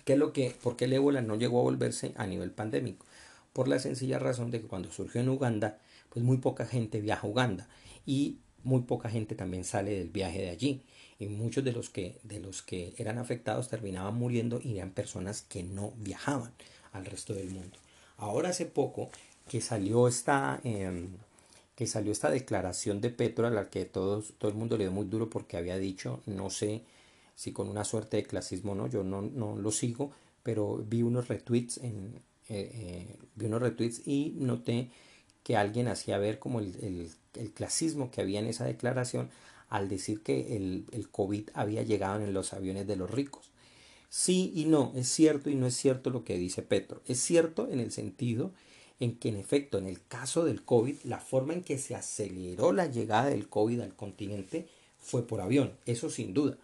¿Qué 0.09 0.14
es 0.14 0.18
lo 0.18 0.32
que, 0.32 0.56
¿Por 0.62 0.74
qué 0.74 0.86
el 0.86 0.94
ébola 0.94 1.20
no 1.20 1.36
llegó 1.36 1.61
a 1.61 1.64
volverse 1.64 2.14
a 2.16 2.26
nivel 2.26 2.50
pandémico? 2.50 3.04
por 3.52 3.68
la 3.68 3.78
sencilla 3.78 4.18
razón 4.18 4.50
de 4.50 4.61
que 4.61 4.66
cuando 4.68 4.90
surgió 4.90 5.20
en 5.20 5.28
Uganda, 5.28 5.80
pues 6.11 6.24
muy 6.24 6.38
poca 6.38 6.64
gente 6.64 7.00
viaja 7.00 7.26
a 7.26 7.30
Uganda 7.30 7.68
y 8.06 8.38
muy 8.62 8.82
poca 8.82 9.11
gente 9.11 9.34
también 9.34 9.64
sale 9.64 9.98
del 9.98 10.09
viaje 10.09 10.40
de 10.40 10.50
allí 10.50 10.82
y 11.18 11.26
muchos 11.26 11.64
de 11.64 11.72
los 11.72 11.90
que 11.90 12.20
de 12.22 12.38
los 12.38 12.62
que 12.62 12.94
eran 12.98 13.18
afectados 13.18 13.68
terminaban 13.68 14.14
muriendo 14.14 14.61
y 14.62 14.78
eran 14.78 14.92
personas 14.92 15.42
que 15.42 15.64
no 15.64 15.92
viajaban 15.98 16.52
al 16.92 17.04
resto 17.04 17.34
del 17.34 17.50
mundo. 17.50 17.76
Ahora 18.16 18.50
hace 18.50 18.64
poco 18.64 19.11
que 19.48 19.61
salió 19.61 20.06
esta 20.06 20.61
em, 20.64 21.09
que 21.74 21.86
salió 21.86 22.12
esta 22.12 22.30
declaración 22.30 23.00
de 23.00 23.11
Petro 23.11 23.46
a 23.46 23.50
la 23.50 23.68
que 23.68 23.84
todos, 23.84 24.34
todo 24.38 24.50
el 24.50 24.56
mundo 24.56 24.78
le 24.78 24.84
dio 24.84 24.92
muy 24.92 25.06
duro 25.06 25.28
porque 25.28 25.56
había 25.56 25.78
dicho, 25.78 26.22
no 26.26 26.48
sé 26.48 26.82
si 27.39 27.53
con 27.53 27.68
una 27.68 27.84
suerte 27.84 28.16
de 28.16 28.24
clasismo 28.24 28.74
no, 28.74 28.89
yo 28.89 29.05
no, 29.05 29.22
no 29.22 29.55
lo 29.55 29.70
sigo, 29.70 30.11
pero 30.43 30.84
vi 30.84 31.03
unos 31.03 31.28
retweets 31.28 31.78
en, 31.78 32.20
eh, 32.49 32.72
eh, 32.74 33.16
vi 33.36 33.47
unos 33.47 33.62
retweets 33.62 34.09
y 34.09 34.34
noté 34.39 34.91
que 35.45 35.57
alguien 35.57 35.86
hacía 35.86 36.18
ver 36.18 36.41
como 36.41 36.59
el, 36.59 37.12
el, 37.34 37.53
clasismo 37.53 38.11
que 38.11 38.22
había 38.22 38.41
en 38.41 38.49
esa 38.49 38.64
declaración 38.64 39.30
al 39.68 39.89
decir 39.89 40.20
que 40.24 40.57
el, 40.57 40.86
el 40.91 41.11
COVID 41.11 41.51
había 41.55 41.84
llegado 41.84 42.20
en 42.20 42.32
los 42.32 42.53
aviones 42.55 42.89
de 42.89 42.97
los 42.97 43.09
ricos. 43.09 43.53
Sí 44.09 44.51
y 44.57 44.64
no, 44.64 44.93
es 44.97 45.09
cierto 45.09 45.49
y 45.49 45.55
no 45.55 45.68
es 45.68 45.76
cierto 45.76 46.11
lo 46.11 46.24
que 46.24 46.36
dice 46.39 46.62
Petro. 46.62 47.03
Es 47.07 47.20
cierto 47.20 47.68
en 47.70 47.78
el 47.78 47.93
sentido 47.93 48.51
en 48.99 49.16
que 49.16 49.28
en 49.28 49.36
efecto 49.36 49.78
en 49.78 49.86
el 49.86 50.05
caso 50.05 50.45
del 50.45 50.64
COVID 50.64 50.97
la 51.05 51.20
forma 51.20 51.55
en 51.55 51.62
que 51.62 51.78
se 51.78 51.95
aceleró 51.95 52.72
la 52.72 52.86
llegada 52.86 53.26
del 53.26 53.49
COVID 53.49 53.78
al 53.78 53.95
continente 53.95 54.66
fue 54.99 55.24
por 55.24 55.41
avión, 55.41 55.74
eso 55.86 56.11
sin 56.11 56.34
duda. 56.34 56.59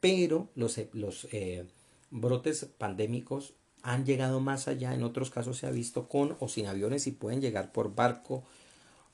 Pero 0.00 0.48
los, 0.54 0.78
eh, 0.78 0.88
los 0.92 1.28
eh, 1.32 1.66
brotes 2.10 2.66
pandémicos 2.78 3.54
han 3.82 4.04
llegado 4.04 4.40
más 4.40 4.68
allá, 4.68 4.94
en 4.94 5.02
otros 5.02 5.30
casos 5.30 5.58
se 5.58 5.66
ha 5.66 5.70
visto 5.70 6.08
con 6.08 6.36
o 6.40 6.48
sin 6.48 6.66
aviones 6.66 7.06
y 7.06 7.12
pueden 7.12 7.40
llegar 7.40 7.72
por 7.72 7.94
barco, 7.94 8.44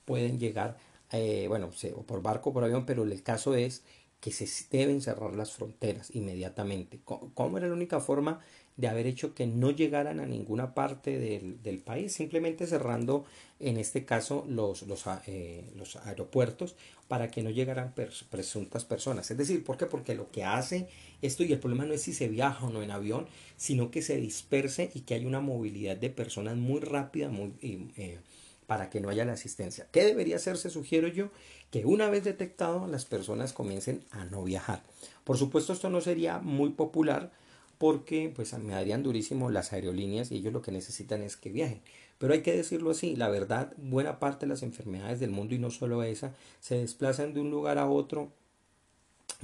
pueden 0.04 0.38
llegar, 0.38 0.76
eh, 1.12 1.46
bueno, 1.48 1.70
o 1.94 2.02
por 2.02 2.22
barco, 2.22 2.52
por 2.52 2.64
avión, 2.64 2.86
pero 2.86 3.04
el 3.04 3.22
caso 3.22 3.54
es 3.54 3.82
que 4.20 4.32
se 4.32 4.48
deben 4.70 5.02
cerrar 5.02 5.34
las 5.34 5.52
fronteras 5.52 6.14
inmediatamente. 6.14 7.00
¿Cómo 7.04 7.58
era 7.58 7.68
la 7.68 7.74
única 7.74 8.00
forma 8.00 8.40
de 8.76 8.88
haber 8.88 9.06
hecho 9.06 9.34
que 9.34 9.46
no 9.46 9.70
llegaran 9.70 10.20
a 10.20 10.26
ninguna 10.26 10.74
parte 10.74 11.18
del, 11.18 11.78
país, 11.78 12.12
simplemente 12.12 12.66
cerrando 12.66 13.24
en 13.58 13.78
este 13.78 14.04
caso 14.04 14.44
los, 14.48 14.82
los, 14.82 15.04
eh, 15.26 15.64
los 15.76 15.96
aeropuertos 15.96 16.76
para 17.08 17.30
que 17.30 17.42
no 17.42 17.50
llegaran 17.50 17.94
presuntas 18.30 18.84
personas. 18.84 19.30
Es 19.30 19.36
decir, 19.38 19.64
¿por 19.64 19.78
qué? 19.78 19.86
Porque 19.86 20.14
lo 20.14 20.30
que 20.30 20.44
hace 20.44 20.88
esto, 21.22 21.42
y 21.42 21.52
el 21.52 21.58
problema 21.58 21.86
no 21.86 21.94
es 21.94 22.02
si 22.02 22.12
se 22.12 22.28
viaja 22.28 22.66
o 22.66 22.70
no 22.70 22.82
en 22.82 22.90
avión, 22.90 23.26
sino 23.56 23.90
que 23.90 24.02
se 24.02 24.16
disperse 24.16 24.90
y 24.94 25.00
que 25.00 25.14
haya 25.14 25.26
una 25.26 25.40
movilidad 25.40 25.96
de 25.96 26.10
personas 26.10 26.56
muy 26.56 26.80
rápida, 26.80 27.28
muy... 27.28 27.52
Eh, 27.62 28.18
para 28.66 28.90
que 28.90 29.00
no 29.00 29.08
haya 29.08 29.24
la 29.24 29.34
asistencia. 29.34 29.86
¿Qué 29.92 30.02
debería 30.04 30.36
hacerse? 30.36 30.70
Sugiero 30.70 31.06
yo 31.06 31.30
que 31.70 31.84
una 31.84 32.10
vez 32.10 32.24
detectado 32.24 32.88
las 32.88 33.04
personas 33.04 33.52
comiencen 33.52 34.02
a 34.10 34.24
no 34.24 34.42
viajar. 34.42 34.82
Por 35.22 35.36
supuesto 35.38 35.72
esto 35.72 35.88
no 35.88 36.00
sería 36.00 36.38
muy 36.38 36.70
popular 36.70 37.30
porque 37.78 38.32
pues 38.34 38.56
me 38.58 38.72
darían 38.72 39.02
durísimo 39.02 39.50
las 39.50 39.72
aerolíneas 39.72 40.30
y 40.30 40.36
ellos 40.36 40.52
lo 40.52 40.62
que 40.62 40.72
necesitan 40.72 41.22
es 41.22 41.36
que 41.36 41.50
viajen. 41.50 41.82
Pero 42.18 42.32
hay 42.32 42.42
que 42.42 42.56
decirlo 42.56 42.90
así, 42.90 43.14
la 43.16 43.28
verdad, 43.28 43.72
buena 43.76 44.18
parte 44.18 44.46
de 44.46 44.50
las 44.50 44.62
enfermedades 44.62 45.20
del 45.20 45.30
mundo 45.30 45.54
y 45.54 45.58
no 45.58 45.70
solo 45.70 46.02
esa, 46.02 46.34
se 46.60 46.78
desplazan 46.78 47.34
de 47.34 47.40
un 47.40 47.50
lugar 47.50 47.78
a 47.78 47.88
otro 47.88 48.32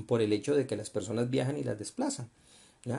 por 0.06 0.22
el 0.22 0.32
hecho 0.32 0.54
de 0.54 0.66
que 0.66 0.76
las 0.76 0.90
personas 0.90 1.28
viajan 1.28 1.58
y 1.58 1.64
las 1.64 1.78
desplazan. 1.78 2.30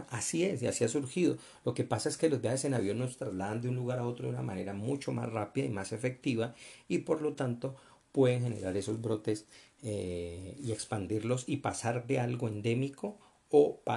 Así 0.09 0.45
es, 0.45 0.61
y 0.61 0.67
así 0.67 0.85
ha 0.85 0.87
surgido. 0.87 1.37
Lo 1.65 1.73
que 1.73 1.83
pasa 1.83 2.07
es 2.07 2.17
que 2.17 2.29
los 2.29 2.41
viajes 2.41 2.63
en 2.63 2.73
avión 2.73 2.99
nos 2.99 3.17
trasladan 3.17 3.61
de 3.61 3.69
un 3.69 3.75
lugar 3.75 3.99
a 3.99 4.07
otro 4.07 4.25
de 4.25 4.31
una 4.31 4.41
manera 4.41 4.73
mucho 4.73 5.11
más 5.11 5.29
rápida 5.31 5.65
y 5.65 5.69
más 5.69 5.91
efectiva 5.91 6.55
y 6.87 6.99
por 6.99 7.21
lo 7.21 7.33
tanto 7.33 7.75
pueden 8.13 8.43
generar 8.43 8.77
esos 8.77 9.01
brotes 9.01 9.45
eh, 9.81 10.55
y 10.63 10.71
expandirlos 10.71 11.43
y 11.47 11.57
pasar 11.57 12.07
de 12.07 12.19
algo 12.19 12.47
endémico 12.47 13.17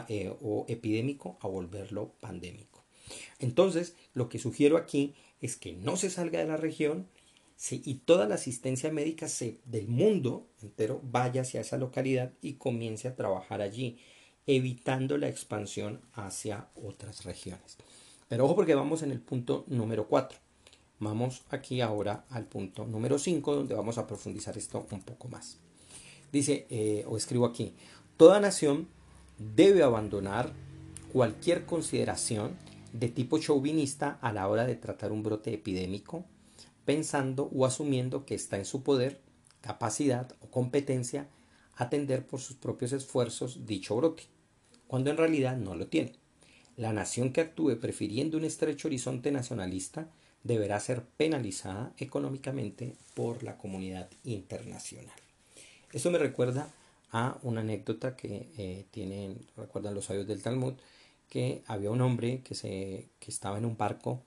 eh, 0.08 0.36
o, 0.42 0.66
epidémico 0.68 1.38
a 1.40 1.48
volverlo 1.48 2.12
pandémico. 2.20 2.84
Entonces, 3.38 3.94
lo 4.12 4.28
que 4.28 4.38
sugiero 4.38 4.76
aquí 4.76 5.14
es 5.40 5.56
que 5.56 5.72
no 5.72 5.96
se 5.96 6.10
salga 6.10 6.40
de 6.40 6.46
la 6.46 6.58
región 6.58 7.06
y 7.70 7.94
toda 7.94 8.28
la 8.28 8.34
asistencia 8.34 8.92
médica 8.92 9.26
del 9.64 9.88
mundo 9.88 10.46
entero 10.60 11.00
vaya 11.02 11.40
hacia 11.40 11.62
esa 11.62 11.78
localidad 11.78 12.32
y 12.42 12.54
comience 12.54 13.08
a 13.08 13.16
trabajar 13.16 13.62
allí, 13.62 13.98
evitando 14.46 15.16
la 15.16 15.28
expansión 15.28 16.02
hacia 16.12 16.68
otras 16.74 17.24
regiones. 17.24 17.78
Pero 18.28 18.44
ojo 18.44 18.56
porque 18.56 18.74
vamos 18.74 19.02
en 19.02 19.10
el 19.10 19.20
punto 19.20 19.64
número 19.68 20.06
4. 20.06 20.38
Vamos 20.98 21.44
aquí 21.48 21.80
ahora 21.80 22.26
al 22.28 22.44
punto 22.44 22.86
número 22.86 23.18
5 23.18 23.54
donde 23.54 23.74
vamos 23.74 23.96
a 23.96 24.06
profundizar 24.06 24.58
esto 24.58 24.86
un 24.90 25.02
poco 25.02 25.28
más. 25.28 25.58
Dice, 26.30 26.66
eh, 26.68 27.04
o 27.08 27.16
escribo 27.16 27.46
aquí, 27.46 27.74
toda 28.18 28.38
nación 28.38 28.88
debe 29.38 29.82
abandonar 29.82 30.52
cualquier 31.12 31.64
consideración 31.66 32.56
de 32.92 33.08
tipo 33.08 33.38
chauvinista 33.38 34.18
a 34.20 34.32
la 34.32 34.48
hora 34.48 34.66
de 34.66 34.76
tratar 34.76 35.12
un 35.12 35.22
brote 35.22 35.52
epidémico, 35.52 36.24
pensando 36.84 37.50
o 37.54 37.66
asumiendo 37.66 38.24
que 38.24 38.34
está 38.34 38.56
en 38.56 38.64
su 38.64 38.82
poder, 38.82 39.20
capacidad 39.60 40.32
o 40.40 40.46
competencia 40.50 41.28
atender 41.74 42.26
por 42.26 42.40
sus 42.40 42.56
propios 42.56 42.92
esfuerzos 42.92 43.66
dicho 43.66 43.96
brote, 43.96 44.24
cuando 44.86 45.10
en 45.10 45.16
realidad 45.16 45.56
no 45.56 45.74
lo 45.74 45.88
tiene. 45.88 46.12
La 46.76 46.92
nación 46.92 47.32
que 47.32 47.40
actúe 47.40 47.78
prefiriendo 47.80 48.36
un 48.36 48.44
estrecho 48.44 48.88
horizonte 48.88 49.30
nacionalista 49.30 50.08
deberá 50.42 50.78
ser 50.80 51.02
penalizada 51.02 51.92
económicamente 51.98 52.94
por 53.14 53.42
la 53.42 53.58
comunidad 53.58 54.08
internacional. 54.24 55.16
Esto 55.92 56.10
me 56.10 56.18
recuerda 56.18 56.68
a 57.10 57.38
una 57.42 57.60
anécdota 57.60 58.16
que 58.16 58.50
eh, 58.58 58.86
tienen, 58.90 59.46
recuerdan 59.56 59.94
los 59.94 60.06
sabios 60.06 60.26
del 60.26 60.42
Talmud, 60.42 60.74
que 61.28 61.62
había 61.66 61.90
un 61.90 62.00
hombre 62.00 62.42
que, 62.42 62.54
se, 62.54 63.08
que 63.18 63.30
estaba 63.30 63.58
en 63.58 63.64
un 63.64 63.76
barco 63.76 64.22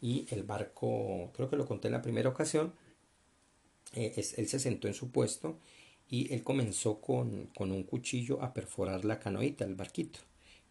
y 0.00 0.26
el 0.30 0.42
barco, 0.42 1.30
creo 1.34 1.48
que 1.48 1.56
lo 1.56 1.66
conté 1.66 1.88
en 1.88 1.92
la 1.92 2.02
primera 2.02 2.28
ocasión, 2.28 2.72
eh, 3.94 4.14
él 4.36 4.48
se 4.48 4.58
sentó 4.58 4.88
en 4.88 4.94
su 4.94 5.10
puesto 5.10 5.58
y 6.08 6.32
él 6.32 6.42
comenzó 6.42 7.00
con, 7.00 7.46
con, 7.56 7.72
un 7.72 7.82
cuchillo 7.82 8.42
a 8.42 8.52
perforar 8.52 9.04
la 9.04 9.18
canoita, 9.18 9.64
el 9.64 9.74
barquito, 9.74 10.20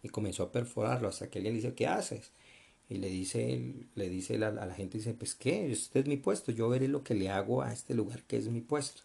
y 0.03 0.10
comenzó 0.10 0.43
a 0.43 0.51
perforarlo 0.51 1.08
hasta 1.08 1.30
que 1.30 1.39
alguien 1.39 1.56
le 1.56 1.62
dice, 1.62 1.76
¿qué 1.76 1.88
haces? 1.88 2.32
Y 2.88 2.97
le 2.97 3.10
dice, 3.10 3.74
le 3.95 4.10
dice 4.10 4.36
a 4.36 4.51
la 4.51 4.74
gente, 4.76 4.99
dice, 4.99 5.14
pues 5.14 5.34
qué, 5.36 5.72
este 5.72 5.99
es 5.99 6.08
mi 6.08 6.18
puesto, 6.18 6.51
yo 6.51 6.70
veré 6.70 6.88
lo 6.88 7.03
que 7.03 7.16
le 7.16 7.30
hago 7.30 7.64
a 7.64 7.74
este 7.74 7.95
lugar 7.95 8.24
que 8.24 8.38
es 8.38 8.47
mi 8.47 8.62
puesto. 8.62 9.01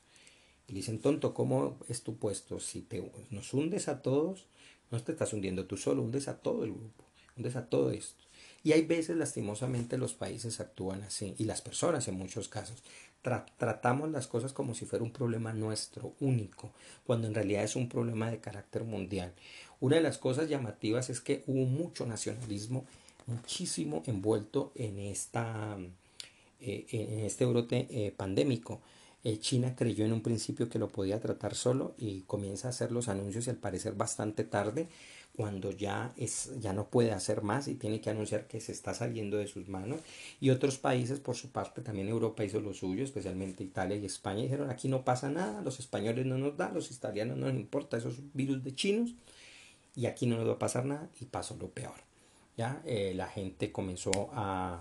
Y 0.71 0.73
dicen, 0.73 1.01
tonto, 1.01 1.35
¿cómo 1.35 1.77
es 1.89 2.03
tu 2.03 2.17
puesto? 2.17 2.61
Si 2.61 2.83
te, 2.83 3.03
nos 3.31 3.53
hundes 3.53 3.89
a 3.89 4.03
todos, 4.03 4.47
no 4.93 5.03
te 5.03 5.11
estás 5.11 5.33
hundiendo 5.33 5.67
tú 5.67 5.77
solo, 5.77 6.01
hundes 6.01 6.29
a 6.29 6.37
todo 6.37 6.63
el 6.63 6.71
grupo, 6.71 7.05
hundes 7.37 7.57
a 7.57 7.67
todo 7.67 7.91
esto. 7.91 8.23
Y 8.63 8.71
hay 8.71 8.83
veces, 8.83 9.17
lastimosamente, 9.17 9.99
los 9.99 10.15
países 10.15 10.61
actúan 10.61 11.03
así, 11.03 11.35
y 11.39 11.45
las 11.45 11.61
personas 11.61 12.07
en 12.07 12.15
muchos 12.15 12.49
casos. 12.49 12.85
tratamos 13.59 14.13
las 14.13 14.29
cosas 14.29 14.53
como 14.53 14.75
si 14.75 14.87
fuera 14.87 15.05
un 15.05 15.11
problema 15.11 15.53
nuestro, 15.53 16.15
único, 16.21 16.71
cuando 17.05 17.27
en 17.27 17.35
realidad 17.35 17.65
es 17.65 17.75
un 17.75 17.89
problema 17.89 18.31
de 18.31 18.39
carácter 18.39 18.85
mundial. 18.85 19.33
Una 19.81 19.97
de 19.97 20.03
las 20.03 20.19
cosas 20.19 20.49
llamativas 20.49 21.11
es 21.11 21.21
que 21.21 21.43
hubo 21.49 21.67
mucho 21.67 22.07
nacionalismo, 22.07 22.85
muchísimo 23.27 24.05
envuelto 24.07 24.71
en, 24.77 25.01
esta, 25.01 25.77
eh, 26.61 26.87
en 26.93 27.25
este 27.25 27.45
brote 27.45 27.89
eh, 27.91 28.13
pandémico. 28.17 28.81
Eh, 29.23 29.39
China 29.39 29.75
creyó 29.77 30.05
en 30.05 30.13
un 30.13 30.23
principio 30.23 30.69
que 30.69 30.79
lo 30.79 30.89
podía 30.89 31.21
tratar 31.21 31.55
solo 31.55 31.95
y 31.99 32.23
comienza 32.23 32.69
a 32.69 32.71
hacer 32.71 32.91
los 32.91 33.09
anuncios 33.09 33.49
al 33.49 33.57
parecer 33.57 33.95
bastante 33.95 34.45
tarde 34.45 34.89
cuando 35.37 35.71
ya 35.71 36.13
es 36.17 36.51
ya 36.61 36.73
no 36.73 36.87
puede 36.89 37.13
hacer 37.13 37.43
más 37.43 37.69
y 37.69 37.75
tiene 37.75 38.01
que 38.01 38.11
anunciar 38.11 38.47
que 38.47 38.61
se 38.61 38.73
está 38.73 38.95
saliendo 38.95 39.37
de 39.37 39.47
sus 39.47 39.69
manos. 39.69 40.01
Y 40.41 40.51
otros 40.51 40.79
países 40.79 41.21
por 41.21 41.37
su 41.37 41.51
parte 41.51 41.83
también 41.83 42.09
Europa 42.09 42.45
hizo 42.45 42.61
lo 42.61 42.75
suyo 42.75 43.05
especialmente 43.05 43.63
Italia 43.63 43.97
y 43.97 44.07
España 44.07 44.43
dijeron 44.43 44.71
aquí 44.71 44.89
no 44.89 45.05
pasa 45.05 45.31
nada 45.31 45.63
los 45.63 45.81
españoles 45.81 46.27
no 46.27 46.39
nos 46.39 46.57
da 46.57 46.71
los 46.71 46.91
italianos 46.91 47.37
no 47.39 47.47
nos 47.47 47.57
importa 47.57 47.99
esos 47.99 48.17
virus 48.35 48.65
de 48.65 48.75
chinos 48.75 49.15
y 49.97 50.07
aquí 50.07 50.27
no 50.27 50.37
nos 50.37 50.49
va 50.49 50.55
a 50.55 50.59
pasar 50.59 50.85
nada 50.85 51.09
y 51.21 51.27
pasó 51.27 51.57
lo 51.61 51.69
peor. 51.69 51.95
Ya 52.57 52.83
eh, 52.85 53.13
la 53.15 53.29
gente 53.29 53.71
comenzó 53.71 54.31
a, 54.33 54.81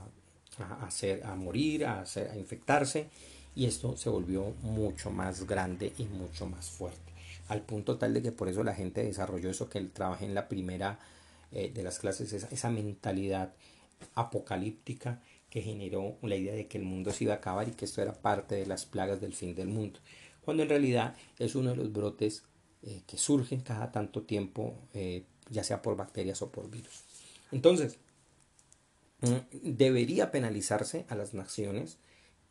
a, 0.59 0.85
hacer 0.85 1.25
a 1.25 1.35
morir 1.35 1.85
a, 1.85 2.01
hacer, 2.01 2.29
a 2.29 2.37
infectarse 2.37 3.09
y 3.59 3.65
esto 3.65 3.97
se 3.97 4.09
volvió 4.09 4.53
mucho 4.61 5.11
más 5.11 5.45
grande 5.45 5.91
y 5.97 6.05
mucho 6.05 6.45
más 6.45 6.69
fuerte 6.69 7.11
al 7.49 7.61
punto 7.61 7.97
tal 7.97 8.13
de 8.13 8.21
que 8.21 8.31
por 8.31 8.47
eso 8.47 8.63
la 8.63 8.73
gente 8.73 9.03
desarrolló 9.03 9.49
eso 9.49 9.67
que 9.67 9.79
él 9.79 9.91
trabaja 9.91 10.23
en 10.23 10.33
la 10.33 10.47
primera 10.47 10.97
eh, 11.51 11.69
de 11.69 11.83
las 11.83 11.99
clases 11.99 12.31
esa, 12.31 12.47
esa 12.51 12.69
mentalidad 12.69 13.53
apocalíptica 14.15 15.21
que 15.49 15.61
generó 15.61 16.15
la 16.21 16.37
idea 16.37 16.53
de 16.53 16.67
que 16.67 16.77
el 16.77 16.85
mundo 16.85 17.11
se 17.11 17.25
iba 17.25 17.33
a 17.33 17.37
acabar 17.37 17.67
y 17.67 17.71
que 17.71 17.83
esto 17.83 18.01
era 18.01 18.13
parte 18.13 18.55
de 18.55 18.65
las 18.65 18.85
plagas 18.85 19.19
del 19.19 19.33
fin 19.33 19.53
del 19.53 19.67
mundo 19.67 19.99
cuando 20.39 20.63
en 20.63 20.69
realidad 20.69 21.17
es 21.37 21.53
uno 21.53 21.71
de 21.71 21.75
los 21.75 21.91
brotes 21.91 22.43
eh, 22.83 23.01
que 23.05 23.17
surgen 23.17 23.59
cada 23.59 23.91
tanto 23.91 24.21
tiempo 24.21 24.73
eh, 24.93 25.23
ya 25.49 25.65
sea 25.65 25.81
por 25.81 25.97
bacterias 25.97 26.41
o 26.43 26.49
por 26.49 26.69
virus. 26.69 27.03
Entonces 27.51 27.97
mm, 29.19 29.73
debería 29.75 30.31
penalizarse 30.31 31.05
a 31.09 31.15
las 31.15 31.33
naciones 31.33 31.97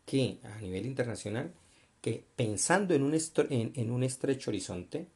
que 0.09 0.39
a 0.43 0.59
nivel 0.63 0.87
internacional 0.87 1.53
que 2.01 2.25
pensando 2.35 2.95
en 2.95 3.03
un, 3.03 3.15
en, 3.51 3.91
un 3.91 4.03
estrecho 4.03 4.51
horizonte 4.51 5.07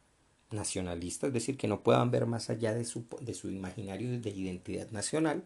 nacionalista, 0.50 1.28
es 1.28 1.32
decir, 1.32 1.56
que 1.56 1.66
no 1.66 1.80
puedan 1.82 2.10
ver 2.10 2.26
más 2.26 2.50
allá 2.50 2.74
de 2.74 2.84
su, 2.84 3.06
de 3.22 3.32
su 3.32 3.48
imaginario 3.48 4.20
de 4.20 4.30
identidad 4.30 4.90
nacional 4.90 5.44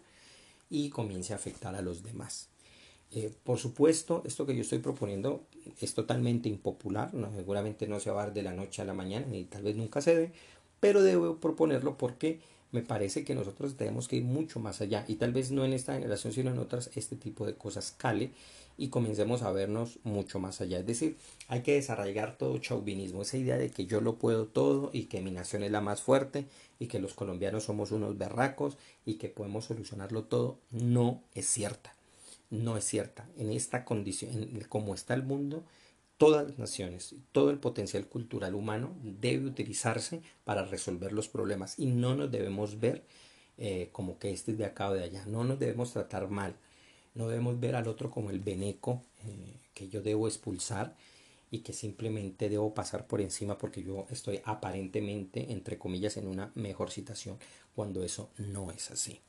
y 0.69 0.91
comience 0.91 1.33
a 1.33 1.37
afectar 1.37 1.77
a 1.77 1.81
los 1.81 2.03
demás. 2.03 2.49
Eh, 3.13 3.33
por 3.45 3.59
supuesto, 3.59 4.25
esto 4.27 4.47
que 4.47 4.57
yo 4.57 4.63
estoy 4.63 4.81
proponiendo 4.81 5.47
es 5.81 5.95
totalmente 5.95 6.49
impopular, 6.49 7.13
seguramente 7.37 7.87
no 7.87 8.01
se 8.01 8.11
va 8.11 8.23
a 8.23 8.25
dar 8.27 8.35
de 8.35 8.43
la 8.43 8.53
noche 8.53 8.83
a 8.83 8.85
la 8.85 8.95
mañana, 8.95 9.27
ni 9.27 9.45
tal 9.45 9.63
vez 9.63 9.77
nunca 9.77 10.01
se 10.01 10.33
pero 10.81 11.05
debo 11.05 11.37
proponerlo 11.37 11.97
porque 11.97 12.41
me 12.73 12.83
parece 12.83 13.25
que 13.25 13.37
nosotros 13.37 13.77
tenemos 13.77 14.09
que 14.09 14.17
ir 14.17 14.25
mucho 14.25 14.59
más 14.59 14.81
allá 14.81 15.05
y 15.07 15.15
tal 15.15 15.33
vez 15.33 15.53
no 15.53 15.65
en 15.65 15.73
esta 15.73 15.95
generación 15.95 16.33
sino 16.33 16.51
en 16.51 16.59
otras 16.59 16.91
este 16.97 17.17
tipo 17.17 17.47
de 17.47 17.55
cosas 17.55 17.95
cale 17.97 18.33
y 18.79 18.89
comencemos 18.89 19.43
a 19.43 19.53
vernos 19.53 19.99
mucho 20.03 20.39
más 20.39 20.61
allá. 20.61 20.79
Es 20.79 20.87
decir, 20.87 21.17
hay 21.49 21.63
que 21.63 21.75
desarraigar 21.75 22.37
todo 22.39 22.59
chauvinismo, 22.59 23.23
esa 23.23 23.39
idea 23.39 23.57
de 23.57 23.71
que 23.71 23.87
yo 23.87 24.01
lo 24.01 24.17
puedo 24.17 24.47
todo 24.47 24.91
y 24.93 25.05
que 25.05 25.21
mi 25.21 25.31
nación 25.31 25.63
es 25.63 25.71
la 25.71 25.81
más 25.81 26.03
fuerte 26.03 26.47
y 26.79 26.87
que 26.87 26.99
los 26.99 27.15
colombianos 27.15 27.65
somos 27.65 27.93
unos 27.93 28.19
berracos 28.19 28.77
y 29.05 29.15
que 29.15 29.29
podemos 29.29 29.65
solucionarlo 29.67 30.25
todo, 30.25 30.59
no 30.71 31.23
es 31.35 31.47
cierta. 31.47 31.95
No 32.51 32.77
es 32.77 32.85
cierta. 32.85 33.29
En 33.39 33.51
esta 33.51 33.85
condición, 33.85 34.31
en 34.43 34.61
como 34.69 34.95
está 34.95 35.15
el 35.15 35.25
mundo, 35.25 35.65
todas 36.19 36.47
las 36.47 36.59
naciones, 36.59 37.15
todo 37.33 37.51
el 37.51 37.59
potencial 37.59 38.07
cultural 38.07 38.55
humano 38.55 38.95
debe 39.03 39.47
utilizarse 39.47 40.23
para 40.45 40.65
resolver 40.65 41.13
los 41.13 41.29
problemas 41.29 41.79
y 41.79 41.87
no 41.87 42.15
nos 42.15 42.31
debemos 42.31 42.81
ver 42.81 43.05
eh, 43.59 43.89
como 43.93 44.19
que 44.19 44.31
este 44.31 44.53
es 44.53 44.59
de 44.59 44.67
acá 44.67 44.91
o 44.91 44.95
de 44.95 45.05
allá, 45.05 45.25
no 45.27 45.45
nos 45.45 45.59
debemos 45.59 45.93
tratar 45.93 46.29
mal, 46.29 46.55
no 47.17 47.29
debemos 47.29 47.59
ver 47.59 47.75
al 47.75 47.89
otro 47.89 48.11
como 48.11 48.31
el 48.31 48.41
beneco 48.41 49.03
eh, 49.25 49.57
que 49.75 49.89
yo 49.89 50.03
debo 50.03 50.29
expulsar 50.29 50.95
y 51.51 51.61
que 51.61 51.73
simplemente 51.73 52.49
debo 52.49 52.75
pasar 52.75 53.07
por 53.07 53.21
encima 53.21 53.59
porque 53.59 53.83
yo 53.83 54.07
estoy 54.11 54.41
aparentemente, 54.45 55.53
entre 55.53 55.79
comillas, 55.79 56.17
en 56.17 56.29
una 56.29 56.53
mejor 56.55 56.91
situación 56.91 57.39
cuando 57.75 58.05
eso 58.05 58.31
no 58.39 58.71
es 58.71 58.91
así. 58.91 59.21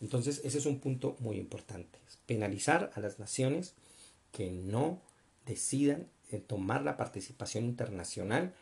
Entonces, 0.00 0.40
ese 0.44 0.58
es 0.58 0.66
un 0.66 0.78
punto 0.78 1.16
muy 1.20 1.36
importante. 1.36 1.98
Penalizar 2.26 2.90
a 2.94 3.00
las 3.00 3.18
naciones 3.18 3.74
que 4.32 4.50
no 4.50 5.00
decidan 5.46 6.08
tomar 6.46 6.82
la 6.82 6.96
participación 6.96 7.64
internacional 7.64 8.52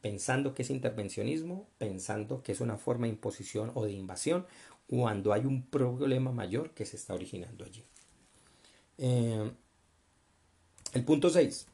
pensando 0.00 0.54
que 0.54 0.62
es 0.62 0.70
intervencionismo, 0.70 1.66
pensando 1.78 2.42
que 2.42 2.52
es 2.52 2.60
una 2.60 2.76
forma 2.76 3.06
de 3.06 3.12
imposición 3.12 3.70
o 3.74 3.84
de 3.84 3.92
invasión, 3.92 4.46
cuando 4.86 5.32
hay 5.32 5.44
un 5.44 5.62
problema 5.62 6.32
mayor 6.32 6.70
que 6.70 6.86
se 6.86 6.96
está 6.96 7.14
originando 7.14 7.64
allí. 7.64 7.84
Eh, 9.02 9.50
el 10.92 11.04
punto 11.04 11.30
6. 11.30 11.66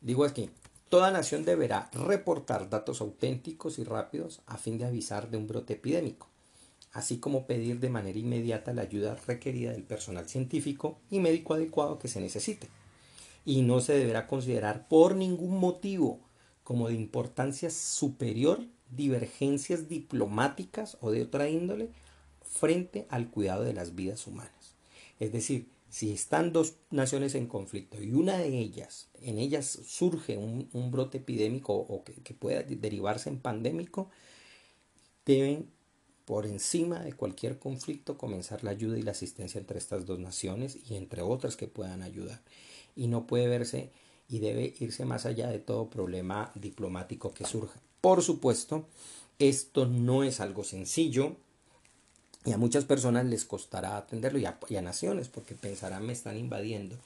Digo 0.00 0.24
aquí, 0.24 0.48
toda 0.88 1.10
nación 1.10 1.44
deberá 1.44 1.90
reportar 1.92 2.70
datos 2.70 3.02
auténticos 3.02 3.78
y 3.78 3.84
rápidos 3.84 4.40
a 4.46 4.56
fin 4.56 4.78
de 4.78 4.86
avisar 4.86 5.28
de 5.28 5.36
un 5.36 5.46
brote 5.46 5.74
epidémico, 5.74 6.28
así 6.92 7.18
como 7.18 7.46
pedir 7.46 7.78
de 7.78 7.90
manera 7.90 8.18
inmediata 8.18 8.72
la 8.72 8.82
ayuda 8.82 9.16
requerida 9.26 9.72
del 9.72 9.82
personal 9.82 10.30
científico 10.30 10.98
y 11.10 11.20
médico 11.20 11.52
adecuado 11.52 11.98
que 11.98 12.08
se 12.08 12.20
necesite. 12.20 12.68
Y 13.44 13.60
no 13.60 13.80
se 13.80 13.92
deberá 13.92 14.26
considerar 14.26 14.88
por 14.88 15.14
ningún 15.14 15.60
motivo 15.60 16.20
como 16.64 16.88
de 16.88 16.94
importancia 16.94 17.68
superior 17.68 18.60
divergencias 18.90 19.88
diplomáticas 19.90 20.96
o 21.02 21.10
de 21.10 21.22
otra 21.22 21.50
índole 21.50 21.90
frente 22.40 23.06
al 23.10 23.28
cuidado 23.28 23.62
de 23.62 23.74
las 23.74 23.94
vidas 23.94 24.26
humanas. 24.26 24.74
Es 25.20 25.32
decir, 25.32 25.75
si 25.88 26.12
están 26.12 26.52
dos 26.52 26.74
naciones 26.90 27.34
en 27.34 27.46
conflicto 27.46 28.02
y 28.02 28.12
una 28.12 28.38
de 28.38 28.58
ellas, 28.58 29.08
en 29.20 29.38
ellas 29.38 29.66
surge 29.86 30.36
un, 30.36 30.90
brote 30.90 31.18
epidémico 31.18 31.74
o 31.74 32.04
que, 32.04 32.34
pueda 32.34 32.62
derivarse 32.62 33.28
en 33.28 33.38
pandémico, 33.38 34.10
deben 35.24 35.70
por 36.24 36.44
encima 36.44 37.00
de 37.00 37.12
cualquier 37.12 37.58
conflicto 37.58 38.18
comenzar 38.18 38.64
la 38.64 38.72
ayuda 38.72 38.98
y 38.98 39.02
la 39.02 39.12
asistencia 39.12 39.60
entre 39.60 39.78
estas 39.78 40.06
dos 40.06 40.18
naciones 40.18 40.76
y 40.90 40.96
entre 40.96 41.22
otras 41.22 41.56
que 41.56 41.68
puedan 41.68 42.02
ayudar. 42.02 42.42
Y 42.96 43.06
no 43.06 43.26
puede 43.26 43.46
verse 43.46 43.92
y 44.28 44.40
debe 44.40 44.74
irse 44.80 45.04
más 45.04 45.24
allá 45.24 45.48
de 45.48 45.60
todo 45.60 45.88
problema 45.88 46.50
diplomático 46.56 47.32
que 47.32 47.44
surja. 47.44 47.80
Por 48.00 48.22
supuesto, 48.22 48.86
esto 49.38 49.86
no 49.86 50.24
es 50.24 50.40
algo 50.40 50.64
sencillo, 50.64 51.36
y 52.46 52.52
a 52.52 52.58
muchas 52.58 52.84
personas 52.84 53.26
les 53.26 53.44
costará 53.44 53.96
atenderlo 53.96 54.38
y 54.38 54.46
a, 54.46 54.82
naciones 54.82 55.28
porque 55.28 55.54
pensarán 55.54 56.06
me 56.06 56.12
están 56.12 56.36
invadiendo, 56.36 56.96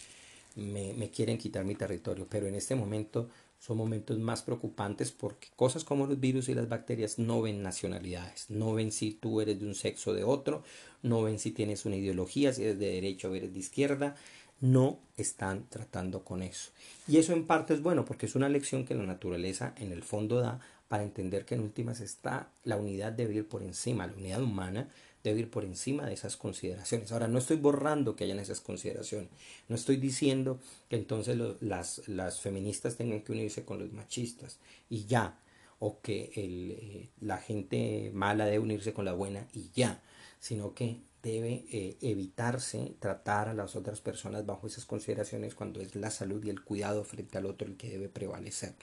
me, 0.54 0.92
me, 0.92 1.10
quieren 1.10 1.38
quitar 1.38 1.64
mi 1.64 1.74
territorio. 1.74 2.26
Pero 2.28 2.46
en 2.46 2.54
este 2.54 2.74
momento 2.74 3.28
son 3.58 3.78
momentos 3.78 4.18
más 4.18 4.42
preocupantes 4.42 5.10
porque 5.10 5.48
cosas 5.56 5.82
como 5.82 6.06
los 6.06 6.20
virus 6.20 6.48
y 6.50 6.54
las 6.54 6.68
bacterias 6.68 7.18
no 7.18 7.40
ven 7.40 7.62
nacionalidades, 7.62 8.50
no 8.50 8.74
ven 8.74 8.92
si 8.92 9.12
tú 9.12 9.40
eres 9.40 9.58
de 9.60 9.66
un 9.66 9.74
sexo 9.74 10.10
o 10.10 10.14
de 10.14 10.24
otro, 10.24 10.62
no 11.02 11.22
ven 11.22 11.38
si 11.38 11.52
tienes 11.52 11.86
una 11.86 11.96
ideología, 11.96 12.52
si 12.52 12.64
eres 12.64 12.78
de 12.78 12.92
derecha 12.92 13.28
o 13.28 13.34
eres 13.34 13.52
de 13.52 13.60
izquierda, 13.60 14.16
no 14.60 14.98
están 15.16 15.66
tratando 15.70 16.22
con 16.22 16.42
eso. 16.42 16.70
Y 17.08 17.16
eso 17.16 17.32
en 17.32 17.46
parte 17.46 17.72
es 17.72 17.82
bueno 17.82 18.04
porque 18.04 18.26
es 18.26 18.34
una 18.34 18.50
lección 18.50 18.84
que 18.84 18.94
la 18.94 19.04
naturaleza 19.04 19.74
en 19.78 19.92
el 19.92 20.02
fondo 20.02 20.40
da 20.40 20.60
para 20.88 21.02
entender 21.02 21.44
que 21.44 21.54
en 21.54 21.60
últimas 21.60 22.00
está 22.00 22.50
la 22.64 22.76
unidad 22.76 23.12
de 23.12 23.26
vivir 23.26 23.46
por 23.46 23.62
encima, 23.62 24.06
la 24.06 24.14
unidad 24.14 24.42
humana 24.42 24.88
debe 25.22 25.40
ir 25.40 25.50
por 25.50 25.64
encima 25.64 26.06
de 26.06 26.14
esas 26.14 26.36
consideraciones. 26.36 27.12
Ahora, 27.12 27.28
no 27.28 27.38
estoy 27.38 27.56
borrando 27.56 28.16
que 28.16 28.24
hayan 28.24 28.38
esas 28.38 28.60
consideraciones, 28.60 29.28
no 29.68 29.76
estoy 29.76 29.96
diciendo 29.96 30.60
que 30.88 30.96
entonces 30.96 31.38
las, 31.60 32.08
las, 32.08 32.40
feministas 32.40 32.96
tengan 32.96 33.22
que 33.22 33.32
unirse 33.32 33.64
con 33.64 33.78
los 33.78 33.92
machistas 33.92 34.58
y 34.88 35.06
ya, 35.06 35.38
o 35.78 36.00
que 36.00 36.32
el, 36.34 36.70
eh, 36.72 37.08
la 37.20 37.38
gente 37.38 38.10
mala 38.14 38.46
debe 38.46 38.58
unirse 38.58 38.92
con 38.92 39.04
la 39.04 39.12
buena 39.12 39.46
y 39.52 39.70
ya, 39.74 40.02
sino 40.38 40.74
que 40.74 40.98
debe 41.22 41.64
eh, 41.70 41.96
evitarse 42.00 42.94
tratar 42.98 43.48
a 43.48 43.54
las 43.54 43.76
otras 43.76 44.00
personas 44.00 44.46
bajo 44.46 44.66
esas 44.66 44.86
consideraciones 44.86 45.54
cuando 45.54 45.80
es 45.80 45.94
la 45.94 46.10
salud 46.10 46.42
y 46.44 46.50
el 46.50 46.62
cuidado 46.62 47.04
frente 47.04 47.36
al 47.36 47.46
otro 47.46 47.66
el 47.66 47.76
que 47.76 47.90
debe 47.90 48.08
prevalecer. 48.08 48.74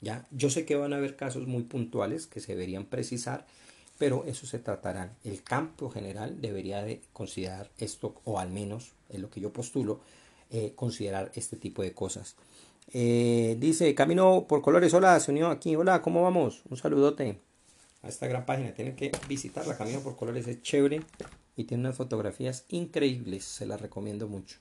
Ya, 0.00 0.26
yo 0.30 0.50
sé 0.50 0.64
que 0.64 0.76
van 0.76 0.92
a 0.92 0.96
haber 0.96 1.16
casos 1.16 1.46
muy 1.46 1.64
puntuales 1.64 2.26
que 2.26 2.40
se 2.40 2.52
deberían 2.52 2.86
precisar, 2.86 3.46
pero 3.98 4.24
eso 4.26 4.46
se 4.46 4.58
tratará. 4.58 5.16
El 5.24 5.42
campo 5.42 5.90
general 5.90 6.40
debería 6.40 6.82
de 6.82 7.02
considerar 7.12 7.70
esto, 7.78 8.14
o 8.24 8.38
al 8.38 8.50
menos 8.50 8.92
es 9.08 9.20
lo 9.20 9.30
que 9.30 9.40
yo 9.40 9.52
postulo, 9.52 10.00
eh, 10.50 10.72
considerar 10.76 11.32
este 11.34 11.56
tipo 11.56 11.82
de 11.82 11.92
cosas. 11.92 12.36
Eh, 12.92 13.56
dice 13.58 13.94
Camino 13.94 14.46
por 14.48 14.62
Colores, 14.62 14.94
hola, 14.94 15.18
se 15.18 15.32
unió 15.32 15.48
aquí, 15.48 15.74
hola, 15.74 16.02
¿cómo 16.02 16.22
vamos? 16.22 16.62
Un 16.70 16.76
saludote 16.76 17.40
a 18.02 18.08
esta 18.08 18.28
gran 18.28 18.46
página, 18.46 18.72
tienen 18.72 18.94
que 18.94 19.10
visitarla, 19.28 19.76
Camino 19.76 20.00
por 20.00 20.16
Colores 20.16 20.46
es 20.46 20.62
chévere 20.62 21.02
y 21.56 21.64
tiene 21.64 21.82
unas 21.82 21.96
fotografías 21.96 22.64
increíbles, 22.68 23.44
se 23.44 23.66
las 23.66 23.80
recomiendo 23.80 24.28
mucho. 24.28 24.58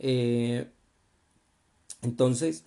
Eh, 0.00 0.66
entonces, 2.02 2.64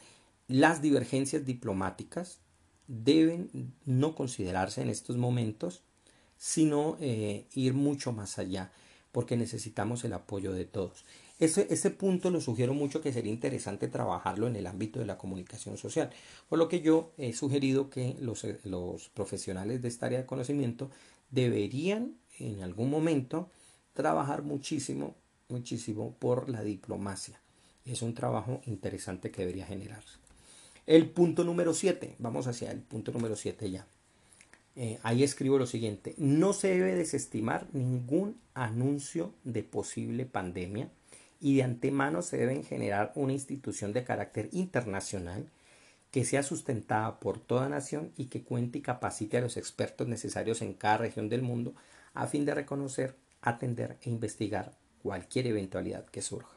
las 0.48 0.82
divergencias 0.82 1.46
diplomáticas 1.46 2.40
deben 2.88 3.74
no 3.86 4.16
considerarse 4.16 4.82
en 4.82 4.90
estos 4.90 5.18
momentos 5.18 5.84
sino 6.38 6.98
eh, 7.00 7.46
ir 7.54 7.74
mucho 7.74 8.12
más 8.12 8.40
allá, 8.40 8.72
porque 9.12 9.38
necesitamos 9.38 10.04
el 10.04 10.14
apoyo 10.14 10.54
de 10.54 10.66
todos. 10.66 11.06
Ese, 11.40 11.68
ese, 11.70 11.92
punto 11.92 12.32
lo 12.32 12.42
sugiero 12.42 12.74
mucho 12.74 13.00
que 13.02 13.14
sería 13.14 13.32
interesante 13.32 13.88
trabajarlo 13.88 14.48
en 14.48 14.56
el 14.56 14.66
ámbito 14.66 15.00
de 15.00 15.06
la 15.06 15.20
comunicación 15.20 15.78
social, 15.78 16.10
por 16.50 16.58
lo 16.58 16.68
que 16.68 16.82
yo 16.82 17.12
he 17.18 17.34
sugerido 17.34 17.92
que 17.92 18.16
los, 18.20 18.44
eh, 18.44 18.60
los 18.64 19.10
profesionales 19.10 19.82
de 19.82 19.88
esta 19.88 20.08
área 20.08 20.20
de 20.20 20.26
conocimiento 20.26 20.90
deberían 21.30 22.16
en 22.40 22.64
algún 22.64 22.90
momento 22.90 23.50
trabajar 23.94 24.44
muchísimo, 24.44 25.16
muchísimo 25.50 26.16
por 26.20 26.50
la 26.50 26.64
diplomacia. 26.64 27.40
Es 27.86 28.02
un 28.02 28.14
trabajo 28.14 28.62
interesante 28.66 29.32
que 29.32 29.42
debería 29.42 29.66
generarse. 29.66 30.18
El 30.86 31.10
punto 31.10 31.44
número 31.44 31.74
7, 31.74 32.16
vamos 32.20 32.48
hacia 32.48 32.72
el 32.72 32.80
punto 32.80 33.12
número 33.12 33.36
7 33.36 33.70
ya. 33.70 33.88
Eh, 34.80 35.00
ahí 35.02 35.24
escribo 35.24 35.58
lo 35.58 35.66
siguiente, 35.66 36.14
no 36.18 36.54
se 36.54 36.68
debe 36.68 36.94
desestimar 36.94 37.66
ningún 37.74 38.40
anuncio 38.54 39.34
de 39.44 39.64
posible 39.64 40.28
pandemia 40.28 40.92
y 41.42 41.56
de 41.56 41.64
antemano 41.64 42.22
se 42.22 42.38
debe 42.38 42.62
generar 42.62 43.12
una 43.16 43.34
institución 43.34 43.92
de 43.92 44.04
carácter 44.04 44.50
internacional 44.52 45.50
que 46.12 46.26
sea 46.26 46.44
sustentada 46.44 47.20
por 47.20 47.40
toda 47.40 47.70
nación 47.70 48.12
y 48.18 48.26
que 48.26 48.44
cuente 48.44 48.78
y 48.78 48.82
capacite 48.84 49.38
a 49.38 49.42
los 49.42 49.58
expertos 49.58 50.08
necesarios 50.08 50.62
en 50.62 50.76
cada 50.76 50.98
región 50.98 51.28
del 51.28 51.42
mundo 51.42 51.74
a 52.14 52.28
fin 52.28 52.46
de 52.46 52.54
reconocer, 52.54 53.16
atender 53.42 53.98
e 54.04 54.12
investigar 54.12 54.74
cualquier 55.02 55.48
eventualidad 55.48 56.06
que 56.06 56.22
surja. 56.22 56.56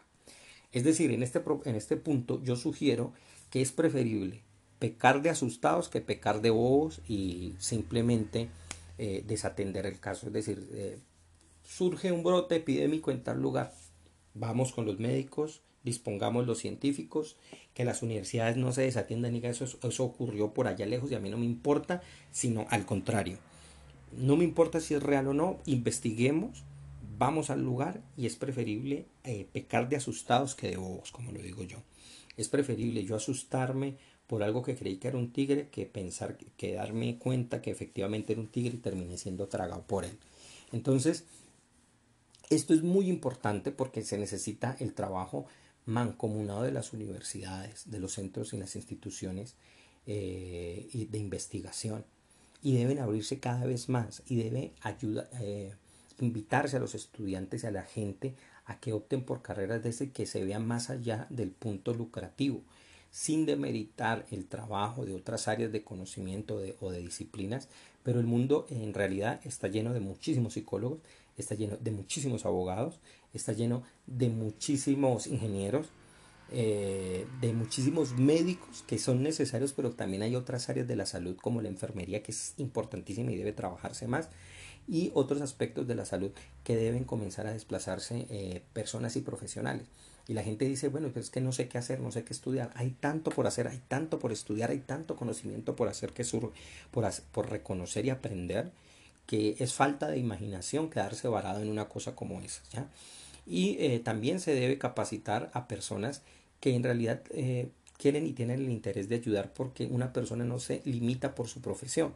Es 0.72 0.84
decir, 0.84 1.10
en 1.10 1.22
este, 1.22 1.42
en 1.64 1.74
este 1.74 1.96
punto 1.96 2.42
yo 2.42 2.56
sugiero 2.56 3.14
que 3.48 3.62
es 3.62 3.72
preferible 3.72 4.42
pecar 4.80 5.22
de 5.22 5.30
asustados 5.30 5.88
que 5.88 6.00
pecar 6.00 6.40
de 6.40 6.50
bobos 6.50 7.00
y 7.06 7.54
simplemente 7.60 8.48
eh, 8.98 9.22
desatender 9.24 9.86
el 9.86 10.00
caso. 10.00 10.26
Es 10.26 10.32
decir, 10.32 10.68
eh, 10.72 10.98
surge 11.62 12.10
un 12.10 12.24
brote 12.24 12.56
epidémico 12.56 13.12
en 13.12 13.22
tal 13.22 13.40
lugar, 13.40 13.72
vamos 14.34 14.72
con 14.72 14.86
los 14.86 14.98
médicos 14.98 15.62
dispongamos 15.82 16.46
los 16.46 16.58
científicos, 16.58 17.36
que 17.74 17.84
las 17.84 18.02
universidades 18.02 18.56
no 18.56 18.72
se 18.72 18.82
desatiendan 18.82 19.40
que 19.40 19.48
eso, 19.48 19.64
eso 19.64 20.04
ocurrió 20.04 20.52
por 20.52 20.66
allá 20.66 20.86
lejos 20.86 21.10
y 21.10 21.14
a 21.14 21.20
mí 21.20 21.30
no 21.30 21.38
me 21.38 21.46
importa, 21.46 22.02
sino 22.30 22.66
al 22.70 22.84
contrario. 22.84 23.38
No 24.16 24.36
me 24.36 24.44
importa 24.44 24.80
si 24.80 24.94
es 24.94 25.02
real 25.02 25.28
o 25.28 25.34
no, 25.34 25.58
investiguemos, 25.66 26.64
vamos 27.18 27.50
al 27.50 27.62
lugar 27.62 28.02
y 28.16 28.26
es 28.26 28.36
preferible 28.36 29.06
eh, 29.24 29.46
pecar 29.52 29.88
de 29.88 29.96
asustados 29.96 30.54
que 30.54 30.70
de 30.70 30.76
bobos, 30.76 31.12
como 31.12 31.32
lo 31.32 31.40
digo 31.40 31.62
yo. 31.62 31.78
Es 32.36 32.48
preferible 32.48 33.04
yo 33.04 33.16
asustarme 33.16 33.96
por 34.30 34.44
algo 34.44 34.62
que 34.62 34.76
creí 34.76 34.98
que 34.98 35.08
era 35.08 35.18
un 35.18 35.32
tigre 35.32 35.70
que 35.70 35.86
pensar, 35.86 36.38
que 36.56 36.74
darme 36.74 37.18
cuenta 37.18 37.60
que 37.60 37.72
efectivamente 37.72 38.32
era 38.32 38.40
un 38.40 38.46
tigre 38.46 38.74
y 38.74 38.78
terminé 38.78 39.18
siendo 39.18 39.48
tragado 39.48 39.82
por 39.82 40.04
él. 40.04 40.16
Entonces, 40.70 41.24
esto 42.48 42.72
es 42.72 42.84
muy 42.84 43.08
importante 43.08 43.72
porque 43.72 44.04
se 44.04 44.18
necesita 44.18 44.76
el 44.78 44.94
trabajo 44.94 45.46
mancomunado 45.84 46.62
de 46.62 46.70
las 46.70 46.92
universidades, 46.92 47.90
de 47.90 47.98
los 47.98 48.12
centros 48.12 48.52
y 48.52 48.58
las 48.58 48.76
instituciones 48.76 49.56
eh, 50.06 51.08
de 51.10 51.18
investigación. 51.18 52.04
Y 52.62 52.76
deben 52.76 53.00
abrirse 53.00 53.40
cada 53.40 53.66
vez 53.66 53.88
más 53.88 54.22
y 54.28 54.36
debe 54.36 54.74
ayudar, 54.82 55.28
eh, 55.40 55.74
invitarse 56.20 56.76
a 56.76 56.80
los 56.80 56.94
estudiantes 56.94 57.64
y 57.64 57.66
a 57.66 57.72
la 57.72 57.82
gente 57.82 58.36
a 58.64 58.78
que 58.78 58.92
opten 58.92 59.24
por 59.24 59.42
carreras 59.42 59.82
desde 59.82 60.12
que 60.12 60.24
se 60.24 60.44
vean 60.44 60.68
más 60.68 60.88
allá 60.88 61.26
del 61.30 61.50
punto 61.50 61.94
lucrativo 61.94 62.62
sin 63.10 63.46
demeritar 63.46 64.26
el 64.30 64.46
trabajo 64.46 65.04
de 65.04 65.14
otras 65.14 65.48
áreas 65.48 65.72
de 65.72 65.82
conocimiento 65.82 66.60
o 66.80 66.90
de 66.90 67.00
disciplinas, 67.00 67.68
pero 68.02 68.20
el 68.20 68.26
mundo 68.26 68.66
en 68.70 68.94
realidad 68.94 69.40
está 69.44 69.68
lleno 69.68 69.92
de 69.92 70.00
muchísimos 70.00 70.54
psicólogos, 70.54 71.00
está 71.36 71.54
lleno 71.54 71.76
de 71.78 71.90
muchísimos 71.90 72.46
abogados, 72.46 73.00
está 73.34 73.52
lleno 73.52 73.82
de 74.06 74.28
muchísimos 74.28 75.26
ingenieros, 75.26 75.88
eh, 76.52 77.26
de 77.40 77.52
muchísimos 77.52 78.14
médicos 78.14 78.84
que 78.86 78.98
son 78.98 79.22
necesarios, 79.22 79.72
pero 79.72 79.92
también 79.92 80.22
hay 80.22 80.34
otras 80.34 80.68
áreas 80.68 80.88
de 80.88 80.96
la 80.96 81.06
salud 81.06 81.36
como 81.36 81.62
la 81.62 81.68
enfermería 81.68 82.22
que 82.22 82.32
es 82.32 82.54
importantísima 82.56 83.30
y 83.30 83.36
debe 83.36 83.52
trabajarse 83.52 84.08
más 84.08 84.28
y 84.88 85.12
otros 85.14 85.40
aspectos 85.42 85.86
de 85.86 85.94
la 85.94 86.04
salud 86.04 86.32
que 86.64 86.76
deben 86.76 87.04
comenzar 87.04 87.46
a 87.46 87.52
desplazarse 87.52 88.26
eh, 88.30 88.62
personas 88.72 89.14
y 89.16 89.20
profesionales. 89.20 89.86
Y 90.30 90.32
la 90.32 90.44
gente 90.44 90.64
dice, 90.64 90.86
bueno, 90.86 91.08
pues 91.08 91.24
es 91.24 91.30
que 91.32 91.40
no 91.40 91.50
sé 91.50 91.66
qué 91.66 91.76
hacer, 91.76 91.98
no 91.98 92.12
sé 92.12 92.22
qué 92.22 92.32
estudiar. 92.32 92.70
Hay 92.76 92.90
tanto 92.90 93.32
por 93.32 93.48
hacer, 93.48 93.66
hay 93.66 93.80
tanto 93.88 94.20
por 94.20 94.30
estudiar, 94.30 94.70
hay 94.70 94.78
tanto 94.78 95.16
conocimiento 95.16 95.74
por 95.74 95.88
hacer 95.88 96.12
que 96.12 96.22
sur, 96.22 96.52
por, 96.92 97.04
por 97.32 97.50
reconocer 97.50 98.06
y 98.06 98.10
aprender, 98.10 98.70
que 99.26 99.56
es 99.58 99.74
falta 99.74 100.06
de 100.06 100.18
imaginación 100.18 100.88
quedarse 100.88 101.26
varado 101.26 101.62
en 101.62 101.68
una 101.68 101.88
cosa 101.88 102.14
como 102.14 102.40
esa. 102.42 102.62
Y 103.44 103.76
eh, 103.80 103.98
también 103.98 104.38
se 104.38 104.54
debe 104.54 104.78
capacitar 104.78 105.50
a 105.52 105.66
personas 105.66 106.22
que 106.60 106.76
en 106.76 106.84
realidad 106.84 107.22
eh, 107.30 107.68
quieren 107.98 108.24
y 108.24 108.32
tienen 108.32 108.60
el 108.60 108.70
interés 108.70 109.08
de 109.08 109.16
ayudar 109.16 109.52
porque 109.52 109.86
una 109.86 110.12
persona 110.12 110.44
no 110.44 110.60
se 110.60 110.80
limita 110.84 111.34
por 111.34 111.48
su 111.48 111.60
profesión. 111.60 112.14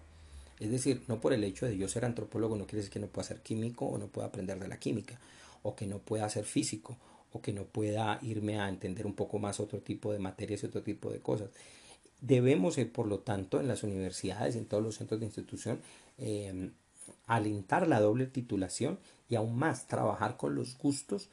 Es 0.61 0.71
decir, 0.71 1.03
no 1.09 1.21
por 1.21 1.33
el 1.33 1.43
hecho 1.43 1.67
de 1.67 1.77
yo 1.77 1.89
ser 1.89 2.05
antropólogo 2.05 2.55
no 2.55 2.67
quiere 2.67 2.77
decir 2.77 2.93
que 2.93 3.01
no 3.01 3.09
pueda 3.09 3.27
ser 3.27 3.41
químico 3.41 3.87
o 3.87 3.99
no 3.99 4.07
pueda 4.07 4.29
aprender 4.29 4.61
de 4.61 4.69
la 4.69 4.79
química 4.79 5.19
o 5.65 5.75
que 5.75 5.89
no 5.89 5.99
pueda 5.99 6.31
ser 6.31 6.45
físico 6.45 6.97
o 7.35 7.43
que 7.43 7.53
no 7.53 7.64
pueda 7.64 8.20
irme 8.22 8.61
a 8.61 8.68
entender 8.68 9.07
un 9.07 9.14
poco 9.14 9.41
más 9.41 9.59
otro 9.59 9.80
tipo 9.80 10.12
de 10.12 10.20
materias 10.20 10.62
y 10.62 10.66
otro 10.66 10.82
tipo 10.82 11.11
de 11.11 11.18
cosas. 11.18 11.51
Debemos, 12.20 12.78
eh, 12.78 12.87
por 12.87 13.09
lo 13.09 13.18
tanto, 13.18 13.61
en 13.61 13.66
las 13.66 13.82
universidades 13.82 14.55
y 14.55 14.59
en 14.59 14.66
todos 14.66 14.82
los 14.82 14.97
centros 14.97 15.18
de 15.18 15.26
institución, 15.26 15.80
em, 16.16 16.70
alentar 17.26 17.89
la 17.89 18.01
doble 18.01 18.26
titulación 18.26 18.99
y 19.28 19.35
aún 19.35 19.59
más 19.59 19.89
trabajar 19.89 20.37
con 20.37 20.55
los 20.55 20.78
gustos 20.78 21.28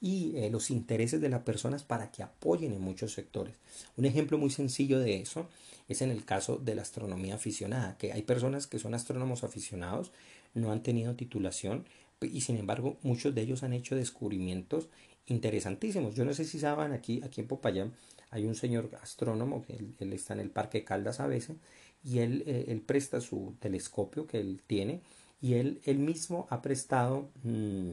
y 0.00 0.36
eh, 0.36 0.50
los 0.50 0.70
intereses 0.70 1.20
de 1.20 1.28
las 1.28 1.42
personas 1.42 1.84
para 1.84 2.10
que 2.10 2.24
apoyen 2.24 2.72
en 2.72 2.80
muchos 2.80 3.12
sectores. 3.12 3.54
Un 3.96 4.06
ejemplo 4.06 4.36
muy 4.38 4.50
sencillo 4.50 4.98
de 4.98 5.20
eso 5.20 5.48
es 5.88 6.02
en 6.02 6.10
el 6.10 6.24
caso 6.24 6.56
de 6.56 6.74
la 6.74 6.82
astronomía 6.82 7.36
aficionada, 7.36 7.96
que 7.96 8.12
hay 8.12 8.22
personas 8.22 8.66
que 8.66 8.80
son 8.80 8.94
astrónomos 8.94 9.44
aficionados, 9.44 10.10
no 10.52 10.72
han 10.72 10.82
tenido 10.82 11.14
titulación 11.14 11.84
y 12.20 12.40
sin 12.40 12.56
embargo 12.56 12.96
muchos 13.02 13.34
de 13.34 13.42
ellos 13.42 13.62
han 13.62 13.72
hecho 13.72 13.96
descubrimientos 13.96 14.88
interesantísimos. 15.26 16.14
Yo 16.14 16.24
no 16.24 16.34
sé 16.34 16.44
si 16.44 16.58
saben, 16.58 16.92
aquí, 16.92 17.22
aquí 17.22 17.40
en 17.40 17.46
Popayán 17.46 17.92
hay 18.30 18.46
un 18.46 18.54
señor 18.54 18.90
astrónomo, 19.02 19.62
que 19.62 19.74
él, 19.98 20.12
está 20.12 20.34
en 20.34 20.40
el 20.40 20.50
Parque 20.50 20.84
Caldas 20.84 21.20
a 21.20 21.26
veces, 21.26 21.56
y 22.02 22.18
él, 22.18 22.42
eh, 22.46 22.66
él, 22.68 22.80
presta 22.80 23.20
su 23.20 23.54
telescopio 23.60 24.26
que 24.26 24.40
él 24.40 24.60
tiene, 24.66 25.00
y 25.40 25.54
él, 25.54 25.80
él 25.84 25.98
mismo 25.98 26.46
ha 26.50 26.60
prestado, 26.60 27.28
mm, 27.44 27.90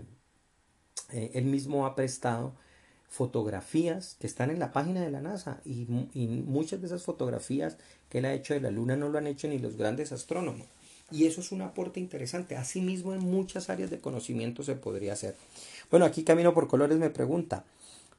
eh, 1.14 1.32
él 1.34 1.46
mismo 1.46 1.86
ha 1.86 1.96
prestado 1.96 2.54
fotografías 3.10 4.16
que 4.20 4.28
están 4.28 4.50
en 4.52 4.60
la 4.60 4.72
página 4.72 5.02
de 5.02 5.12
la 5.12 5.22
NASA, 5.22 5.62
y, 5.66 5.88
y 6.14 6.28
muchas 6.28 6.82
de 6.82 6.88
esas 6.88 7.04
fotografías 7.04 7.78
que 8.10 8.20
él 8.20 8.26
ha 8.26 8.34
hecho 8.34 8.54
de 8.54 8.62
la 8.62 8.72
Luna 8.72 8.96
no 8.96 9.10
lo 9.10 9.18
han 9.18 9.28
hecho 9.28 9.48
ni 9.48 9.60
los 9.60 9.78
grandes 9.78 10.12
astrónomos. 10.12 10.68
Y 11.12 11.26
eso 11.26 11.42
es 11.42 11.52
un 11.52 11.62
aporte 11.62 12.00
interesante. 12.00 12.56
Asimismo, 12.56 13.14
en 13.14 13.20
muchas 13.20 13.70
áreas 13.70 13.90
de 13.90 14.00
conocimiento 14.00 14.64
se 14.64 14.76
podría 14.76 15.14
hacer. 15.14 15.36
Bueno, 15.90 16.06
aquí 16.06 16.24
Camino 16.24 16.54
por 16.54 16.68
Colores 16.68 16.98
me 16.98 17.10
pregunta, 17.10 17.66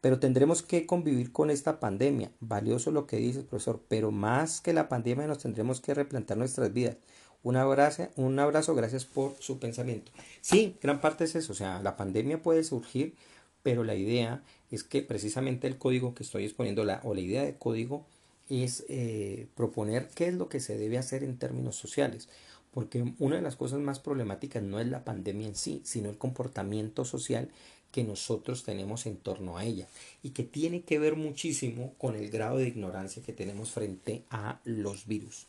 pero 0.01 0.19
tendremos 0.19 0.63
que 0.63 0.85
convivir 0.85 1.33
con 1.33 1.51
esta 1.51 1.81
pandemia. 1.81 2.31
Valioso 2.41 2.91
lo 2.91 3.07
que 3.07 3.17
dices, 3.17 3.45
profesor, 3.45 3.81
pero 3.89 4.11
más 4.11 4.61
que 4.61 4.73
la 4.73 4.89
pandemia 4.89 5.27
nos 5.27 5.39
tendremos 5.39 5.81
que 5.81 5.95
replantar 5.95 6.37
nuestras 6.37 6.73
vidas. 6.73 6.97
Un 7.43 7.57
abrazo, 7.57 8.09
un 8.17 8.39
abrazo, 8.39 8.75
gracias 8.75 9.05
por 9.05 9.35
su 9.41 9.59
pensamiento. 9.59 10.13
Sí, 10.41 10.77
gran 10.81 11.01
parte 11.01 11.25
es 11.25 11.35
eso, 11.35 11.53
o 11.53 11.57
sea, 11.57 11.81
la 11.83 11.97
pandemia 11.97 12.41
puede 12.41 12.63
surgir, 12.63 13.17
pero 13.65 13.83
la 13.83 13.97
idea 13.97 14.43
es 14.71 14.85
que 14.85 15.03
precisamente 15.03 15.67
el 15.67 15.77
código 15.77 16.15
que 16.15 16.23
estoy 16.23 16.45
exponiendo, 16.45 16.85
la, 16.85 17.01
o 17.03 17.15
la 17.15 17.21
idea 17.21 17.43
de 17.43 17.57
código, 17.57 18.07
es 18.49 18.85
eh, 18.89 19.49
proponer 19.57 20.09
qué 20.15 20.29
es 20.29 20.35
lo 20.35 20.49
que 20.49 20.61
se 20.61 20.77
debe 20.77 20.99
hacer 20.99 21.25
en 21.25 21.39
términos 21.39 21.77
sociales 21.77 22.29
porque 22.73 23.15
una 23.19 23.37
de 23.37 23.43
las 23.43 23.57
cosas 23.57 23.81
más 23.81 24.01
problemáticas 24.01 24.63
no 24.63 24.81
es 24.81 24.87
la 24.87 25.05
pandemia 25.05 25.47
en 25.47 25.55
sí, 25.55 25.83
sino 25.85 26.09
el 26.09 26.19
comportamiento 26.19 27.05
social 27.05 27.51
que 27.93 28.03
nosotros 28.03 28.65
tenemos 28.65 29.07
en 29.07 29.19
torno 29.19 29.59
a 29.59 29.65
ella 29.65 29.87
y 30.23 30.31
que 30.31 30.43
tiene 30.43 30.83
que 30.83 30.99
ver 30.99 31.15
muchísimo 31.15 31.93
con 31.99 32.17
el 32.17 32.31
grado 32.31 32.57
de 32.57 32.69
ignorancia 32.69 33.23
que 33.23 33.35
tenemos 33.35 33.71
frente 33.71 34.25
a 34.31 34.61
los 34.65 35.07
virus. 35.07 35.47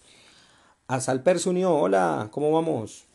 Salper 0.99 1.39
se 1.39 1.49
unió, 1.49 1.73
hola, 1.73 2.29
¿cómo 2.31 2.51
vamos? 2.51 3.05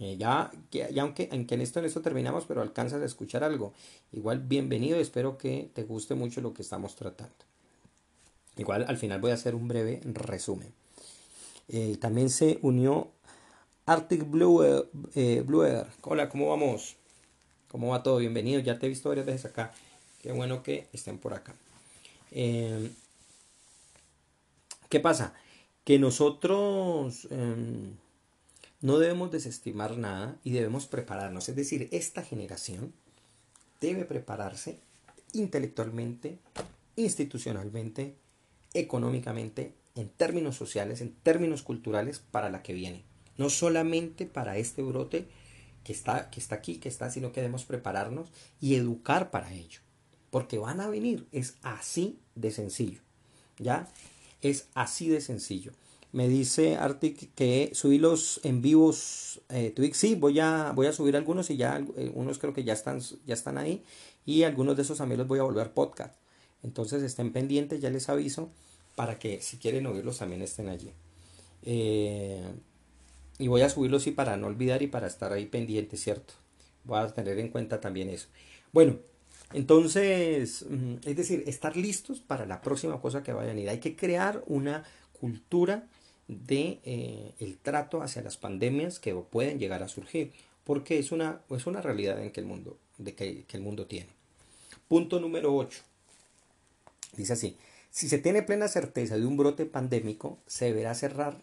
Eh, 0.00 0.16
ya, 0.18 0.50
ya, 0.72 1.02
aunque, 1.02 1.28
aunque 1.30 1.54
en 1.54 1.60
esto, 1.60 1.78
en 1.78 1.84
esto 1.84 2.02
terminamos, 2.02 2.44
pero 2.46 2.60
alcanzas 2.60 3.00
a 3.00 3.06
escuchar 3.06 3.44
algo. 3.44 3.72
Igual, 4.12 4.40
bienvenido, 4.40 4.98
espero 4.98 5.38
que 5.38 5.70
te 5.72 5.84
guste 5.84 6.16
mucho 6.16 6.40
lo 6.40 6.52
que 6.52 6.62
estamos 6.62 6.96
tratando. 6.96 7.32
Igual 8.56 8.84
al 8.88 8.96
final 8.98 9.20
voy 9.20 9.30
a 9.30 9.34
hacer 9.34 9.54
un 9.54 9.68
breve 9.68 10.00
resumen. 10.04 10.81
Eh, 11.74 11.96
también 11.98 12.28
se 12.28 12.58
unió 12.60 13.10
Arctic 13.86 14.28
Blue, 14.28 14.62
eh, 15.14 15.42
Hola, 16.02 16.28
¿cómo 16.28 16.50
vamos? 16.50 16.96
¿Cómo 17.68 17.88
va 17.88 18.02
todo? 18.02 18.18
Bienvenido. 18.18 18.60
Ya 18.60 18.78
te 18.78 18.84
he 18.84 18.88
visto 18.90 19.08
varias 19.08 19.24
veces 19.24 19.46
acá. 19.46 19.72
Qué 20.20 20.32
bueno 20.32 20.62
que 20.62 20.88
estén 20.92 21.16
por 21.16 21.32
acá. 21.32 21.54
Eh, 22.30 22.90
¿Qué 24.90 25.00
pasa? 25.00 25.32
Que 25.82 25.98
nosotros 25.98 27.26
em, 27.30 27.94
no 28.82 28.98
debemos 28.98 29.30
desestimar 29.30 29.96
nada 29.96 30.36
y 30.44 30.50
debemos 30.50 30.86
prepararnos. 30.86 31.48
Es 31.48 31.56
decir, 31.56 31.88
esta 31.90 32.22
generación 32.22 32.92
debe 33.80 34.04
prepararse 34.04 34.78
intelectualmente, 35.32 36.38
institucionalmente, 36.96 38.14
económicamente 38.74 39.72
en 39.94 40.08
términos 40.08 40.56
sociales, 40.56 41.00
en 41.00 41.12
términos 41.14 41.62
culturales 41.62 42.18
para 42.18 42.50
la 42.50 42.62
que 42.62 42.72
viene. 42.72 43.04
No 43.36 43.50
solamente 43.50 44.26
para 44.26 44.56
este 44.56 44.82
brote 44.82 45.26
que 45.84 45.92
está, 45.92 46.30
que 46.30 46.40
está 46.40 46.56
aquí, 46.56 46.76
que 46.76 46.88
está, 46.88 47.10
sino 47.10 47.32
que 47.32 47.40
debemos 47.40 47.64
prepararnos 47.64 48.28
y 48.60 48.74
educar 48.74 49.30
para 49.30 49.52
ello. 49.52 49.80
Porque 50.30 50.58
van 50.58 50.80
a 50.80 50.88
venir, 50.88 51.26
es 51.32 51.56
así 51.62 52.18
de 52.34 52.50
sencillo. 52.50 53.00
¿Ya? 53.58 53.88
Es 54.40 54.68
así 54.74 55.08
de 55.08 55.20
sencillo. 55.20 55.72
Me 56.12 56.28
dice 56.28 56.76
Artic 56.76 57.34
que 57.34 57.70
subí 57.74 57.98
los 57.98 58.40
en 58.44 58.60
vivos 58.60 59.40
eh, 59.48 59.70
Twix. 59.70 59.96
Sí, 59.96 60.14
voy 60.14 60.40
a, 60.40 60.72
voy 60.74 60.86
a 60.86 60.92
subir 60.92 61.16
algunos 61.16 61.48
y 61.50 61.56
ya 61.56 61.84
eh, 61.96 62.12
unos 62.14 62.38
creo 62.38 62.52
que 62.52 62.64
ya 62.64 62.74
están, 62.74 63.00
ya 63.26 63.34
están 63.34 63.56
ahí. 63.56 63.82
Y 64.26 64.42
algunos 64.42 64.76
de 64.76 64.82
esos 64.82 64.98
también 64.98 65.18
los 65.18 65.28
voy 65.28 65.38
a 65.38 65.42
volver 65.42 65.72
podcast. 65.72 66.14
Entonces 66.62 67.02
estén 67.02 67.32
pendientes, 67.32 67.80
ya 67.80 67.90
les 67.90 68.08
aviso 68.08 68.50
para 68.94 69.18
que 69.18 69.40
si 69.40 69.56
quieren 69.56 69.86
oírlos 69.86 70.18
también 70.18 70.42
estén 70.42 70.68
allí. 70.68 70.90
Eh, 71.64 72.42
y 73.38 73.48
voy 73.48 73.62
a 73.62 73.70
subirlos 73.70 74.06
y 74.06 74.12
para 74.12 74.36
no 74.36 74.46
olvidar 74.46 74.82
y 74.82 74.86
para 74.86 75.06
estar 75.06 75.32
ahí 75.32 75.46
pendiente, 75.46 75.96
¿cierto? 75.96 76.34
Voy 76.84 76.98
a 76.98 77.08
tener 77.08 77.38
en 77.38 77.48
cuenta 77.48 77.80
también 77.80 78.10
eso. 78.10 78.28
Bueno, 78.72 78.96
entonces, 79.52 80.64
mm, 80.68 80.94
es 81.04 81.16
decir, 81.16 81.44
estar 81.46 81.76
listos 81.76 82.20
para 82.20 82.46
la 82.46 82.60
próxima 82.60 83.00
cosa 83.00 83.22
que 83.22 83.32
vaya 83.32 83.50
a 83.50 83.54
venir. 83.54 83.68
Hay 83.68 83.80
que 83.80 83.96
crear 83.96 84.42
una 84.46 84.84
cultura 85.20 85.86
de 86.28 86.80
eh, 86.84 87.32
el 87.40 87.58
trato 87.58 88.02
hacia 88.02 88.22
las 88.22 88.36
pandemias 88.36 88.98
que 88.98 89.14
pueden 89.14 89.58
llegar 89.58 89.82
a 89.82 89.88
surgir, 89.88 90.32
porque 90.64 90.98
es 90.98 91.12
una, 91.12 91.40
es 91.50 91.66
una 91.66 91.80
realidad 91.80 92.22
en 92.22 92.30
que 92.30 92.40
el 92.40 92.46
mundo, 92.46 92.78
de 92.98 93.14
que, 93.14 93.44
que 93.44 93.56
el 93.56 93.62
mundo 93.62 93.86
tiene. 93.86 94.08
Punto 94.88 95.20
número 95.20 95.54
8 95.54 95.82
Dice 97.16 97.34
así, 97.34 97.56
si 97.92 98.08
se 98.08 98.18
tiene 98.18 98.42
plena 98.42 98.68
certeza 98.68 99.18
de 99.18 99.26
un 99.26 99.36
brote 99.36 99.66
pandémico, 99.66 100.38
se 100.46 100.64
deberá 100.64 100.94
cerrar 100.94 101.36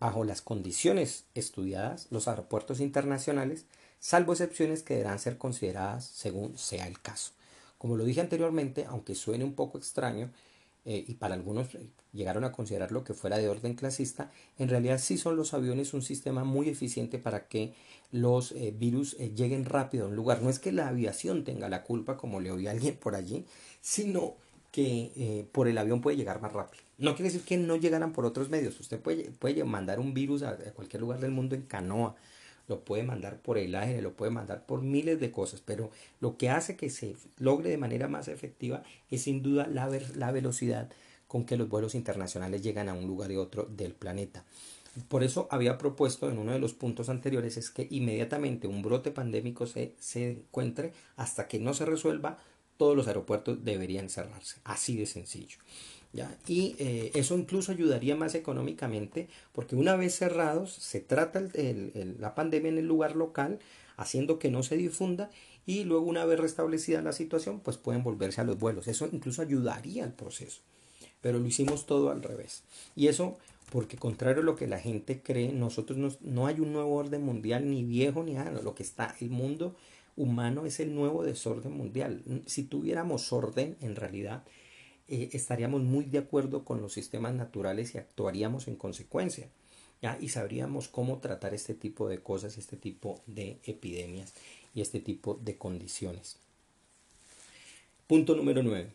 bajo 0.00 0.24
las 0.24 0.40
condiciones 0.40 1.24
estudiadas 1.34 2.06
los 2.10 2.26
aeropuertos 2.26 2.80
internacionales, 2.80 3.66
salvo 4.00 4.32
excepciones 4.32 4.82
que 4.82 4.94
deberán 4.94 5.18
ser 5.18 5.36
consideradas 5.36 6.06
según 6.06 6.56
sea 6.56 6.86
el 6.86 6.98
caso. 7.00 7.32
Como 7.76 7.96
lo 7.96 8.04
dije 8.04 8.22
anteriormente, 8.22 8.86
aunque 8.88 9.14
suene 9.14 9.44
un 9.44 9.52
poco 9.52 9.76
extraño, 9.76 10.30
eh, 10.86 11.04
y 11.06 11.14
para 11.14 11.34
algunos 11.34 11.74
eh, 11.74 11.86
llegaron 12.14 12.44
a 12.44 12.52
considerarlo 12.52 13.04
que 13.04 13.12
fuera 13.12 13.36
de 13.36 13.50
orden 13.50 13.74
clasista, 13.74 14.32
en 14.58 14.70
realidad 14.70 14.98
sí 14.98 15.18
son 15.18 15.36
los 15.36 15.52
aviones 15.52 15.92
un 15.92 16.00
sistema 16.00 16.44
muy 16.44 16.70
eficiente 16.70 17.18
para 17.18 17.46
que 17.46 17.74
los 18.10 18.52
eh, 18.52 18.74
virus 18.74 19.18
lleguen 19.18 19.66
rápido 19.66 20.06
a 20.06 20.08
un 20.08 20.16
lugar. 20.16 20.40
No 20.40 20.48
es 20.48 20.58
que 20.58 20.72
la 20.72 20.88
aviación 20.88 21.44
tenga 21.44 21.68
la 21.68 21.82
culpa, 21.82 22.16
como 22.16 22.40
le 22.40 22.52
oí 22.52 22.68
a 22.68 22.70
alguien 22.70 22.96
por 22.96 23.16
allí, 23.16 23.44
sino 23.82 24.36
que 24.70 25.46
por 25.52 25.68
el 25.68 25.78
avión 25.78 26.00
puede 26.00 26.16
llegar 26.16 26.40
más 26.40 26.52
rápido. 26.52 26.82
No 26.98 27.14
quiere 27.14 27.30
decir 27.30 27.46
que 27.46 27.56
no 27.56 27.76
llegaran 27.76 28.12
por 28.12 28.26
otros 28.26 28.50
medios. 28.50 28.78
Usted 28.80 29.00
puede, 29.00 29.30
puede 29.30 29.64
mandar 29.64 30.00
un 30.00 30.14
virus 30.14 30.42
a 30.42 30.56
cualquier 30.74 31.00
lugar 31.00 31.20
del 31.20 31.30
mundo 31.30 31.54
en 31.54 31.62
canoa, 31.62 32.16
lo 32.68 32.84
puede 32.84 33.02
mandar 33.02 33.38
por 33.40 33.58
el 33.58 33.74
aire, 33.74 34.02
lo 34.02 34.12
puede 34.12 34.30
mandar 34.30 34.66
por 34.66 34.82
miles 34.82 35.18
de 35.18 35.30
cosas, 35.30 35.62
pero 35.64 35.90
lo 36.20 36.36
que 36.36 36.50
hace 36.50 36.76
que 36.76 36.90
se 36.90 37.16
logre 37.38 37.70
de 37.70 37.78
manera 37.78 38.08
más 38.08 38.28
efectiva 38.28 38.82
es 39.10 39.22
sin 39.22 39.42
duda 39.42 39.66
la, 39.66 39.88
la 40.14 40.30
velocidad 40.32 40.90
con 41.26 41.44
que 41.44 41.56
los 41.56 41.68
vuelos 41.68 41.94
internacionales 41.94 42.62
llegan 42.62 42.88
a 42.88 42.94
un 42.94 43.06
lugar 43.06 43.32
y 43.32 43.36
otro 43.36 43.64
del 43.64 43.94
planeta. 43.94 44.44
Por 45.08 45.22
eso 45.22 45.46
había 45.50 45.78
propuesto 45.78 46.30
en 46.30 46.38
uno 46.38 46.52
de 46.52 46.58
los 46.58 46.74
puntos 46.74 47.08
anteriores 47.08 47.56
es 47.56 47.70
que 47.70 47.86
inmediatamente 47.90 48.66
un 48.66 48.82
brote 48.82 49.10
pandémico 49.10 49.66
se, 49.66 49.94
se 49.98 50.32
encuentre 50.32 50.92
hasta 51.16 51.46
que 51.46 51.60
no 51.60 51.72
se 51.72 51.86
resuelva, 51.86 52.38
todos 52.78 52.96
los 52.96 53.06
aeropuertos 53.08 53.62
deberían 53.62 54.08
cerrarse. 54.08 54.56
Así 54.64 54.96
de 54.96 55.04
sencillo. 55.04 55.58
Y 56.46 56.74
eh, 56.78 57.10
eso 57.14 57.36
incluso 57.36 57.70
ayudaría 57.70 58.16
más 58.16 58.34
económicamente 58.34 59.28
porque 59.52 59.76
una 59.76 59.94
vez 59.94 60.16
cerrados 60.16 60.72
se 60.72 61.00
trata 61.00 61.42
la 62.18 62.34
pandemia 62.34 62.70
en 62.70 62.78
el 62.78 62.86
lugar 62.86 63.14
local 63.14 63.58
haciendo 63.96 64.38
que 64.38 64.50
no 64.50 64.62
se 64.62 64.76
difunda 64.76 65.30
y 65.66 65.84
luego 65.84 66.06
una 66.06 66.24
vez 66.24 66.40
restablecida 66.40 67.02
la 67.02 67.12
situación 67.12 67.60
pues 67.60 67.76
pueden 67.76 68.02
volverse 68.02 68.40
a 68.40 68.44
los 68.44 68.58
vuelos. 68.58 68.88
Eso 68.88 69.08
incluso 69.12 69.42
ayudaría 69.42 70.04
al 70.04 70.14
proceso. 70.14 70.62
Pero 71.20 71.38
lo 71.38 71.46
hicimos 71.46 71.84
todo 71.84 72.10
al 72.10 72.22
revés. 72.22 72.62
Y 72.96 73.08
eso 73.08 73.36
porque 73.70 73.98
contrario 73.98 74.40
a 74.40 74.44
lo 74.46 74.56
que 74.56 74.66
la 74.66 74.78
gente 74.78 75.20
cree, 75.22 75.52
nosotros 75.52 75.98
no, 75.98 76.10
no 76.22 76.46
hay 76.46 76.60
un 76.60 76.72
nuevo 76.72 76.94
orden 76.94 77.22
mundial 77.22 77.68
ni 77.68 77.84
viejo 77.84 78.22
ni 78.22 78.32
nada. 78.32 78.62
Lo 78.62 78.74
que 78.74 78.82
está, 78.82 79.14
el 79.20 79.28
mundo 79.28 79.76
humano 80.18 80.66
es 80.66 80.80
el 80.80 80.94
nuevo 80.94 81.22
desorden 81.22 81.72
mundial. 81.72 82.22
Si 82.46 82.64
tuviéramos 82.64 83.32
orden 83.32 83.76
en 83.80 83.96
realidad 83.96 84.42
eh, 85.06 85.30
estaríamos 85.32 85.82
muy 85.82 86.04
de 86.04 86.18
acuerdo 86.18 86.64
con 86.64 86.82
los 86.82 86.92
sistemas 86.92 87.34
naturales 87.34 87.94
y 87.94 87.98
actuaríamos 87.98 88.68
en 88.68 88.76
consecuencia. 88.76 89.48
¿ya? 90.02 90.18
Y 90.20 90.28
sabríamos 90.28 90.88
cómo 90.88 91.18
tratar 91.18 91.54
este 91.54 91.74
tipo 91.74 92.08
de 92.08 92.20
cosas, 92.20 92.58
este 92.58 92.76
tipo 92.76 93.20
de 93.26 93.58
epidemias 93.64 94.34
y 94.74 94.82
este 94.82 95.00
tipo 95.00 95.38
de 95.42 95.56
condiciones. 95.56 96.36
Punto 98.06 98.34
número 98.34 98.62
9. 98.62 98.90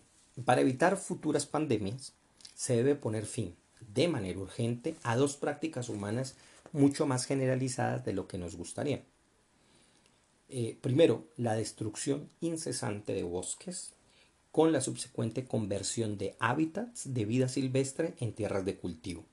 Para 0.45 0.61
evitar 0.61 0.97
futuras 0.97 1.45
pandemias, 1.45 2.13
se 2.55 2.75
debe 2.75 2.95
poner 2.95 3.25
fin 3.25 3.55
de 3.93 4.07
manera 4.07 4.39
urgente 4.39 4.95
a 5.03 5.15
dos 5.15 5.35
prácticas 5.35 5.89
humanas 5.89 6.35
mucho 6.71 7.05
más 7.05 7.25
generalizadas 7.25 8.03
de 8.05 8.13
lo 8.13 8.27
que 8.27 8.37
nos 8.37 8.55
gustaría. 8.55 9.03
Eh, 10.55 10.77
primero, 10.79 11.25
la 11.35 11.55
destrucción 11.55 12.29
incesante 12.39 13.13
de 13.13 13.23
bosques, 13.23 13.93
con 14.51 14.71
la 14.71 14.81
subsecuente 14.81 15.45
conversión 15.45 16.19
de 16.19 16.35
hábitats 16.39 17.11
de 17.11 17.25
vida 17.25 17.47
silvestre 17.47 18.13
en 18.19 18.33
tierras 18.33 18.63
de 18.63 18.77
cultivo. 18.77 19.25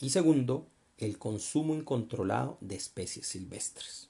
Y 0.00 0.10
segundo, 0.10 0.68
el 0.98 1.18
consumo 1.18 1.74
incontrolado 1.74 2.58
de 2.60 2.76
especies 2.76 3.26
silvestres. 3.26 4.08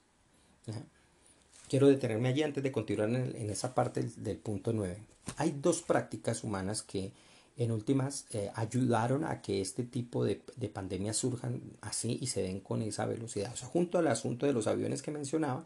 Quiero 1.71 1.89
detenerme 1.89 2.29
allí 2.29 2.43
antes 2.43 2.63
de 2.63 2.71
continuar 2.71 3.09
en, 3.09 3.49
esa 3.49 3.75
parte 3.75 4.03
del, 4.17 4.37
punto 4.37 4.75
9. 4.75 4.99
Hay 5.39 5.53
dos 5.53 5.81
prácticas 5.81 6.45
humanas 6.45 6.83
que 6.83 7.13
en 7.57 7.71
últimas 7.71 8.27
eh, 8.33 8.51
ayudaron 8.57 9.25
a 9.25 9.41
que 9.41 9.63
este 9.63 9.85
tipo 9.85 10.23
de, 10.23 10.43
de, 10.57 10.69
pandemias 10.69 11.17
surjan 11.17 11.63
así 11.81 12.19
y 12.21 12.27
se 12.27 12.43
den 12.43 12.61
con 12.61 12.83
esa 12.83 13.07
velocidad. 13.07 13.55
O 13.55 13.57
sea, 13.57 13.69
junto 13.69 13.97
al 13.97 14.09
asunto 14.09 14.45
de 14.45 14.53
los 14.53 14.67
aviones 14.67 15.01
que 15.01 15.11
mencionaba, 15.11 15.65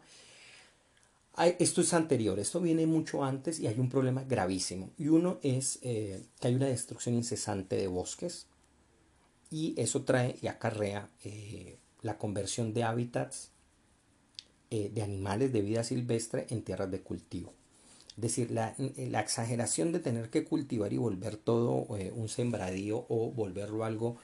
esto 1.59 1.81
es 1.81 1.93
anterior, 1.93 2.39
esto 2.39 2.59
viene 2.59 2.85
mucho 2.85 3.23
antes 3.23 3.59
y 3.59 3.67
hay 3.67 3.79
un 3.79 3.89
problema 3.89 4.23
gravísimo. 4.23 4.91
Y 4.97 5.07
uno 5.07 5.39
es 5.41 5.79
eh, 5.81 6.21
que 6.39 6.47
hay 6.47 6.55
una 6.55 6.67
destrucción 6.67 7.15
incesante 7.15 7.77
de 7.77 7.87
bosques 7.87 8.47
y 9.49 9.73
eso 9.77 10.03
trae 10.03 10.35
y 10.41 10.47
acarrea 10.47 11.09
eh, 11.23 11.77
la 12.01 12.17
conversión 12.17 12.73
de 12.73 12.83
hábitats 12.83 13.51
eh, 14.69 14.91
de 14.93 15.01
animales 15.01 15.53
de 15.53 15.61
vida 15.61 15.83
silvestre 15.83 16.45
en 16.49 16.61
tierras 16.63 16.91
de 16.91 17.01
cultivo. 17.01 17.53
Es 18.15 18.21
decir, 18.21 18.51
la, 18.51 18.75
la 18.77 19.21
exageración 19.21 19.93
de 19.93 19.99
tener 19.99 20.29
que 20.29 20.43
cultivar 20.43 20.91
y 20.91 20.97
volver 20.97 21.37
todo 21.37 21.71
un 21.71 22.27
sembradío 22.27 23.05
o 23.07 23.31
volverlo 23.31 23.85
algo 23.85 24.17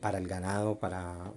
para 0.00 0.18
el 0.18 0.28
ganado, 0.28 0.78
para, 0.78 1.32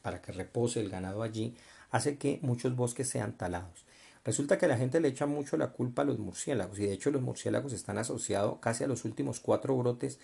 para 0.00 0.22
que 0.22 0.32
repose 0.32 0.80
el 0.80 0.88
ganado 0.88 1.22
allí, 1.22 1.54
hace 1.90 2.16
que 2.16 2.38
muchos 2.40 2.74
bosques 2.74 3.10
sean 3.10 3.36
talados. 3.36 3.83
Resulta 4.24 4.56
que 4.56 4.66
la 4.66 4.78
gente 4.78 5.00
le 5.00 5.08
echa 5.08 5.26
mucho 5.26 5.56
la 5.58 5.72
culpa 5.72 6.02
a 6.02 6.04
los 6.06 6.18
murciélagos 6.18 6.78
y 6.78 6.86
de 6.86 6.94
hecho 6.94 7.10
los 7.10 7.20
murciélagos 7.20 7.74
están 7.74 7.98
asociados 7.98 8.58
casi 8.58 8.82
a 8.82 8.86
los 8.86 9.04
últimos 9.04 9.38
cuatro 9.38 9.76
brotes 9.76 10.18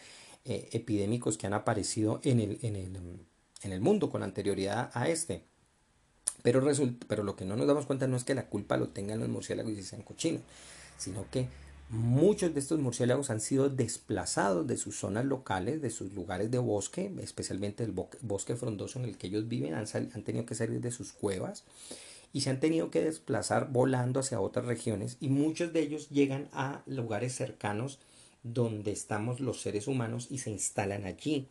eh, 0.47 0.71
epidémicos 0.73 1.37
que 1.37 1.47
han 1.47 1.53
aparecido 1.53 2.19
en 2.25 2.41
el, 2.41 2.59
en, 2.63 2.77
el, 2.77 2.97
en 3.63 3.73
el, 3.73 3.81
mundo 3.83 4.09
con 4.09 4.23
anterioridad 4.23 4.91
a 4.95 5.09
este. 5.09 5.45
Pero, 6.43 6.67
pero 7.09 7.23
lo 7.25 7.37
que 7.37 7.45
no 7.45 7.57
nos 7.57 7.67
damos 7.67 7.85
cuenta 7.85 8.07
no 8.07 8.17
es 8.17 8.25
que 8.25 8.35
la 8.35 8.47
culpa 8.47 8.79
lo 8.79 8.89
tengan 8.89 9.21
los 9.21 9.29
murciélagos 9.29 9.73
y 9.73 9.83
sean 9.83 10.01
cochinos, 10.01 10.41
sino 10.97 11.27
que 11.31 11.49
muchos 11.91 12.55
de 12.55 12.61
estos 12.61 12.81
murciélagos 12.81 13.29
han 13.29 13.43
sido 13.43 13.69
desplazados 13.69 14.67
de 14.67 14.79
sus 14.79 14.99
zonas 14.99 15.27
locales, 15.27 15.83
de 15.83 15.91
sus 15.91 16.15
lugares 16.15 16.51
de 16.51 16.57
bosque, 16.57 17.13
especialmente 17.21 17.85
el 17.85 17.93
bosque 17.93 18.57
frondoso 18.57 18.99
en 18.99 19.05
el 19.05 19.19
que 19.19 19.27
ellos 19.27 19.47
viven, 19.47 19.75
han, 19.75 19.87
han 19.93 20.23
tenido 20.23 20.47
que 20.47 20.55
salir 20.55 20.81
de 20.81 20.91
sus 20.91 21.13
cuevas 21.13 21.65
y 22.33 22.43
se 22.43 22.51
han 22.51 22.61
tenido 22.61 22.91
que 22.91 23.03
desplazar 23.03 23.71
volando 23.71 24.21
hacia 24.21 24.41
otras 24.41 24.67
regiones 24.67 25.17
y 25.21 25.29
muchos 25.29 25.73
de 25.73 25.81
ellos 25.81 26.09
llegan 26.11 26.49
a 26.53 26.83
lugares 26.87 27.35
cercanos 27.35 27.99
donde 28.43 28.93
estamos 28.93 29.41
los 29.41 29.61
seres 29.61 29.87
humanos 29.87 30.29
y 30.31 30.39
se 30.39 30.51
instalan 30.51 31.05
allí 31.07 31.49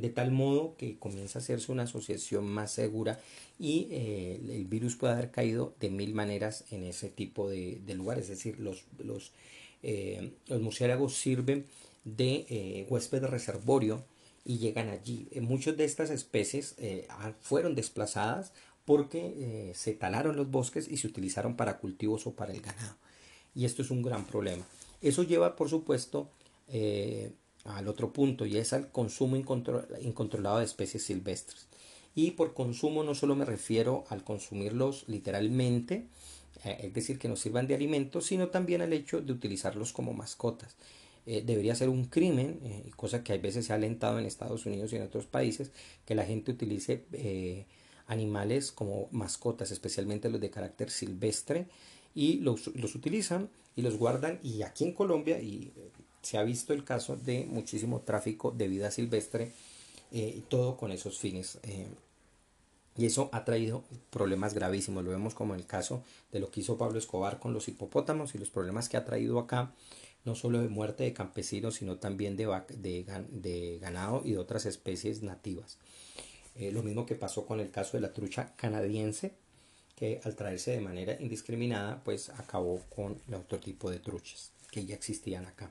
de 0.00 0.10
tal 0.10 0.30
modo 0.30 0.76
que 0.76 0.98
comienza 0.98 1.38
a 1.38 1.42
hacerse 1.42 1.72
una 1.72 1.84
asociación 1.84 2.46
más 2.46 2.72
segura 2.72 3.20
y 3.58 3.88
eh, 3.90 4.40
el 4.50 4.64
virus 4.66 4.96
puede 4.96 5.14
haber 5.14 5.30
caído 5.30 5.74
de 5.80 5.90
mil 5.90 6.14
maneras 6.14 6.64
en 6.70 6.84
ese 6.84 7.08
tipo 7.08 7.48
de, 7.48 7.80
lugares. 7.94 8.24
Es 8.24 8.38
decir, 8.38 8.60
los, 8.60 8.84
eh, 9.82 10.32
los 10.46 10.60
murciélagos 10.60 11.14
sirven 11.14 11.66
de 12.04 12.46
eh, 12.48 12.86
huésped 12.88 13.24
reservorio 13.24 14.04
y 14.44 14.58
llegan 14.58 14.88
allí. 14.88 15.28
muchas 15.40 15.76
de 15.76 15.84
estas 15.84 16.10
especies 16.10 16.76
fueron 17.40 17.74
desplazadas 17.74 18.52
porque 18.88 19.34
eh, 19.36 19.72
se 19.74 19.92
talaron 19.92 20.34
los 20.34 20.50
bosques 20.50 20.88
y 20.88 20.96
se 20.96 21.06
utilizaron 21.06 21.56
para 21.56 21.76
cultivos 21.76 22.26
o 22.26 22.32
para 22.32 22.54
el 22.54 22.62
ganado. 22.62 22.96
Y 23.54 23.66
esto 23.66 23.82
es 23.82 23.90
un 23.90 24.00
gran 24.00 24.24
problema. 24.24 24.64
Eso 25.02 25.24
lleva, 25.24 25.56
por 25.56 25.68
supuesto, 25.68 26.30
eh, 26.68 27.32
al 27.64 27.86
otro 27.86 28.14
punto 28.14 28.46
y 28.46 28.56
es 28.56 28.72
al 28.72 28.90
consumo 28.90 29.36
incontrolado 29.36 30.58
de 30.58 30.64
especies 30.64 31.02
silvestres. 31.02 31.68
Y 32.14 32.30
por 32.30 32.54
consumo 32.54 33.04
no 33.04 33.14
solo 33.14 33.36
me 33.36 33.44
refiero 33.44 34.04
al 34.08 34.24
consumirlos 34.24 35.04
literalmente, 35.06 36.06
eh, 36.64 36.78
es 36.84 36.94
decir, 36.94 37.18
que 37.18 37.28
nos 37.28 37.40
sirvan 37.40 37.66
de 37.66 37.74
alimento, 37.74 38.22
sino 38.22 38.48
también 38.48 38.80
al 38.80 38.94
hecho 38.94 39.20
de 39.20 39.34
utilizarlos 39.34 39.92
como 39.92 40.14
mascotas. 40.14 40.76
debería 41.26 41.74
ser 41.74 41.90
un 41.90 42.06
crimen, 42.06 42.58
cosa 42.96 43.22
que 43.22 43.34
a 43.34 43.36
veces 43.36 43.66
se 43.66 43.74
ha 43.74 43.76
alentado 43.76 44.18
en 44.18 44.24
Estados 44.24 44.64
Unidos 44.64 44.94
y 44.94 44.96
en 44.96 45.02
otros 45.02 45.26
países, 45.26 45.72
que 46.06 46.14
la 46.14 46.24
gente 46.24 46.52
utilice 46.52 47.04
animales 48.08 48.72
como 48.72 49.08
mascotas, 49.12 49.70
especialmente 49.70 50.28
los 50.28 50.40
de 50.40 50.50
carácter 50.50 50.90
silvestre, 50.90 51.68
y 52.14 52.38
los, 52.40 52.66
utilizan 52.66 53.48
y 53.76 53.82
los 53.82 53.96
guardan. 53.96 54.40
Y 54.42 54.62
aquí 54.62 54.84
en 54.84 54.92
Colombia 54.92 55.40
y 55.40 55.72
eh, 55.76 55.90
se 56.22 56.38
ha 56.38 56.42
visto 56.42 56.72
el 56.72 56.84
caso 56.84 57.16
de 57.16 57.46
muchísimo 57.46 58.00
tráfico 58.00 58.50
de 58.50 58.66
vida 58.66 58.90
silvestre, 58.90 59.52
eh, 60.10 60.42
todo 60.48 60.76
con 60.76 60.90
esos 60.90 61.18
fines. 61.18 61.58
Eh, 61.62 61.86
y 62.96 63.06
eso 63.06 63.28
ha 63.32 63.44
traído 63.44 63.84
problemas 64.10 64.54
gravísimos. 64.54 65.04
Lo 65.04 65.10
vemos 65.10 65.34
como 65.34 65.54
en 65.54 65.60
el 65.60 65.66
caso 65.66 66.02
de 66.32 66.40
lo 66.40 66.50
que 66.50 66.60
hizo 66.60 66.76
Pablo 66.76 66.98
Escobar 66.98 67.38
con 67.38 67.52
los 67.52 67.68
hipopótamos 67.68 68.34
y 68.34 68.38
los 68.38 68.50
problemas 68.50 68.88
que 68.88 68.96
ha 68.96 69.04
traído 69.04 69.38
acá, 69.38 69.72
no 70.24 70.34
solo 70.34 70.60
de 70.60 70.68
muerte 70.68 71.04
de 71.04 71.12
campesinos, 71.12 71.76
sino 71.76 71.98
también 71.98 72.36
de, 72.36 72.46
de, 72.76 73.04
de 73.30 73.78
ganado 73.80 74.22
y 74.24 74.32
de 74.32 74.38
otras 74.38 74.66
especies 74.66 75.22
nativas. 75.22 75.78
Eh, 76.58 76.72
lo 76.72 76.82
mismo 76.82 77.06
que 77.06 77.14
pasó 77.14 77.46
con 77.46 77.60
el 77.60 77.70
caso 77.70 77.96
de 77.96 78.00
la 78.00 78.12
trucha 78.12 78.52
canadiense, 78.56 79.32
que 79.94 80.20
al 80.24 80.34
traerse 80.34 80.72
de 80.72 80.80
manera 80.80 81.16
indiscriminada, 81.20 82.02
pues 82.04 82.30
acabó 82.30 82.80
con 82.94 83.16
el 83.28 83.34
otro 83.34 83.58
tipo 83.58 83.90
de 83.90 84.00
truchas 84.00 84.50
que 84.70 84.84
ya 84.84 84.96
existían 84.96 85.46
acá. 85.46 85.70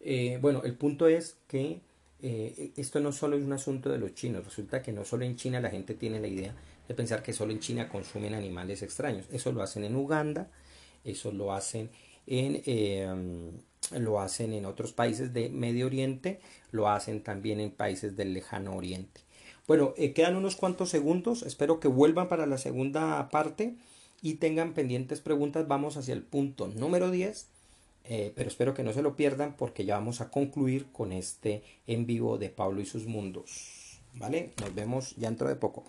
Eh, 0.00 0.38
bueno, 0.40 0.62
el 0.64 0.74
punto 0.74 1.06
es 1.06 1.36
que 1.46 1.80
eh, 2.22 2.72
esto 2.76 2.98
no 2.98 3.12
solo 3.12 3.36
es 3.36 3.44
un 3.44 3.52
asunto 3.52 3.88
de 3.88 3.98
los 3.98 4.14
chinos, 4.14 4.44
resulta 4.44 4.82
que 4.82 4.92
no 4.92 5.04
solo 5.04 5.24
en 5.24 5.36
China 5.36 5.60
la 5.60 5.70
gente 5.70 5.94
tiene 5.94 6.20
la 6.20 6.28
idea 6.28 6.54
de 6.88 6.94
pensar 6.94 7.22
que 7.22 7.32
solo 7.32 7.52
en 7.52 7.60
China 7.60 7.88
consumen 7.88 8.34
animales 8.34 8.82
extraños, 8.82 9.26
eso 9.32 9.52
lo 9.52 9.62
hacen 9.62 9.84
en 9.84 9.94
Uganda, 9.94 10.50
eso 11.04 11.30
lo 11.30 11.52
hacen 11.52 11.90
en, 12.26 13.62
lo 13.98 14.20
hacen 14.20 14.52
en 14.52 14.64
otros 14.64 14.92
países 14.92 15.32
de 15.32 15.50
Medio 15.50 15.86
Oriente, 15.86 16.40
lo 16.72 16.88
hacen 16.88 17.22
también 17.22 17.60
en 17.60 17.70
países 17.70 18.16
del 18.16 18.32
lejano 18.32 18.76
Oriente. 18.76 19.25
Bueno, 19.66 19.94
eh, 19.96 20.12
quedan 20.12 20.36
unos 20.36 20.56
cuantos 20.56 20.90
segundos, 20.90 21.42
espero 21.42 21.80
que 21.80 21.88
vuelvan 21.88 22.28
para 22.28 22.46
la 22.46 22.58
segunda 22.58 23.28
parte 23.30 23.74
y 24.22 24.34
tengan 24.34 24.74
pendientes 24.74 25.20
preguntas, 25.20 25.66
vamos 25.66 25.96
hacia 25.96 26.14
el 26.14 26.22
punto 26.22 26.68
número 26.68 27.10
10 27.10 27.48
eh, 28.08 28.32
pero 28.36 28.48
espero 28.48 28.72
que 28.72 28.84
no 28.84 28.92
se 28.92 29.02
lo 29.02 29.16
pierdan 29.16 29.56
porque 29.56 29.84
ya 29.84 29.96
vamos 29.96 30.20
a 30.20 30.30
concluir 30.30 30.86
con 30.92 31.12
este 31.12 31.62
en 31.86 32.06
vivo 32.06 32.38
de 32.38 32.50
Pablo 32.50 32.80
y 32.80 32.86
sus 32.86 33.06
mundos. 33.06 34.00
¿Vale? 34.14 34.52
Nos 34.60 34.74
vemos 34.74 35.16
ya 35.16 35.28
dentro 35.28 35.48
de 35.48 35.56
poco. 35.56 35.84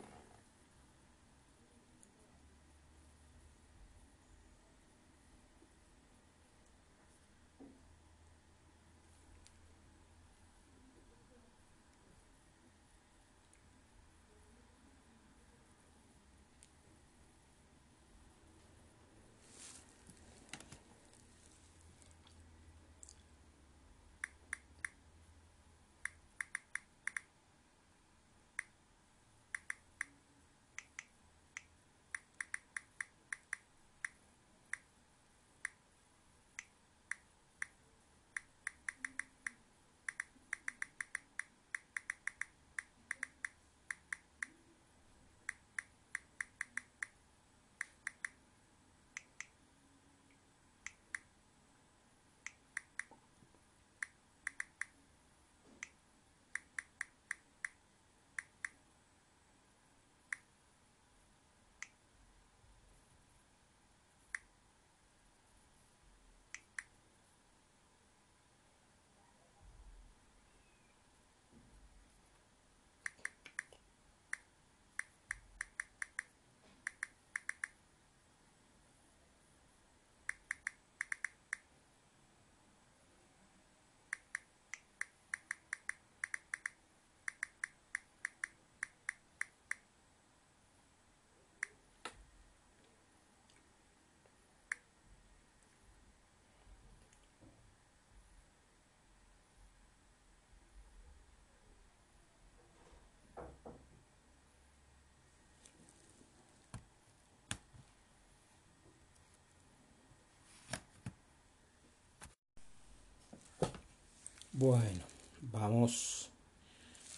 Bueno, 114.59 115.03
vamos. 115.51 116.31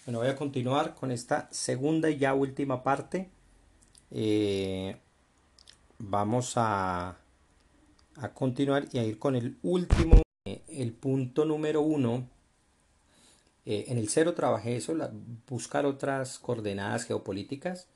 Bueno, 0.06 0.20
voy 0.20 0.28
a 0.28 0.36
continuar 0.36 0.94
con 0.94 1.10
esta 1.10 1.48
segunda 1.54 2.10
y 2.10 2.18
ya 2.18 2.34
última 2.34 2.84
parte. 2.84 3.30
Eh, 4.12 4.98
vamos 6.00 6.56
a, 6.58 7.16
a 8.18 8.34
continuar 8.34 8.90
y 8.92 8.98
a 8.98 9.06
ir 9.06 9.18
con 9.20 9.38
el 9.38 9.58
último, 9.64 10.22
eh, 10.44 10.64
el 10.68 10.92
punto 10.92 11.46
número 11.46 11.80
uno. 11.80 12.28
Eh, 13.66 13.86
en 13.88 13.98
el 13.98 14.10
cero 14.10 14.34
trabajé 14.34 14.76
eso, 14.76 14.98
buscar 15.48 15.86
otras 15.86 16.40
coordenadas 16.40 17.06
geopolíticas 17.06 17.88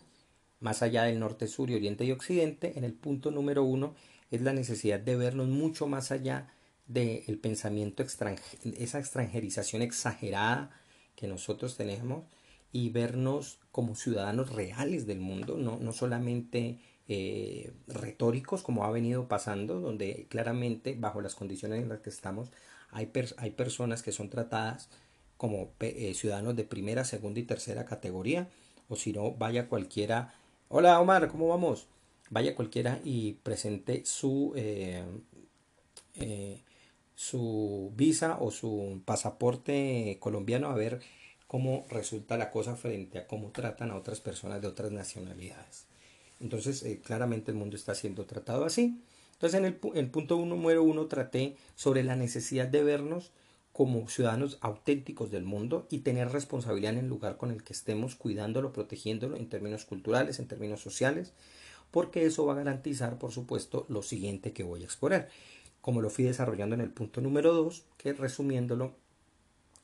más 0.61 0.81
allá 0.81 1.03
del 1.03 1.19
norte, 1.19 1.47
sur 1.47 1.69
y 1.69 1.75
oriente 1.75 2.05
y 2.05 2.13
occidente. 2.13 2.77
En 2.77 2.85
el 2.85 2.93
punto 2.93 3.29
número 3.29 3.65
uno 3.65 3.93
es 4.31 4.39
la 4.39 4.53
necesidad 4.53 5.01
de 5.01 5.17
vernos 5.17 5.49
mucho 5.49 5.85
más 5.85 6.13
allá 6.13 6.52
del 6.85 7.39
pensamiento 7.39 8.03
extranjero, 8.03 8.61
esa 8.77 8.99
extranjerización 8.99 9.81
exagerada 9.81 10.71
que 11.15 11.27
nosotros 11.27 11.77
tenemos 11.77 12.25
y 12.71 12.89
vernos 12.89 13.59
como 13.71 13.95
ciudadanos 13.95 14.51
reales 14.51 15.05
del 15.05 15.19
mundo, 15.19 15.57
no, 15.57 15.77
no 15.77 15.93
solamente 15.93 16.79
eh, 17.07 17.71
retóricos 17.87 18.63
como 18.63 18.83
ha 18.83 18.91
venido 18.91 19.27
pasando, 19.27 19.79
donde 19.79 20.27
claramente 20.29 20.95
bajo 20.97 21.21
las 21.21 21.35
condiciones 21.35 21.81
en 21.81 21.89
las 21.89 21.99
que 21.99 22.09
estamos 22.09 22.49
hay, 22.91 23.11
hay 23.37 23.51
personas 23.51 24.03
que 24.03 24.11
son 24.11 24.29
tratadas 24.29 24.89
como 25.37 25.73
eh, 25.79 26.13
ciudadanos 26.13 26.55
de 26.55 26.63
primera, 26.63 27.03
segunda 27.03 27.39
y 27.39 27.43
tercera 27.43 27.85
categoría, 27.85 28.47
o 28.87 28.95
si 28.95 29.11
no, 29.11 29.31
vaya 29.31 29.67
cualquiera, 29.67 30.33
hola 30.69 30.99
Omar, 30.99 31.27
¿cómo 31.29 31.47
vamos? 31.49 31.87
Vaya 32.29 32.55
cualquiera 32.55 32.99
y 33.03 33.33
presente 33.33 34.05
su 34.05 34.53
eh, 34.55 35.03
su 37.15 37.91
visa 37.95 38.37
o 38.39 38.51
su 38.51 39.01
pasaporte 39.05 40.17
colombiano 40.19 40.69
a 40.69 40.75
ver 40.75 41.01
cómo 41.47 41.85
resulta 41.89 42.37
la 42.37 42.49
cosa 42.49 42.75
frente 42.75 43.19
a 43.19 43.27
cómo 43.27 43.51
tratan 43.51 43.91
a 43.91 43.95
otras 43.95 44.19
personas 44.21 44.61
de 44.61 44.67
otras 44.67 44.91
nacionalidades. 44.91 45.85
Entonces, 46.39 46.83
eh, 46.83 46.99
claramente 47.03 47.51
el 47.51 47.57
mundo 47.57 47.75
está 47.75 47.95
siendo 47.95 48.25
tratado 48.25 48.65
así. 48.65 48.99
Entonces, 49.33 49.59
en 49.59 49.65
el, 49.65 50.09
punto 50.09 50.43
número 50.45 50.83
uno 50.83 51.07
traté 51.07 51.55
sobre 51.75 52.03
la 52.03 52.15
necesidad 52.15 52.67
de 52.67 52.83
vernos 52.83 53.31
como 53.71 54.07
ciudadanos 54.07 54.57
auténticos 54.61 55.31
del 55.31 55.43
mundo 55.43 55.87
y 55.89 55.99
tener 55.99 56.31
responsabilidad 56.31 56.93
en 56.93 56.99
el 56.99 57.07
lugar 57.07 57.37
con 57.37 57.51
el 57.51 57.63
que 57.63 57.73
estemos, 57.73 58.15
cuidándolo, 58.15 58.71
protegiéndolo 58.71 59.35
en 59.35 59.49
términos 59.49 59.85
culturales, 59.85 60.39
en 60.39 60.47
términos 60.47 60.81
sociales, 60.81 61.33
porque 61.91 62.25
eso 62.25 62.45
va 62.45 62.53
a 62.53 62.57
garantizar, 62.57 63.17
por 63.17 63.31
supuesto, 63.31 63.85
lo 63.89 64.01
siguiente 64.01 64.53
que 64.53 64.63
voy 64.63 64.81
a 64.81 64.85
exponer 64.85 65.29
como 65.83 65.99
lo 65.99 66.09
fui 66.09 66.23
desarrollando 66.23 66.75
en 66.75 66.81
el 66.81 66.91
punto 66.91 67.19
número 67.19 67.53
2, 67.53 67.83
que 67.97 68.13
resumiéndolo, 68.13 68.95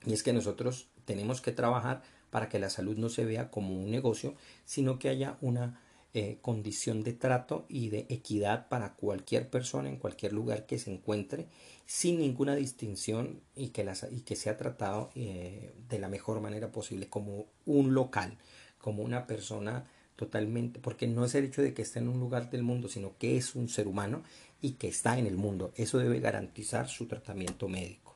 y 0.05 0.13
es 0.13 0.23
que 0.23 0.31
nosotros 0.31 0.87
tenemos 1.03 1.41
que 1.41 1.51
trabajar 1.51 2.03
para 2.29 2.47
que 2.47 2.57
la 2.57 2.69
salud 2.69 2.95
no 2.95 3.09
se 3.09 3.25
vea 3.25 3.51
como 3.51 3.77
un 3.77 3.91
negocio, 3.91 4.33
sino 4.63 4.97
que 4.97 5.09
haya 5.09 5.37
una 5.41 5.81
eh, 6.13 6.37
condición 6.41 7.03
de 7.03 7.11
trato 7.11 7.65
y 7.67 7.89
de 7.89 8.05
equidad 8.07 8.69
para 8.69 8.93
cualquier 8.93 9.49
persona 9.49 9.89
en 9.89 9.97
cualquier 9.97 10.31
lugar 10.31 10.65
que 10.65 10.79
se 10.79 10.89
encuentre, 10.89 11.47
sin 11.85 12.19
ninguna 12.19 12.55
distinción 12.55 13.41
y 13.53 13.67
que, 13.67 13.83
las, 13.83 14.07
y 14.09 14.21
que 14.21 14.37
sea 14.37 14.55
tratado 14.55 15.11
eh, 15.15 15.73
de 15.89 15.99
la 15.99 16.07
mejor 16.07 16.39
manera 16.39 16.71
posible, 16.71 17.09
como 17.09 17.47
un 17.65 17.93
local, 17.93 18.37
como 18.77 19.03
una 19.03 19.27
persona 19.27 19.83
totalmente, 20.15 20.79
porque 20.79 21.07
no 21.07 21.25
es 21.25 21.35
el 21.35 21.43
hecho 21.43 21.61
de 21.61 21.73
que 21.73 21.81
esté 21.81 21.99
en 21.99 22.07
un 22.07 22.21
lugar 22.21 22.49
del 22.49 22.63
mundo, 22.63 22.87
sino 22.87 23.17
que 23.17 23.35
es 23.35 23.55
un 23.55 23.67
ser 23.67 23.87
humano 23.87 24.23
y 24.61 24.71
que 24.71 24.87
está 24.87 25.17
en 25.17 25.27
el 25.27 25.37
mundo. 25.37 25.71
Eso 25.75 25.97
debe 25.97 26.19
garantizar 26.19 26.87
su 26.87 27.07
tratamiento 27.07 27.67
médico. 27.67 28.15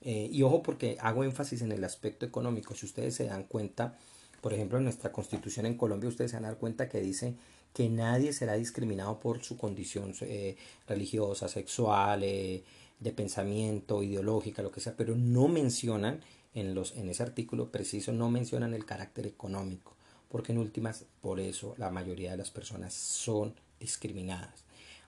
Eh, 0.00 0.28
y 0.30 0.42
ojo 0.42 0.62
porque 0.62 0.96
hago 1.00 1.24
énfasis 1.24 1.62
en 1.62 1.72
el 1.72 1.82
aspecto 1.84 2.26
económico. 2.26 2.74
Si 2.74 2.86
ustedes 2.86 3.14
se 3.14 3.24
dan 3.24 3.44
cuenta, 3.44 3.98
por 4.40 4.52
ejemplo, 4.52 4.78
en 4.78 4.84
nuestra 4.84 5.12
constitución 5.12 5.66
en 5.66 5.76
Colombia, 5.76 6.08
ustedes 6.08 6.30
se 6.30 6.36
van 6.36 6.44
a 6.44 6.48
dar 6.48 6.58
cuenta 6.58 6.88
que 6.88 7.00
dice 7.00 7.34
que 7.72 7.88
nadie 7.88 8.32
será 8.32 8.54
discriminado 8.54 9.18
por 9.18 9.42
su 9.42 9.56
condición 9.56 10.14
eh, 10.20 10.56
religiosa, 10.86 11.48
sexual, 11.48 12.22
eh, 12.22 12.62
de 13.00 13.12
pensamiento, 13.12 14.02
ideológica, 14.02 14.62
lo 14.62 14.70
que 14.70 14.80
sea, 14.80 14.94
pero 14.96 15.16
no 15.16 15.48
mencionan 15.48 16.20
en, 16.54 16.74
los, 16.74 16.94
en 16.96 17.08
ese 17.08 17.22
artículo 17.22 17.72
preciso, 17.72 18.12
no 18.12 18.30
mencionan 18.30 18.74
el 18.74 18.84
carácter 18.84 19.26
económico, 19.26 19.96
porque 20.28 20.52
en 20.52 20.58
últimas, 20.58 21.04
por 21.20 21.40
eso 21.40 21.74
la 21.78 21.90
mayoría 21.90 22.30
de 22.30 22.36
las 22.36 22.50
personas 22.50 22.94
son 22.94 23.54
discriminadas 23.80 24.64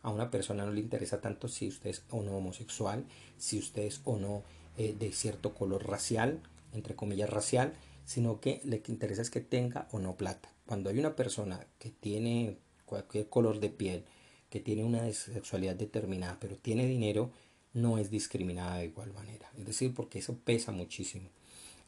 a 0.07 0.11
una 0.11 0.30
persona 0.30 0.64
no 0.64 0.70
le 0.70 0.80
interesa 0.80 1.20
tanto 1.20 1.48
si 1.48 1.66
usted 1.66 1.90
es 1.90 2.04
o 2.11 2.22
no 2.22 2.36
homosexual, 2.36 3.04
si 3.38 3.59
usted 3.59 3.82
es 3.82 4.00
o 4.04 4.16
no 4.16 4.44
eh, 4.78 4.94
de 4.96 5.11
cierto 5.11 5.52
color 5.52 5.84
racial, 5.84 6.40
entre 6.72 6.94
comillas 6.94 7.28
racial, 7.28 7.72
sino 8.04 8.40
que 8.40 8.61
le 8.62 8.82
que 8.82 8.92
interesa 8.92 9.20
es 9.20 9.30
que 9.30 9.40
tenga 9.40 9.88
o 9.90 9.98
no 9.98 10.14
plata. 10.16 10.48
Cuando 10.64 10.90
hay 10.90 11.00
una 11.00 11.16
persona 11.16 11.66
que 11.80 11.90
tiene 11.90 12.57
cualquier 12.84 13.28
color 13.28 13.59
de 13.59 13.68
piel, 13.68 14.04
que 14.48 14.61
tiene 14.61 14.84
una 14.84 15.12
sexualidad 15.12 15.74
determinada, 15.74 16.38
pero 16.38 16.54
tiene 16.54 16.86
dinero, 16.86 17.32
no 17.72 17.98
es 17.98 18.09
discriminada 18.09 18.76
de 18.76 18.84
igual 18.84 19.12
manera. 19.12 19.50
Es 19.59 19.66
decir, 19.66 19.92
porque 19.92 20.20
eso 20.20 20.38
pesa 20.44 20.70
muchísimo. 20.70 21.30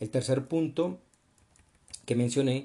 El 0.00 0.10
tercer 0.10 0.48
punto 0.48 0.98
que 2.04 2.16
mencioné 2.16 2.64